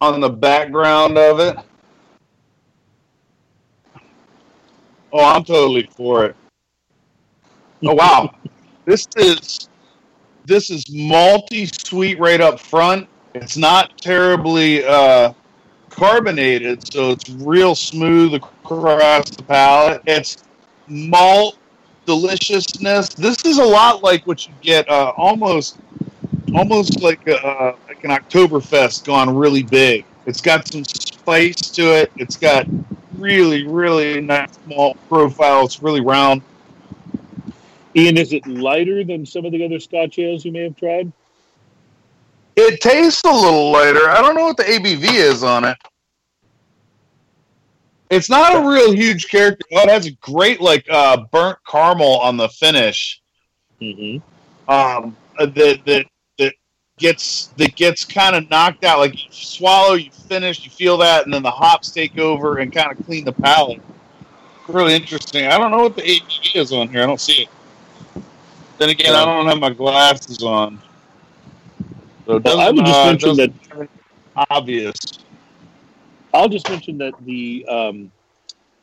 [0.00, 1.56] on the background of it.
[5.12, 6.36] Oh, I'm totally for it.
[7.84, 8.34] Oh wow,
[8.84, 9.68] this is
[10.44, 13.08] this is malty sweet right up front.
[13.34, 15.32] It's not terribly uh,
[15.90, 20.02] carbonated, so it's real smooth across the palate.
[20.06, 20.44] It's
[20.88, 21.58] malt
[22.08, 23.10] deliciousness.
[23.10, 25.78] This is a lot like what you get, uh, almost,
[26.54, 30.06] almost like a, uh, like an Oktoberfest gone really big.
[30.24, 32.10] It's got some spice to it.
[32.16, 32.66] It's got
[33.18, 35.66] really, really nice malt profile.
[35.66, 36.40] It's really round.
[37.94, 41.12] Ian, is it lighter than some of the other Scotch ales you may have tried?
[42.56, 44.08] It tastes a little lighter.
[44.08, 45.76] I don't know what the ABV is on it.
[48.10, 49.64] It's not a real huge character.
[49.72, 53.20] Oh, it has a great like uh, burnt caramel on the finish.
[53.80, 54.16] Mm-hmm.
[54.68, 56.06] um, uh, that that
[56.38, 56.54] that
[56.98, 58.98] gets that gets kind of knocked out.
[58.98, 62.72] Like you swallow, you finish, you feel that, and then the hops take over and
[62.72, 63.80] kind of clean the palate.
[64.66, 65.46] Really interesting.
[65.46, 67.02] I don't know what the ABV is on here.
[67.02, 68.22] I don't see it.
[68.78, 70.80] Then again, I don't have my glasses on.
[72.26, 73.88] So Well, I would just uh, mention that
[74.50, 74.94] obvious.
[76.34, 78.12] I'll just mention that the um,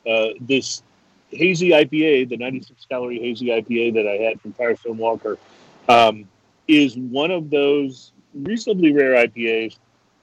[0.06, 0.82] uh, this
[1.30, 5.38] hazy IPA, the 96 calorie hazy IPA that I had from Firestone Walker,
[5.88, 6.28] um,
[6.68, 9.76] is one of those reasonably rare IPAs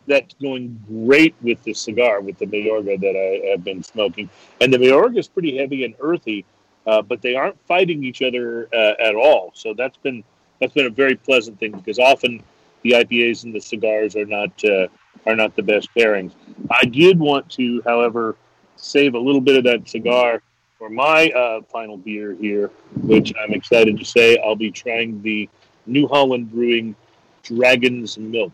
[0.08, 4.30] that's going great with the cigar, with the Mayorga that I have been smoking.
[4.60, 6.46] And the Mayorga is pretty heavy and earthy,
[6.86, 9.52] uh, but they aren't fighting each other uh, at all.
[9.56, 10.24] So that's been
[10.60, 12.44] that's been a very pleasant thing because often
[12.84, 14.88] the IPAs and the cigars are not uh,
[15.26, 16.34] are not the best pairings.
[16.70, 18.36] I did want to, however,
[18.76, 20.42] save a little bit of that cigar
[20.78, 22.70] for my uh, final beer here,
[23.04, 25.50] which I'm excited to say I'll be trying the
[25.86, 26.96] New Holland Brewing
[27.44, 28.52] Dragon's Milk.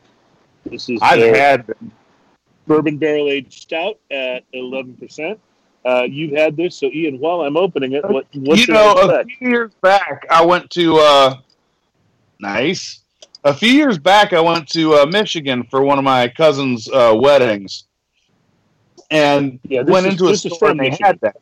[0.66, 1.74] This is I've had
[2.68, 5.38] bourbon barrel aged stout at 11%.
[5.86, 9.24] Uh, you've had this, so Ian, while I'm opening it, what, what's you know, a
[9.24, 11.36] few years back, I went to uh,
[12.40, 13.02] nice.
[13.46, 17.14] A few years back, I went to uh, Michigan for one of my cousin's uh,
[17.16, 17.86] weddings,
[19.12, 21.06] and Yeah, this went is- into a store and they Michigan.
[21.06, 21.38] had that.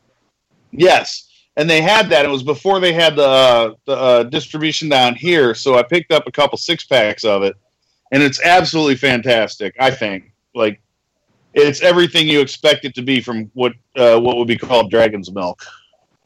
[0.72, 2.24] Yes, and they had that.
[2.26, 6.12] It was before they had the uh, the uh, distribution down here, so I picked
[6.12, 7.56] up a couple six packs of it,
[8.12, 9.76] and it's absolutely fantastic.
[9.80, 10.80] I think like
[11.56, 15.32] it's everything you expect it to be from what uh, what would be called Dragon's
[15.32, 15.66] Milk.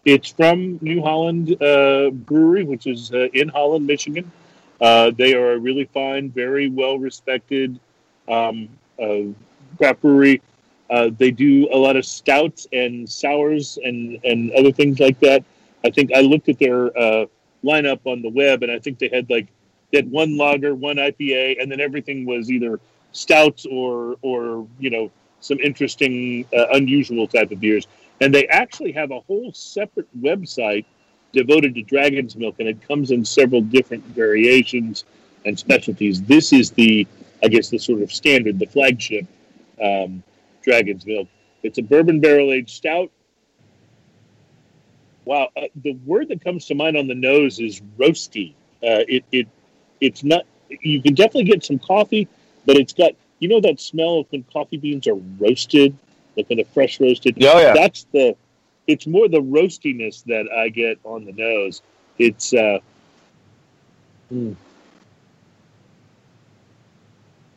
[0.03, 4.29] It's from New Holland uh, Brewery, which is uh, in Holland, Michigan.
[4.81, 7.79] Uh, they are a really fine, very well respected
[8.27, 8.67] um,
[9.01, 9.21] uh,
[9.77, 10.41] craft brewery.
[10.89, 15.43] Uh, they do a lot of stouts and sours and, and other things like that.
[15.85, 17.25] I think I looked at their uh,
[17.63, 19.47] lineup on the web, and I think they had like
[19.93, 22.79] had one lager, one IPA, and then everything was either
[23.13, 25.11] stouts or or you know
[25.41, 27.87] some interesting, uh, unusual type of beers.
[28.21, 30.85] And they actually have a whole separate website
[31.33, 35.05] devoted to Dragon's Milk, and it comes in several different variations
[35.45, 36.21] and specialties.
[36.21, 37.07] This is the,
[37.43, 39.25] I guess, the sort of standard, the flagship
[39.81, 40.23] um,
[40.61, 41.27] Dragon's Milk.
[41.63, 43.11] It's a bourbon barrel aged stout.
[45.25, 48.53] Wow, uh, the word that comes to mind on the nose is roasty.
[48.83, 49.47] Uh, it it
[49.99, 50.45] it's not.
[50.69, 52.27] You can definitely get some coffee,
[52.65, 55.95] but it's got you know that smell of when coffee beans are roasted,
[56.35, 57.37] like when they're fresh roasted.
[57.43, 57.73] Oh, yeah.
[57.73, 58.35] That's the.
[58.87, 61.81] It's more the roastiness that I get on the nose.
[62.17, 62.53] It's.
[62.53, 62.79] Uh,
[64.31, 64.55] mm.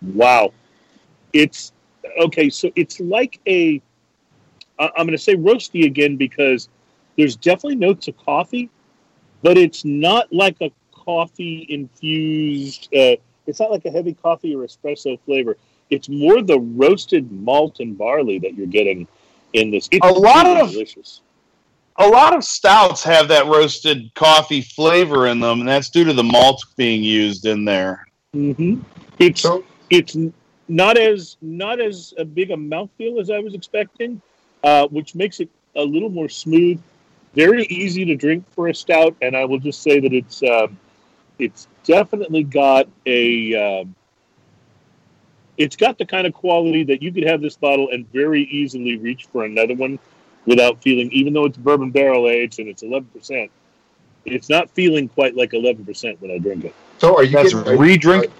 [0.02, 0.52] Wow,
[1.32, 1.72] it's
[2.20, 2.50] okay.
[2.50, 3.80] So it's like a.
[4.78, 6.68] I'm going to say roasty again because
[7.16, 8.68] there's definitely notes of coffee,
[9.42, 12.88] but it's not like a coffee infused.
[12.94, 13.16] Uh,
[13.46, 15.56] it's not like a heavy coffee or espresso flavor.
[15.90, 19.06] It's more the roasted malt and barley that you're getting
[19.54, 19.88] in this.
[19.90, 21.22] It's A lot really of- delicious.
[21.96, 26.12] A lot of stouts have that roasted coffee flavor in them, and that's due to
[26.12, 28.04] the malt being used in there.
[28.34, 28.80] Mm-hmm.
[29.20, 30.16] It's So it's
[30.66, 34.20] not as not as a big a mouthfeel as I was expecting,
[34.64, 36.82] uh, which makes it a little more smooth.
[37.36, 40.76] Very easy to drink for a stout, and I will just say that it's um,
[41.38, 43.94] it's definitely got a um,
[45.56, 48.96] it's got the kind of quality that you could have this bottle and very easily
[48.96, 49.98] reach for another one
[50.46, 53.50] without feeling, even though it's bourbon barrel aged and it's eleven percent.
[54.24, 56.74] It's not feeling quite like eleven percent when I drink it.
[56.98, 58.30] so are you That's getting, re-drink.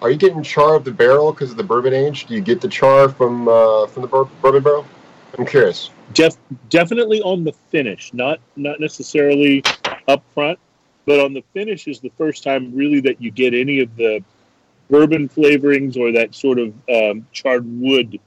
[0.00, 2.26] are you getting char of the barrel because of the bourbon age?
[2.26, 4.86] Do you get the char from uh, from the bur- bourbon barrel?
[5.38, 5.90] I'm curious.
[6.14, 6.36] Def,
[6.70, 9.62] definitely on the finish, not not necessarily
[10.08, 10.58] up front,
[11.06, 14.22] but on the finish is the first time really that you get any of the
[14.90, 18.18] bourbon flavorings or that sort of um, charred wood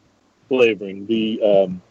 [0.47, 1.05] flavoring.
[1.05, 1.81] The um,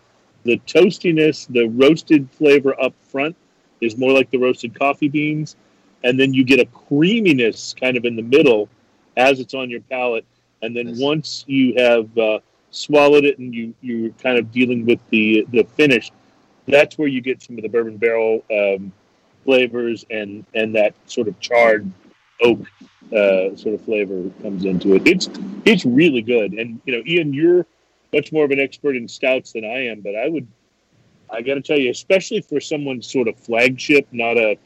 [0.45, 3.37] the toastiness, the roasted flavor up front
[3.81, 5.57] is more like the roasted coffee beans,
[6.03, 8.69] and then you get a creaminess kind of in the middle
[9.17, 10.25] as it's on your palate,
[10.63, 10.99] and then Yes.
[11.01, 12.39] once you have uh,
[12.71, 16.11] swallowed it and you you're kind of dealing with the the finish,
[16.67, 18.93] that's where you get some of the bourbon barrel um,
[19.45, 21.91] flavors and and that sort of charred
[22.43, 22.59] oak
[23.11, 25.07] uh, sort of flavor comes into it.
[25.07, 25.29] It's
[25.65, 27.67] it's really good, and you know, Ian, you're
[28.13, 30.47] much more of an expert in stouts than I am, but I would
[31.31, 34.57] I got to tell you, especially for someone's sort of flagship, not a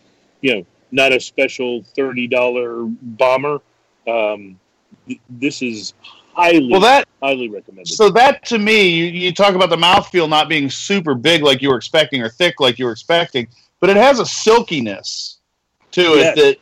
[0.41, 3.61] you know not a special thirty dollar bomber.
[4.07, 4.59] Um,
[5.09, 5.95] th- this is
[6.34, 7.89] highly Well, that highly recommended.
[7.89, 11.62] so that to me, you, you talk about the mouthfeel not being super big like
[11.62, 13.49] you were expecting or thick like you were expecting,
[13.80, 15.39] but it has a silkiness
[15.93, 16.37] to it Yes.
[16.37, 16.57] that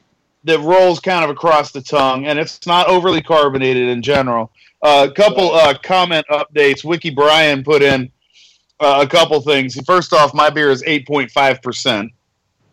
[0.45, 4.51] that rolls kind of across the tongue, and it's not overly carbonated in general.
[4.83, 6.85] Uh, a couple uh, comment updates.
[6.85, 8.11] Wiki Brian put in
[8.81, 9.79] uh, a couple things.
[9.87, 12.13] First off, my beer is eight point five percent.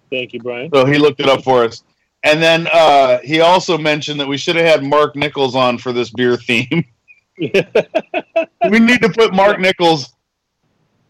[0.10, 0.70] Thank you, Brian.
[0.74, 1.84] So he looked it up for us.
[2.24, 5.92] And then uh, he also mentioned that we should have had Mark Nichols on for
[5.92, 6.86] this beer theme.
[7.38, 7.50] we
[8.80, 10.14] need to put Mark Nichols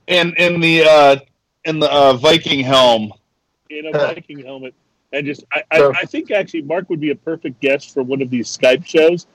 [0.08, 1.18] in in the uh,
[1.66, 3.12] in the uh, Viking helm.
[3.70, 4.74] in a Viking helmet,
[5.14, 8.04] and just I, So- I, I think actually Mark would be a perfect guest for
[8.04, 9.28] one of these Skype shows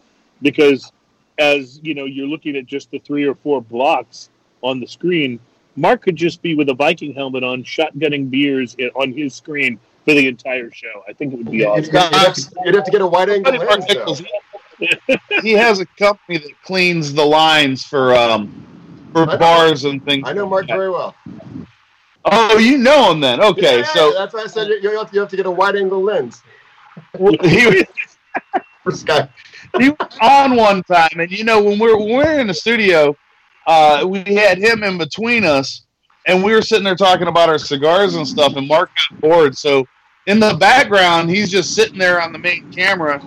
[0.43, 0.93] because
[1.39, 4.31] as you know you're looking at just the three or four blocks
[4.63, 5.39] on the screen.
[5.79, 10.15] Mark could just be with a Viking helmet on, shotgunning beers on his screen for
[10.15, 11.05] the entire show.
[11.07, 11.85] I think it would be You'd, awesome.
[11.85, 14.23] you'd have to, you'd have to get a wide angle lens.
[15.43, 20.27] he has a company that cleans the lines for um, for bars and things.
[20.27, 21.15] I know Mark very well.
[22.29, 23.41] Oh, you know him then?
[23.41, 25.47] Okay, Yeah, so that's why I said you, you, have to, you have to get
[25.47, 26.43] a wide angle lens
[27.19, 27.85] he,
[28.83, 29.31] for Skype.
[29.79, 33.17] he was on one time, and you know when we're when we're in the studio,
[33.67, 35.83] uh, we had him in between us,
[36.27, 39.57] and we were sitting there talking about our cigars and stuff, and Mark got bored,
[39.57, 39.87] so
[40.27, 43.21] in the background he's just sitting there on the main camera,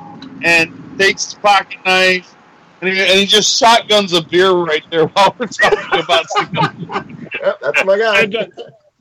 [0.44, 2.36] and takes his pocket knife,
[2.82, 7.06] and he, and he just shotguns a beer right there while we're talking about cigars.
[7.42, 8.50] Yep, that's my guy.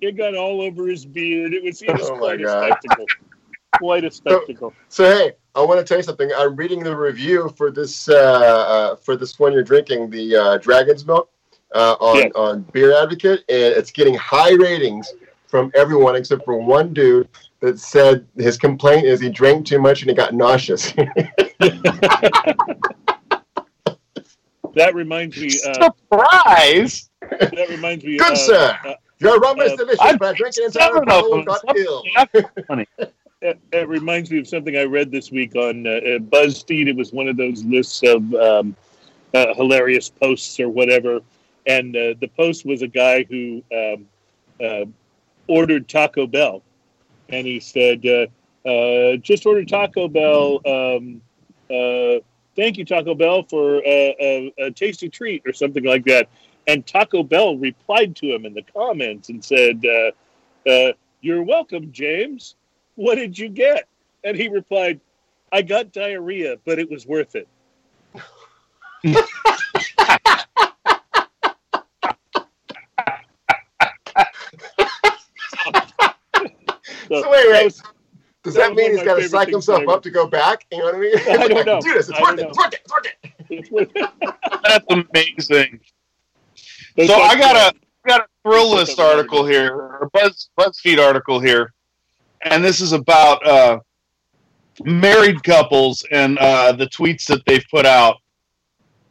[0.01, 1.53] It got, all over his beard.
[1.53, 3.07] It was, it was Oh, my quite a spectacle.
[3.79, 4.73] Quite a spectacle.
[4.89, 6.31] So hey, I want to tell you something.
[6.37, 10.59] I'm reading the review for this uh, uh, for this one you're drinking, the uh,
[10.59, 11.31] Dragon's Milk,
[11.75, 12.29] uh, on Yeah.
[12.35, 15.13] on Beer Advocate, and it's getting high ratings
[15.49, 17.29] from everyone except for one dude
[17.61, 20.93] that said his complaint is he drank too much and he got nauseous.
[24.75, 25.49] That reminds me.
[25.67, 27.11] Uh, Surprise!
[27.31, 28.17] that reminds me.
[28.19, 28.79] Good uh, sir.
[29.23, 32.03] Uh, Your rum is Uh, delicious, I've but drinking it seven of got ill.
[32.15, 32.47] happened.
[33.41, 36.89] it, it reminds me of something I read this week on uh, uh, BuzzFeed.
[36.89, 38.77] It was one of those lists of um,
[39.35, 41.21] uh, hilarious posts or whatever,
[41.67, 44.07] and uh, the post was a guy who um,
[44.65, 44.85] uh,
[45.47, 46.63] ordered Taco Bell,
[47.29, 48.27] and he said, uh,
[48.69, 50.61] uh, "Just ordered Taco Bell.
[50.67, 51.21] Um,
[51.71, 52.21] uh,
[52.57, 54.17] thank you, Taco Bell, for a,
[54.59, 56.29] a, a tasty treat or something like that."
[56.69, 60.93] And Taco Bell replied to him in the comments and said, uh, uh,
[61.23, 62.57] "You're welcome, James.
[62.95, 63.89] What did you get?"
[64.23, 65.01] And he replied,
[65.51, 67.49] "I got diarrhea, but it was worth it."
[77.09, 77.65] So, So wait, wait.
[77.65, 77.83] was-
[78.45, 79.93] Does that that mean he's got to favorite psych himself ever.
[79.93, 80.67] up to go back?
[80.71, 81.19] You know what I mean?
[81.19, 81.81] I don't know.
[81.81, 82.09] Do this.
[82.09, 82.81] It's I worth don't it.
[82.85, 83.33] It's worth it.
[83.51, 83.95] It's worth it.
[84.05, 84.63] it's worth it.
[84.65, 85.81] That's amazing.
[86.99, 90.99] That's So I got a I got a Thrillist article here, or a Buzz BuzzFeed
[90.99, 91.73] article here,
[92.43, 93.79] and this is about uh,
[94.85, 98.17] married couples and uh, the tweets that they've put out,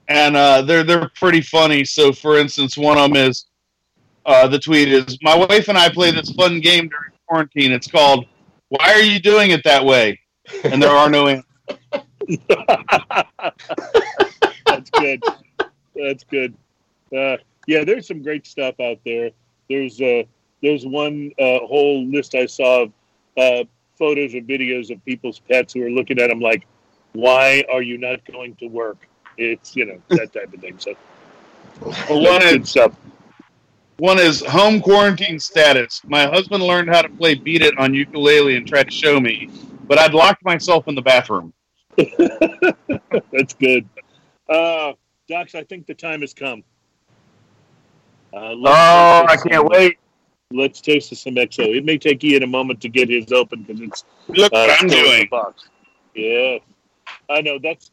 [0.09, 1.85] and uh, they're they're pretty funny.
[1.85, 3.45] So, for instance, one of them is
[4.25, 7.71] uh, the tweet is My wife and I play this fun game during quarantine.
[7.71, 8.25] It's called
[8.67, 10.19] Why Are You Doing It That Way?
[10.65, 11.45] And there are no answers.
[14.65, 15.23] That's good.
[15.95, 16.53] That's good.
[17.15, 19.31] Uh, yeah, there's some great stuff out there.
[19.69, 20.23] There's uh,
[20.63, 22.91] there's one uh, whole list I saw of
[23.37, 23.63] uh,
[23.99, 26.65] photos or videos of people's pets who are looking at them like,
[27.13, 29.07] "Why are you not going to work?"
[29.37, 30.79] It's you know that type of thing.
[30.79, 30.95] So
[31.81, 32.95] Well, that's one good is stuff.
[33.97, 36.01] One is home quarantine status.
[36.05, 39.49] My husband learned how to play Beat It on ukulele and tried to show me,
[39.87, 41.51] but I'd locked myself in the bathroom.
[41.97, 43.89] That's good.
[44.47, 44.93] Uh,
[45.27, 46.63] Docs, I think the time has come.
[48.33, 49.97] Uh, Oh, I can't some- wait.
[50.51, 51.75] Let's taste some XO.
[51.75, 54.69] It may take Ian a moment to get his open because it's Look uh, what
[54.81, 55.27] I'm still in the doing.
[55.29, 55.67] box.
[56.15, 56.57] Yeah,
[57.29, 57.59] I know.
[57.61, 57.91] That's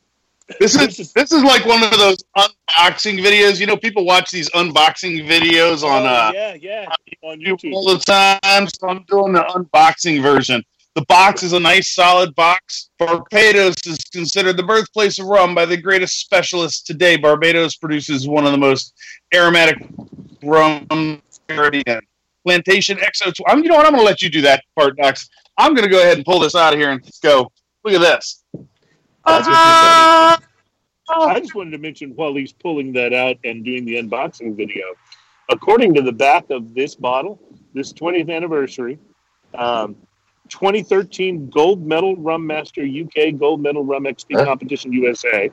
[0.60, 3.58] This this is is- this is like one of those unboxing videos.
[3.58, 6.86] You know, people watch these unboxing videos on oh, uh, yeah, yeah,
[7.22, 8.68] on YouTube all the time.
[8.68, 10.62] So I'm doing the unboxing version.
[10.94, 12.90] The box is a nice solid box.
[12.98, 17.16] Barbados is considered the birthplace of rum by the greatest specialists today.
[17.16, 18.94] Barbados produces one of the most
[19.34, 19.76] aromatic
[20.42, 20.86] rum.
[22.44, 23.32] Plantation XO.
[23.48, 23.86] I'm, you know what?
[23.86, 25.28] I'm going to let you do that part, Docs.
[25.58, 27.50] I'm going to go ahead and pull this out of here and let's go.
[27.84, 28.44] Look at this.
[28.52, 28.68] What
[29.26, 30.38] Ah!
[31.08, 34.84] I just wanted to mention while he's pulling that out and doing the unboxing video,
[35.50, 37.40] according to the back of this bottle,
[37.72, 38.98] this 20th anniversary,
[39.54, 39.96] um,
[40.48, 44.44] 2013 Gold Medal Rum Master UK Gold Medal Rum XP Huh?
[44.44, 45.50] Competition USA.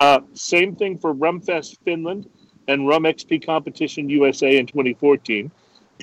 [0.00, 2.28] Uh, same thing for Rumfest Finland
[2.68, 5.50] and Rum XP Competition USA in 2014.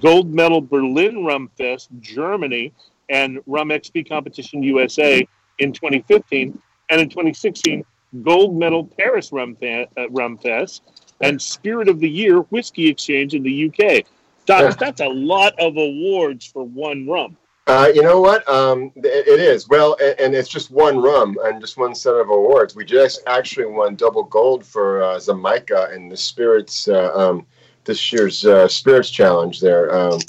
[0.01, 2.73] Gold Medal Berlin Rum Fest Germany
[3.09, 5.27] and Rum XP Competition USA
[5.59, 6.59] in 2015.
[6.89, 7.85] And in 2016,
[8.23, 10.83] Gold Medal Paris Rum, uh, Rum Fest
[11.21, 14.05] and Spirit of the Year Whiskey Exchange in the UK.
[14.45, 17.37] Doc, that's a lot of awards for one rum.
[17.65, 18.47] Uh, you know what?
[18.49, 19.69] Um, it, it is.
[19.69, 22.75] Well, and, and it's just one rum and just one set of awards.
[22.75, 27.45] We just actually won double gold for uh, Jamaica in the Spirits, uh, um,
[27.85, 29.95] this year's uh, Spirits Challenge there.
[29.95, 30.19] Um,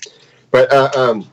[0.53, 1.29] but uh, um,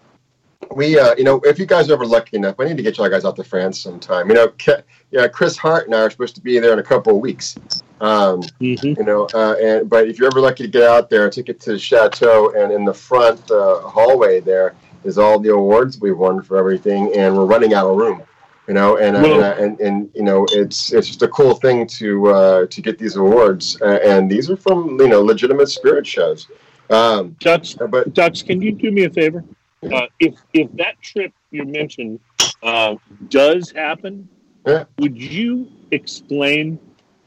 [0.76, 2.97] we, uh, you know, if you guys are ever lucky enough, I need to get
[2.97, 4.27] y'all guys out to France sometime.
[4.30, 6.84] You know, Ke- yeah, Chris Hart and I are supposed to be there in a
[6.84, 7.57] couple of weeks.
[7.99, 8.99] Um, Mm-hmm.
[8.99, 11.59] you know uh, and but if you're ever lucky to get out there take it
[11.59, 14.73] to the chateau and in the front uh, hallway there
[15.03, 18.22] is all the awards we've won for everything and we're running out of room
[18.68, 21.88] you know and and, uh, and and you know it's it's just a cool thing
[21.88, 26.06] to uh, to get these awards uh, and these are from you know legitimate spirit
[26.06, 26.48] shows
[26.91, 29.44] um, Dux, but Dux, can you do me a favor?
[29.91, 32.19] Uh, if if that trip you mentioned
[32.61, 32.95] uh,
[33.30, 34.28] does happen,
[34.68, 34.84] Yeah.
[34.99, 36.78] would you explain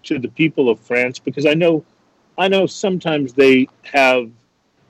[0.05, 1.83] to the people of France because I know
[2.37, 4.31] I know sometimes they have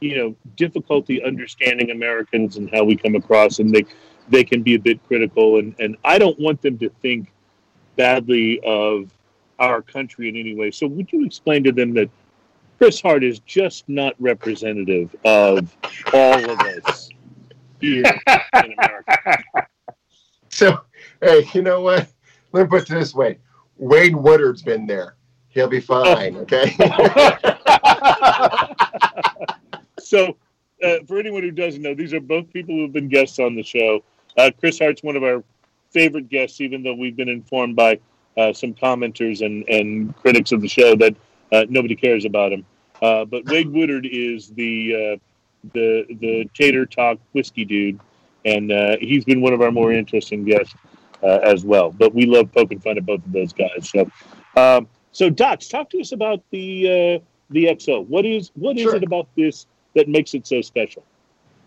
[0.04, 3.86] you know difficulty understanding Americans and how we come across and they
[4.28, 5.58] they can be a bit critical.
[5.58, 7.32] And and I don't want them to think
[7.96, 9.10] badly of
[9.58, 10.70] our country in any way.
[10.70, 12.10] So would you explain to them that
[12.78, 15.74] Chris Hart is just not representative of
[16.12, 17.08] all of us
[17.80, 18.04] here
[18.64, 19.44] in America.
[20.48, 20.80] so
[21.22, 22.08] hey you know what?
[22.52, 23.38] Let me put it this way.
[23.78, 25.16] Wayne Woodard's been there.
[25.48, 26.76] He'll be fine okay
[30.08, 30.36] So,
[30.82, 33.54] uh, for anyone who doesn't know, these are both people who have been guests on
[33.54, 34.02] the show.
[34.36, 35.42] Uh, Chris Hart's one of our
[35.90, 37.98] favorite guests, even though we've been informed by
[38.36, 41.14] uh, some commenters and, and critics of the show that
[41.52, 42.66] uh, nobody cares about him.
[43.00, 45.16] Uh, but Wade Woodard is the uh,
[45.72, 47.98] the the tater talk whiskey dude,
[48.44, 50.74] and uh, he's been one of our more interesting guests
[51.22, 51.90] uh, as well.
[51.92, 53.90] But we love poking fun at both of those guys.
[53.90, 54.10] So,
[54.60, 58.06] um, so Docs, talk to us about the uh, the XO.
[58.06, 58.96] What is what is Sure.
[58.96, 61.04] it about this that makes it so special?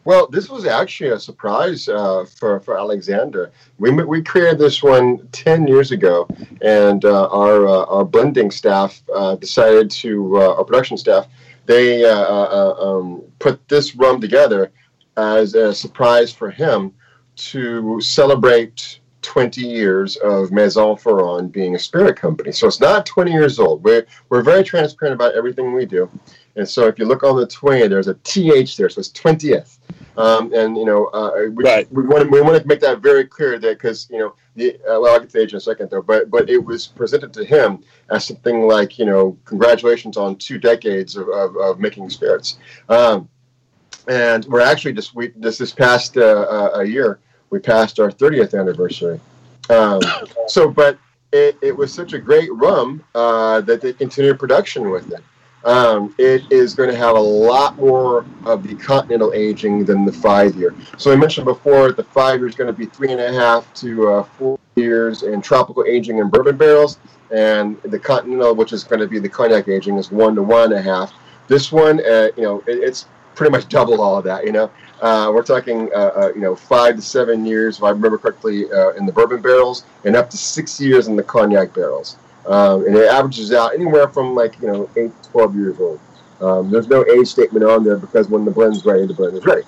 [0.06, 3.52] Well, this was actually a surprise uh, for for Alexander.
[3.78, 6.28] We we created this one ten years ago,
[6.62, 11.28] and uh, our uh, our blending staff uh, decided to uh, our production staff
[11.68, 14.72] they uh, um, put this rum together
[15.18, 16.94] as a surprise for him
[17.36, 22.54] to celebrate 20 years of Maison Ferrand being a spirit company.
[22.54, 23.84] So it's not 20 years old.
[23.84, 26.10] We're, we're very transparent about everything we do.
[26.58, 29.78] And so if you look on the 20, there's a TH there, so it's 20th.
[30.18, 31.92] Um, and, you know, uh, we, Right.
[31.92, 34.76] we, want to, we want to make that very clear that because, you know, the,
[34.78, 36.88] uh, well, I'll get to the age in a second, though, but, but it was
[36.88, 41.80] presented to him as something like, you know, congratulations on two decades of, of, of
[41.80, 42.58] making spirits.
[42.90, 43.30] Um,
[44.08, 47.20] and we're actually just we this this past uh, uh, a year
[47.50, 49.20] we passed our 30th anniversary.
[49.70, 50.02] Um,
[50.48, 50.98] so, but
[51.32, 55.24] it, it was such a great rum uh, that they continued production with it.
[55.68, 60.14] Um, it is going to have a lot more of the continental aging than the
[60.14, 60.74] five year.
[60.98, 63.72] So I mentioned before the five year is going to be three and a half
[63.76, 67.00] to uh, four years in tropical aging in bourbon barrels,
[67.32, 70.72] and the continental, which is going to be the cognac aging, is one to one
[70.72, 71.14] and a half.
[71.50, 74.46] This one, uh, you know, it, it's pretty much double all of that.
[74.46, 74.72] You know,
[75.02, 78.72] uh, we're talking, uh, uh, you know, five to seven years, if I remember correctly,
[78.72, 82.16] uh, in the bourbon barrels, and up to six years in the cognac barrels.
[82.48, 86.00] Um, and it averages out anywhere from like you know eight to twelve years old.
[86.40, 89.46] Um, there's no age statement on there because when the blend's ready, the blend is
[89.46, 89.64] ready.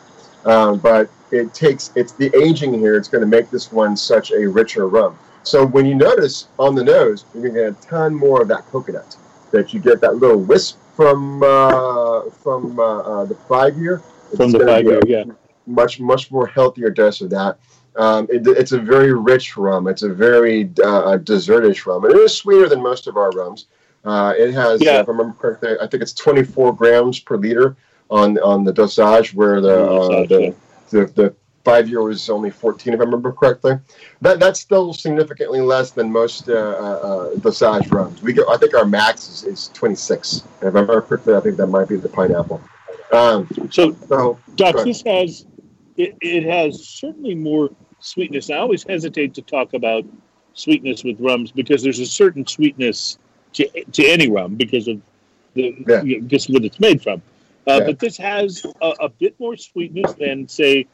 [0.46, 2.96] Um, but it takes it's the aging here.
[2.96, 5.18] It's going to make this one such a richer rum.
[5.44, 8.48] So when you notice on the nose, you're going to get a ton more of
[8.50, 9.16] that coconut.
[9.52, 14.02] That you get that little wisp from uh, from uh, uh, the five year.
[14.36, 15.24] From the five year, yeah.
[15.66, 17.58] much much more healthier dose of that.
[17.96, 19.88] Um, it, it's a very rich rum.
[19.88, 23.66] It's a very uh, desertish rum, and it is sweeter than most of our rums.
[24.06, 25.02] Uh, it has, Yeah.
[25.02, 27.76] if I remember correctly, I think it's 24 grams per liter
[28.10, 30.56] on on the dosage, where the uh, the,
[30.90, 31.36] the the
[31.66, 33.74] five year was only 14, if I remember correctly.
[34.22, 38.22] That that's still significantly less than most uh, uh, uh, dosage rums.
[38.22, 40.38] We go, I think our max is, is 26.
[40.38, 42.62] If I remember correctly, I think that might be the pineapple.
[43.12, 45.46] Um, So, so Doc, this has
[45.98, 47.70] it, it has certainly more
[48.00, 48.50] sweetness.
[48.50, 50.06] I always hesitate to talk about
[50.54, 53.18] sweetness with rums because there's a certain sweetness
[53.54, 55.02] to, to any rum because of
[55.54, 56.04] the Yeah.
[56.04, 57.22] you know, just what it's made from.
[57.68, 57.86] Uh, Yeah.
[57.88, 60.88] But this has a, a bit more sweetness than say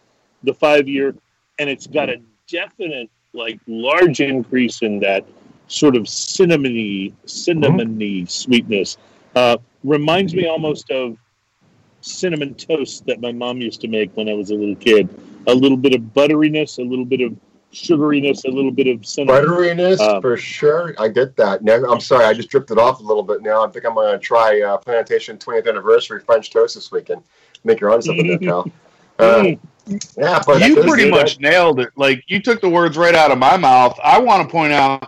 [0.43, 1.15] the five year,
[1.59, 5.25] and it's got a definite like large increase in that
[5.67, 8.97] sort of cinnamony cinnamony sweetness.
[9.35, 11.17] Uh, reminds me almost of
[12.01, 15.09] cinnamon toast that my mom used to make when I was a little kid.
[15.47, 17.35] A little bit of butteriness, a little bit of
[17.73, 19.43] sugariness, a little bit of cinnamon.
[19.43, 20.95] Butteriness Um, for sure.
[20.97, 21.61] I get that.
[21.63, 23.41] Now, I'm sorry, I just dripped it off a little bit.
[23.41, 27.21] Now I think I'm going to try uh, Plantation 20th anniversary French toast this weekend.
[27.63, 28.71] Make your own something there, pal.
[29.17, 29.43] Uh,
[29.87, 30.15] Mm.
[30.17, 31.89] yeah, but you pretty is- much nailed it.
[31.95, 33.97] Like you took the words right out of my mouth.
[34.03, 35.07] I want to point out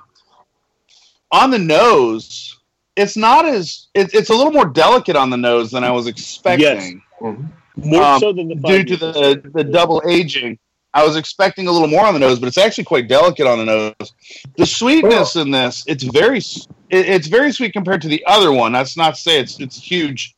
[1.32, 2.58] on the nose,
[2.96, 6.08] it's not as it, it's a little more delicate on the nose than I was
[6.08, 7.50] expecting Mhm.
[7.78, 10.58] More Um, so than the due to the the double aging.
[10.94, 13.60] I was expecting a little more on the nose, but it's actually quite delicate on
[13.60, 14.14] the nose.
[14.58, 18.72] The sweetness in this, it's very it, it's very sweet compared to the other one.
[18.72, 20.36] That's not to say it's it's huge.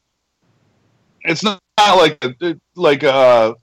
[1.21, 3.55] It's not, not like a, like a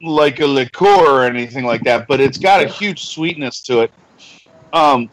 [0.00, 3.92] like a liqueur or anything like that, but it's got a huge sweetness to it.
[4.72, 5.10] Um,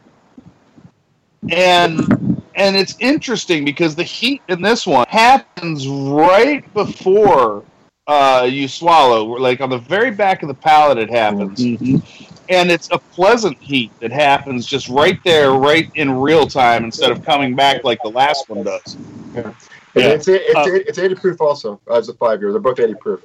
[1.50, 2.29] and
[2.60, 7.64] and it's interesting because the heat in this one happens right before
[8.08, 10.98] uh, you swallow, like on the very back of the palate.
[10.98, 12.02] It happens, Mhm.
[12.50, 17.12] and it's a pleasant heat that happens just right there, right in real time, instead
[17.12, 18.98] of coming back like the last one does.
[19.36, 19.54] And
[19.96, 20.10] Yeah.
[20.10, 22.52] It's, it's, Uh, it's 80 proof also as a five year.
[22.52, 23.22] They're both 80 proof.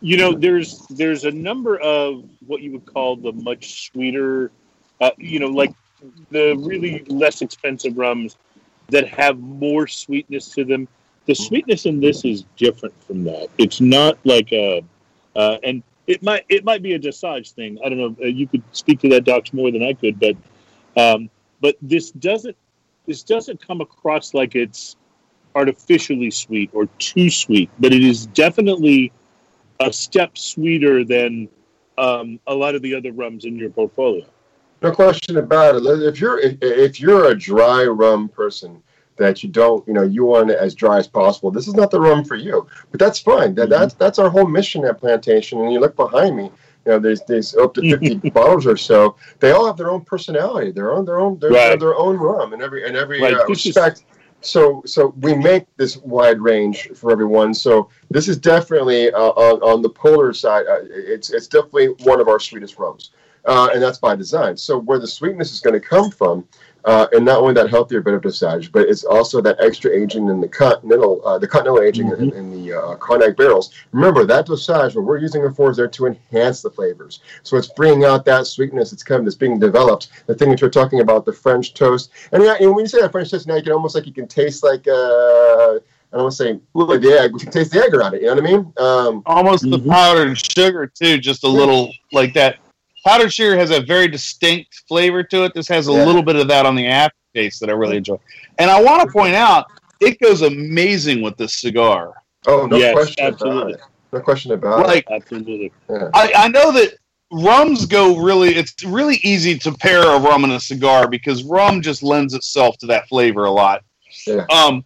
[0.00, 4.50] You know, there's there's a number of what you would call the much sweeter,
[5.00, 5.72] uh, you know, like
[6.30, 8.36] the really less expensive rums
[8.88, 10.88] that have more sweetness to them.
[11.26, 13.48] The sweetness in this is different from that.
[13.58, 14.84] It's not like a,
[15.34, 17.78] uh, and it might it might be a dosage thing.
[17.84, 18.16] I don't know.
[18.22, 20.36] Uh, you could speak to that, Docs, more than I could, but
[20.96, 21.30] um,
[21.60, 22.56] but this doesn't
[23.06, 24.96] this doesn't come across like it's
[25.54, 29.12] artificially sweet or too sweet, but it is definitely
[29.80, 31.48] a step sweeter than
[31.98, 34.24] um, a lot of the other rums in your portfolio.
[34.82, 35.86] No question about it.
[35.86, 38.82] If you're if, you're a dry rum person
[39.16, 41.90] that you don't, you know, you want it as dry as possible, this is not
[41.90, 42.66] the rum for you.
[42.90, 43.54] But that's fine.
[43.54, 45.60] That, that's that's our whole mission at Plantation.
[45.60, 49.16] And you look behind me, you know, there's there's up to 50 bottles or so.
[49.40, 51.80] They all have their own personality, their own their own their, Right.
[51.80, 54.04] their own rum in every in every Right, uh, is- respect.
[54.42, 57.54] So so we make this wide range for everyone.
[57.54, 60.66] So this is definitely uh, on on the polar side.
[60.68, 63.10] Uh, it's it's definitely one of our sweetest rums,
[63.46, 64.56] uh, and that's by design.
[64.56, 66.46] So where the sweetness is going to come from.
[66.84, 70.28] Uh, and not only that healthier bit of dosage, but it's also that extra aging
[70.28, 73.74] in the continental, uh, the continental aging in, in the uh, cognac barrels.
[73.90, 77.18] Remember that dosage, what we're using it for, is there to enhance the flavors.
[77.42, 80.10] So it's bringing out that sweetness that's coming, that's being developed.
[80.28, 83.00] The thing that you're talking about, the French toast, and yeah, and when you say
[83.00, 85.80] that French toast, now you can almost like you can taste like uh, I
[86.12, 88.22] don't want to say like the egg, you can taste the egg around it.
[88.22, 88.72] You know what I mean?
[88.78, 89.90] Um, Almost the Mhm.
[89.90, 92.58] powdered sugar too, just a little like that.
[93.06, 95.54] Powdered sugar has a very distinct flavor to it.
[95.54, 96.04] This has a Yeah.
[96.04, 98.18] little bit of that on the aftertaste that I really enjoy.
[98.58, 99.66] And I want to point out,
[100.00, 102.14] it goes amazing with this cigar.
[102.48, 103.74] oh, no Yes, question absolutely.
[103.74, 103.80] about it.
[104.12, 104.86] No question about it.
[104.88, 105.72] Like Absolutely.
[105.88, 106.94] I, I know that
[107.32, 108.54] rums go really.
[108.56, 112.76] It's really easy to pair a rum and a cigar because rum just lends itself
[112.78, 113.82] to that flavor a lot.
[114.26, 114.46] Yeah.
[114.50, 114.84] Um,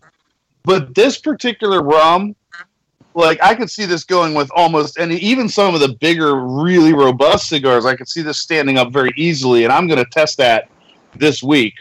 [0.65, 2.35] but this particular rum,
[3.15, 6.93] like I could see this going with almost any, even some of the bigger, really
[6.93, 7.85] robust cigars.
[7.85, 10.69] I could see this standing up very easily, and I'm going to test that
[11.17, 11.75] this week.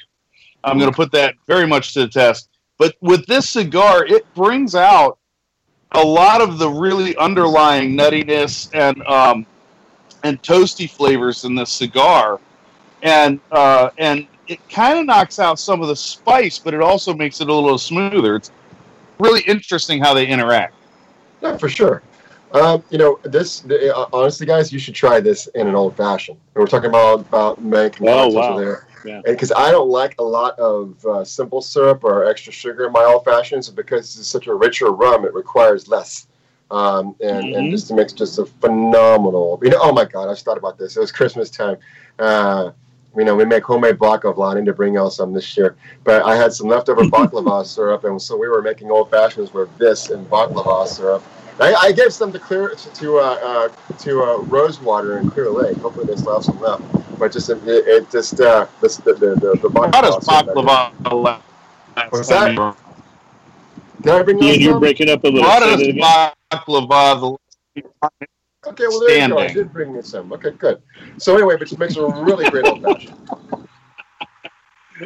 [0.63, 2.49] I'm going to put that very much to the test.
[2.77, 5.19] But with this cigar, it brings out
[5.91, 9.45] a lot of the really underlying nuttiness and um,
[10.23, 12.39] and toasty flavors in this cigar,
[13.03, 17.13] and uh, and it kind of knocks out some of the spice, but it also
[17.13, 18.35] makes it a little smoother.
[18.35, 18.51] It's
[19.19, 20.73] really interesting how they interact.
[21.41, 22.01] Yeah, for sure.
[22.51, 25.95] Um, you know, this the, uh, honestly, guys, you should try this in an old
[25.95, 26.39] fashioned.
[26.55, 28.57] And we're talking about about making Oh, wow.
[28.57, 28.85] there.
[29.05, 29.21] Yeah.
[29.23, 33.03] because I don't like a lot of uh, simple syrup or extra sugar in my
[33.05, 36.27] old fashions, because it's such a richer rum, it requires less.
[36.69, 37.71] Um, and, and Mhm.
[37.71, 39.57] just makes just a phenomenal.
[39.63, 40.97] You know, oh my God, I just thought about this.
[40.97, 41.77] It was Christmas time.
[42.19, 42.71] Uh,
[43.17, 44.51] you know, we make homemade baklava.
[44.53, 45.75] I need to bring out some this year.
[46.03, 49.75] But I had some leftover baklava syrup, and so we were making old fashions with
[49.77, 51.23] this and baklava syrup.
[51.59, 55.77] I, I gave some to clear to uh, uh, to uh, Rosewater and Clear Lake.
[55.77, 56.83] Hopefully, they still have some left.
[57.19, 60.23] But just it, it just uh, this, the the the, the How does baklava.
[60.23, 60.57] syrup,
[61.95, 62.53] last What's that?
[62.53, 62.75] you-
[64.01, 65.49] Did I bring Ian, those you're breaking up a little.
[65.49, 66.31] How does that again.
[66.51, 67.37] baklava?
[68.67, 69.37] Okay, well there you go.
[69.37, 69.63] I standing?
[69.63, 70.33] did bring you some.
[70.33, 70.81] Okay, good.
[71.17, 73.15] So anyway, but it makes a really great old fashioned.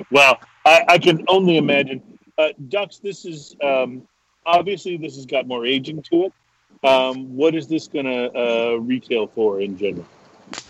[0.10, 2.02] Well, I, I can only imagine.
[2.40, 4.08] Uh, Ducks, this is um,
[4.44, 6.34] obviously this has got more aging to it.
[6.84, 10.08] Um, what is this going to uh, retail for in general?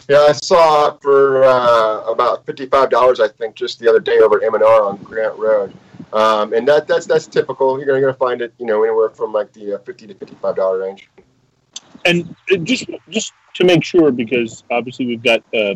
[0.10, 4.20] Yeah, I saw it for uh, about fifty-five dollars, I think, just the other day
[4.20, 5.74] over at M and R on Grant Road,
[6.12, 7.78] um, and that that's that's typical.
[7.78, 10.14] You're gonna, you're gonna find it, you know, anywhere from like the uh, fifty to
[10.14, 11.10] fifty-five dollar range.
[12.06, 15.76] And uh, just just to make sure, because obviously we've got uh,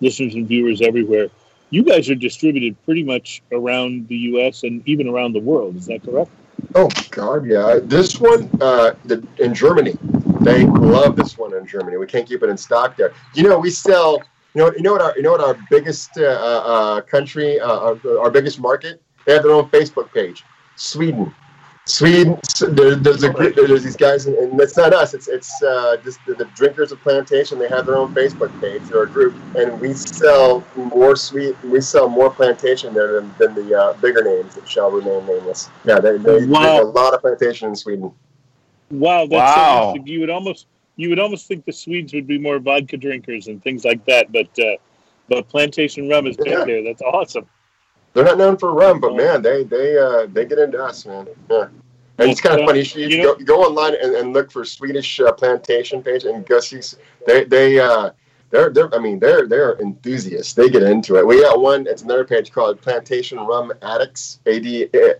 [0.00, 1.28] listeners and viewers everywhere.
[1.70, 4.62] You guys are distributed pretty much around the U.S.
[4.62, 5.76] and even around the world.
[5.76, 6.30] Is that correct?
[6.74, 7.78] Oh God, yeah.
[7.82, 9.96] This one, uh, the, in Germany,
[10.40, 11.96] they love this one in Germany.
[11.96, 13.12] We can't keep it in stock there.
[13.34, 14.22] You know, we sell.
[14.54, 17.78] You know, you know what our you know what our biggest uh, uh, country, uh,
[17.78, 19.00] our, our biggest market.
[19.24, 20.44] They have their own Facebook page.
[20.76, 21.34] Sweden.
[21.84, 22.38] Sweden.
[22.60, 23.56] There, there's a group.
[23.56, 25.14] There's these guys, and, and it's not us.
[25.14, 27.58] It's it's uh, just the, the drinkers of plantation.
[27.58, 28.82] They have their own Facebook page.
[28.82, 31.56] They're a group, and we sell more sweet.
[31.64, 35.70] We sell more plantation there than, than the uh, bigger names that shall remain nameless.
[35.84, 36.62] Yeah, they, they, Wow.
[36.62, 38.12] there's a lot of plantation in Sweden.
[38.90, 39.94] Wow, that's Wow.
[39.96, 40.02] so.
[40.04, 43.60] You would almost you would almost think the Swedes would be more vodka drinkers and
[43.62, 44.76] things like that, but uh,
[45.28, 46.64] but plantation rum is Yeah.
[46.64, 46.84] big there.
[46.84, 47.46] That's awesome.
[48.14, 49.16] They're not known for rum, but Oh.
[49.16, 51.26] man, they they uh, they get into us, man.
[51.50, 51.68] Yeah.
[52.18, 52.82] And it's kind of funny.
[52.82, 56.60] You, you go, go online and, and look for Swedish uh, plantation page and go
[56.60, 56.78] see.
[56.78, 58.10] s- They they uh,
[58.50, 60.52] they're they're I mean they're they're enthusiasts.
[60.52, 61.26] They get into it.
[61.26, 61.86] We got one.
[61.86, 64.40] It's another page called Plantation Rum Addicts.
[64.46, 64.66] Ad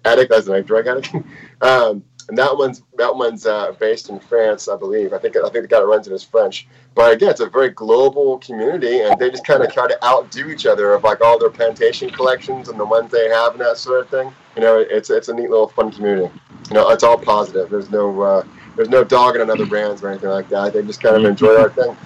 [0.05, 1.15] addict as in a drug addict.
[1.63, 5.13] um, and that one's that one's uh, based in France, I believe.
[5.13, 6.67] I think I think the guy that runs it is French.
[6.95, 10.51] But again, it's a very global community, and they just kind of try to outdo
[10.51, 13.79] each other of like all their plantation collections and the ones they have and that
[13.79, 14.33] sort of thing.
[14.57, 16.33] You know, it's it's a neat little fun community.
[16.69, 17.71] You know, it's all positive.
[17.71, 18.45] There's no uh,
[18.77, 20.73] there's no dogging on other brands or anything like that.
[20.73, 21.97] They just kind of enjoy our thing.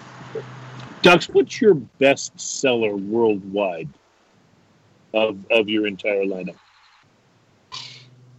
[1.03, 3.89] Dux, what's your best seller worldwide
[5.15, 6.57] of of your entire lineup?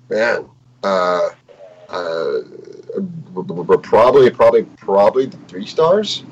[0.10, 0.50] Man,
[0.84, 1.30] uh,
[1.90, 2.40] uh,
[3.84, 6.24] probably probably probably three stars.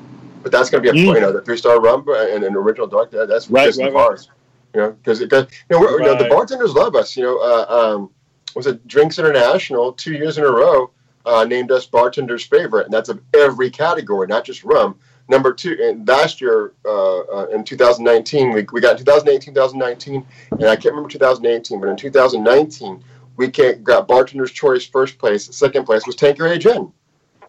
[0.42, 1.14] But that's going to be a Mm.
[1.14, 3.10] you know the three star rum and an original dark.
[3.10, 4.06] That's Right, just right, the right.
[4.08, 4.28] bars.
[4.74, 5.26] You know, because you
[5.70, 7.16] know, we're, you know the bartenders love us.
[7.16, 8.10] You know, uh, um,
[8.54, 10.90] was it Drinks International two years in a row
[11.24, 14.98] uh, named us bartenders favorite, and that's of every category, not just rum.
[15.28, 20.64] Number two, and last year uh, uh, in 2019, we, we got 2018, 2019, and
[20.64, 23.02] I can't remember 2018, but in 2019,
[23.36, 25.54] we can't, got Bartender's Choice first place.
[25.54, 26.92] Second place was Tanqueray Gin.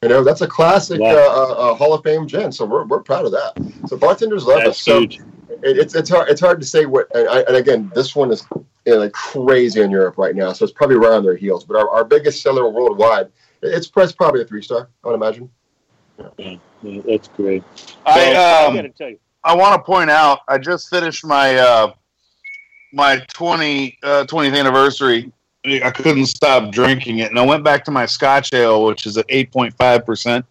[0.04, 1.10] You know, that's a classic Wow.
[1.10, 2.52] uh, uh, Hall of Fame gin.
[2.52, 3.54] So we're, we're proud of that.
[3.88, 4.82] So bartenders love That's us.
[4.82, 5.20] So huge.
[5.64, 7.08] it, it's it's hard it's hard to say what.
[7.16, 10.54] And, I, and again, this one is you know, like crazy in Europe right now,
[10.54, 11.64] so it's probably right on their heels.
[11.64, 13.30] But our, our biggest seller worldwide,
[13.64, 14.88] it's press probably a three star.
[15.04, 15.50] I would imagine.
[16.38, 16.58] Yeah,
[17.06, 17.64] that's great.
[18.06, 21.26] I Well, um, got to tell you, I want to point out I just finished
[21.26, 21.94] my uh,
[22.94, 25.32] my 20 uh, 20th anniversary.
[25.68, 29.18] I couldn't stop drinking it, and I went back to my Scotch ale, which is
[29.18, 30.46] at 8.5 percent,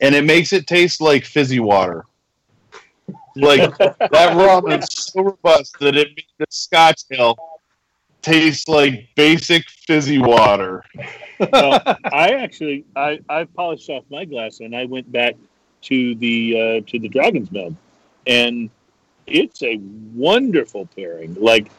[0.00, 2.04] and it makes it taste like fizzy water.
[3.36, 7.36] Like that rum is so robust that it makes the Scotch ale
[8.22, 10.84] taste like basic fizzy water.
[11.52, 11.80] well,
[12.12, 15.34] I actually I, I polished off my glass and I went back
[15.82, 17.74] to the uh, to the Dragon's Milk,
[18.26, 18.70] and
[19.26, 19.78] it's a
[20.14, 21.36] wonderful pairing.
[21.38, 21.70] Like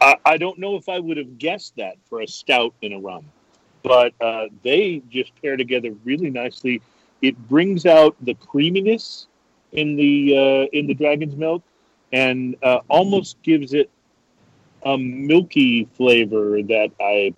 [0.00, 2.98] I, I don't know if I would have guessed that for a stout and a
[2.98, 3.24] rum,
[3.82, 6.82] but uh, they just pair together really nicely.
[7.22, 9.26] It brings out the creaminess
[9.72, 11.62] in the uh, in the Dragon's Milk,
[12.12, 13.90] and uh, almost gives it
[14.84, 17.34] a milky flavor that I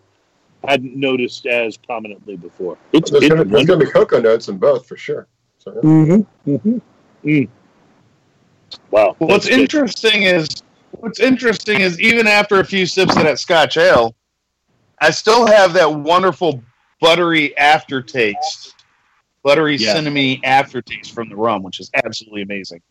[0.67, 2.77] hadn't noticed as prominently before.
[2.93, 5.27] It's, There's it's gonna, there's gonna be cocoa notes in both for sure.
[5.59, 5.81] So, yeah.
[5.81, 6.51] Mm-hmm.
[6.51, 6.79] Mm-hmm.
[7.29, 7.49] Mm.
[8.91, 9.17] Wow.
[9.19, 9.61] What's good.
[9.61, 10.63] interesting is
[11.01, 14.15] what's interesting is even after a few sips of that Scotch ale,
[15.01, 16.63] I still have that wonderful
[17.01, 18.75] buttery aftertaste,
[19.43, 19.97] buttery Yeah.
[19.97, 22.83] cinnamony aftertaste from the rum, which is absolutely amazing.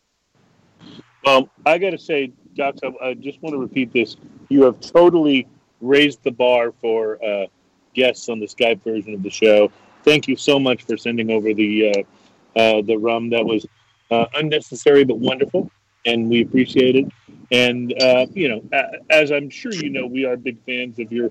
[1.24, 4.16] Well, I got to say, Doc, I, I just want to repeat this.
[4.48, 5.46] You have totally
[5.80, 7.46] raised the bar for uh,
[7.94, 9.70] guests on the Skype version of the show.
[10.02, 13.30] Thank you so much for sending over the uh, uh, the rum.
[13.30, 13.66] That was
[14.10, 15.70] uh, unnecessary but wonderful,
[16.06, 17.06] and we appreciate it.
[17.50, 21.30] And uh, you know, as I'm sure you know, we are big fans of your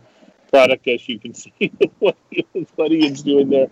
[0.50, 2.18] product, as you can see what,
[2.76, 3.70] what Ian's doing there.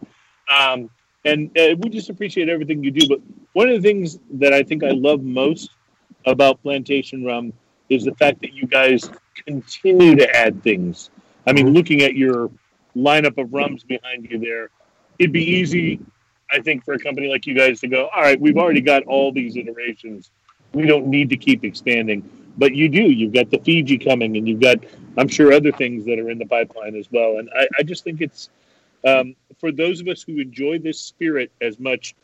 [0.50, 0.90] Um,
[1.26, 3.08] and uh, we just appreciate everything you do.
[3.08, 3.20] But
[3.54, 5.72] one of the things that I think I love most
[6.26, 7.54] about Plantation Rum
[7.90, 9.10] is the fact that you guys
[9.46, 11.10] continue to add things.
[11.46, 12.50] I mean, looking at your
[12.96, 14.70] lineup of rums behind you there,
[15.20, 16.00] it'd be easy,
[16.52, 19.04] I think, for a company like you guys to go, all right, we've already got
[19.04, 20.32] all these iterations.
[20.78, 22.30] We don't need to keep expanding.
[22.58, 23.02] But you do.
[23.02, 24.78] You've got the Fiji coming, and you've got,
[25.18, 27.40] I'm sure, other things that are in the pipeline as well.
[27.40, 28.50] And I, I just think it's,
[29.06, 32.16] um, for those of us who enjoy this spirit as much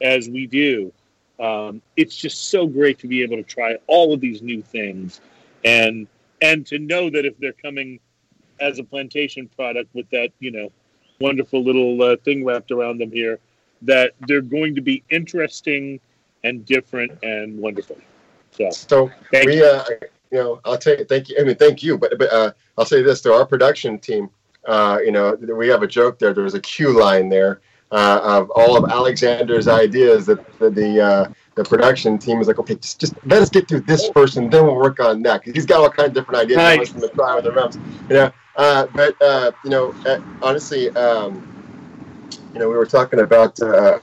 [0.00, 0.92] as we do,
[1.40, 5.20] um, it's just so great to be able to try all of these new things
[5.64, 6.06] and
[6.42, 7.98] and to know that if they're coming
[8.60, 10.70] as a plantation product with that you know
[11.20, 13.38] wonderful little uh, thing wrapped around them here
[13.82, 16.00] that they're going to be interesting
[16.44, 17.98] and different and wonderful
[18.50, 19.64] so So thank we, you.
[19.64, 19.84] uh,
[20.30, 21.36] you know, I'll tell you, thank you.
[21.38, 24.30] I mean, thank you, but but uh, I'll say this to our production team.
[24.64, 26.32] Uh, you know, we have a joke there.
[26.34, 27.60] There's a cue line there
[27.92, 32.58] uh, of all of Alexander's ideas that the the, uh, the production team is like,
[32.58, 35.40] okay, just just let us get through this first, and then we'll work on that
[35.40, 36.56] because he's got all kinds of different ideas.
[36.56, 36.72] Nice.
[36.72, 38.32] He wants them to with the rums, you know.
[38.56, 41.46] Uh, but uh, you know, uh, honestly, um,
[42.52, 43.98] you know, we were talking about uh,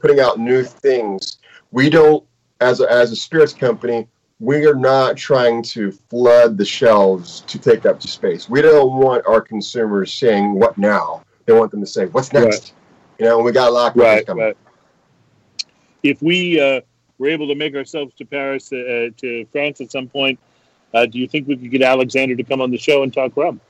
[0.00, 1.38] putting out new things.
[1.72, 2.24] We don't,
[2.60, 4.06] as a, as a spirits company,
[4.38, 8.48] we are not trying to flood the shelves to take up space.
[8.48, 11.22] We don't want our consumers saying what now.
[11.46, 12.46] They want them to say what's next.
[12.46, 12.72] Right.
[13.18, 14.44] You know, we got a lot of right, coming.
[14.44, 14.56] right.
[16.02, 16.80] if we uh,
[17.18, 20.38] were able to make ourselves to paris uh, to france at some point
[20.94, 23.36] uh, do you think we could get alexander to come on the show and talk
[23.36, 23.60] rum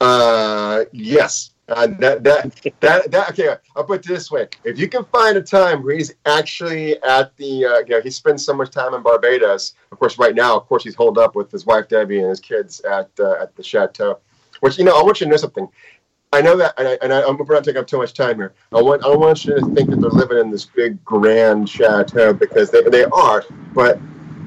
[0.00, 1.52] Uh, yes.
[1.68, 3.56] Uh, that that that that okay.
[3.74, 7.36] I'll put it this way: if you can find a time where he's actually at
[7.38, 9.74] the, uh, you know, he spends so much time in Barbados.
[9.90, 12.38] Of course, right now, of course, he's holed up with his wife Debbie and his
[12.38, 14.20] kids at uh, at the chateau.
[14.60, 15.68] Which you know, I want you to know something.
[16.32, 18.52] I know that, and I, and I, I'm not taking up too much time here.
[18.72, 22.32] I want I want you to think that they're living in this big grand chateau
[22.32, 23.44] because they they are,
[23.74, 23.98] but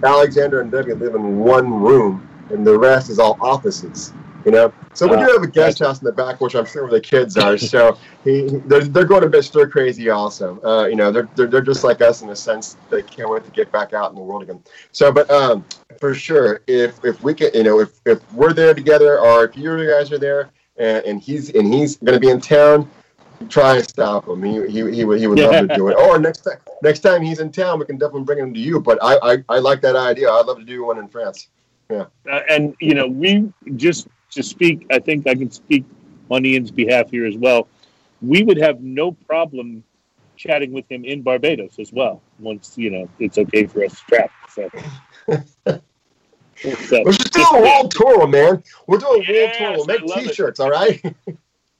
[0.03, 4.13] Alexander and Debbie live in one room, and the rest is all offices.
[4.45, 6.83] You know, so we do have a guest house in the back, which I'm sure
[6.83, 7.57] where the kids are.
[7.57, 10.61] So he, he- they're, they're going a bit stir crazy, also.
[10.63, 12.77] Uh, you know, they're, they're they're just like us in a sense.
[12.89, 14.63] They can't wait to get back out in the world again.
[14.93, 15.65] So, but um,
[15.99, 19.57] for sure, if if we can, you know, if if we're there together, or if
[19.57, 22.89] you guys are there, and, and he's and he's going to be in town,
[23.49, 24.41] try and stop him.
[24.41, 25.97] He he he would, he would love to do it.
[25.97, 28.79] Or next time next time he's in town, we can definitely bring him to you.
[28.79, 30.31] But I I, I like that idea.
[30.31, 31.49] I'd love to do one in France.
[32.31, 34.85] uh, and you know, we just to speak.
[34.91, 35.85] I think I can speak
[36.29, 37.67] on Ian's behalf here as well.
[38.21, 39.83] We would have no problem
[40.35, 42.21] chatting with him in Barbados as well.
[42.39, 44.31] Once you know it's okay for us to travel.
[44.49, 44.69] So.
[46.87, 48.63] so We're just doing a world tour, man.
[48.87, 49.71] We're doing a world tour.
[49.71, 50.27] We'll make.
[50.27, 51.01] T-shirts, all right?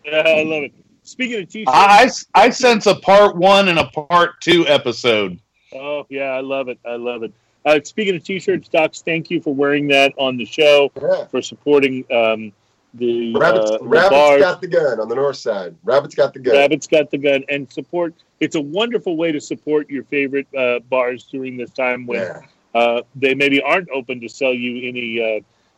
[0.06, 0.74] Yeah, I love it.
[1.04, 5.40] Speaking of t-shirts, I, I sense a part one and a part two episode.
[5.76, 6.80] oh yeah, I love it.
[6.86, 7.34] I love it.
[7.70, 11.26] Uh, speaking of t-shirts, Docs, thank you for wearing that on the show Yeah.
[11.28, 12.52] for supporting um,
[12.96, 14.42] the, Rabbit's, uh, the Rabbit's bars.
[14.42, 15.76] got the gun on the north side.
[15.84, 16.56] Rabbit's got the gun.
[16.56, 18.16] Rabbit's got the gun and support.
[18.40, 22.42] It's a wonderful way to support your favorite uh, bars during this time when Yeah.
[22.74, 25.22] uh, they maybe aren't open to sell you any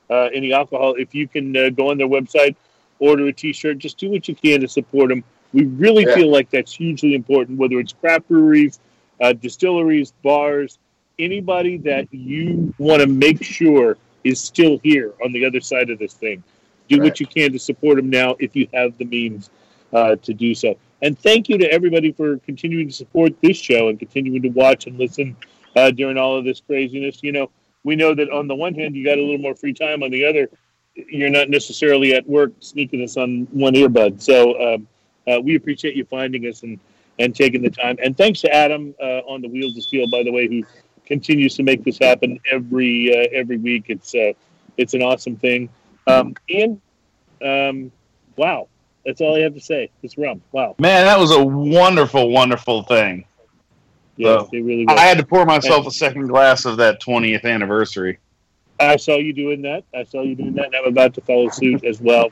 [0.10, 0.96] uh, uh, any alcohol.
[0.98, 2.56] If you can uh, go on their website,
[3.00, 5.26] order a T-shirt, just do what you can to support them.
[5.52, 6.16] We really Yeah.
[6.16, 7.58] feel like that's hugely important.
[7.60, 8.80] Whether it's craft breweries,
[9.20, 10.80] uh, distilleries, bars,
[11.22, 16.00] anybody that you want to make sure is still here on the other side of
[16.00, 16.44] this thing,
[16.88, 17.06] do Right.
[17.06, 19.50] what you can to support them now if you have the means
[19.94, 20.78] uh, to do so.
[21.02, 24.88] And thank you to everybody for continuing to support this show and continuing to watch
[24.88, 25.36] and listen
[25.76, 27.24] uh, during all of this craziness.
[27.24, 27.50] You know,
[27.84, 30.04] we know that on the one hand, you got a little more free time.
[30.04, 30.50] On the other,
[30.96, 34.22] you're not necessarily at work sneaking us on one earbud.
[34.22, 34.88] So um,
[35.28, 36.80] uh, we appreciate you finding us and,
[37.18, 37.98] and taking the time.
[38.04, 40.64] And thanks to Adam uh, on the Wheels of Steel, by the way, who
[41.12, 43.86] continues to make this happen every uh, every week.
[43.90, 44.32] It's uh,
[44.78, 45.68] it's an awesome thing.
[46.08, 46.82] Um, Ian,
[47.44, 47.92] um,
[48.38, 48.70] wow,
[49.06, 49.92] that's all I have to say.
[50.04, 50.42] It's rum.
[50.54, 53.26] Wow, Man, that was a wonderful, wonderful thing.
[54.16, 54.86] yeah, So, they really.
[54.86, 54.98] Was.
[54.98, 58.20] I had to pour myself a second glass of that 20th anniversary.
[58.80, 59.84] I saw you doing that.
[59.94, 62.30] I saw you doing that, and I'm about to follow suit as well.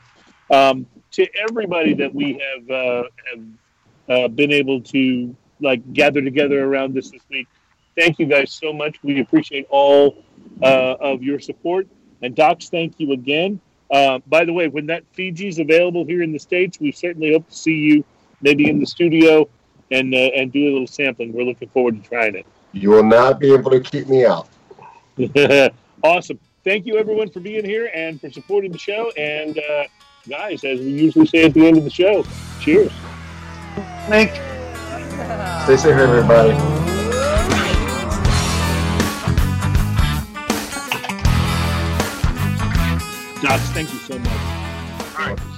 [0.50, 3.44] Um, to everybody that we have uh, have
[4.08, 7.46] uh, been able to like gather together around this this week,
[8.00, 8.96] thank you guys so much.
[9.02, 10.24] We appreciate all
[10.62, 11.86] uh, of your support.
[12.22, 13.60] And Docs, thank you again.
[13.90, 17.48] Uh, by the way, when that Fiji's available here in the states, we certainly hope
[17.48, 18.04] to see you
[18.40, 19.48] maybe in the studio
[19.90, 21.32] and uh, and do a little sampling.
[21.32, 22.46] We're looking forward to trying it.
[22.72, 24.48] You will not be able to keep me out.
[26.04, 26.38] awesome.
[26.62, 29.10] Thank you, everyone, for being here and for supporting the show.
[29.16, 29.84] And uh,
[30.28, 32.24] guys, as we usually say at the end of the show,
[32.60, 32.92] cheers.
[34.06, 34.30] Thank
[35.64, 36.89] Stay safe, everybody.
[43.42, 44.28] Docs, thank you so much.
[44.28, 45.49] Welcome, Saints.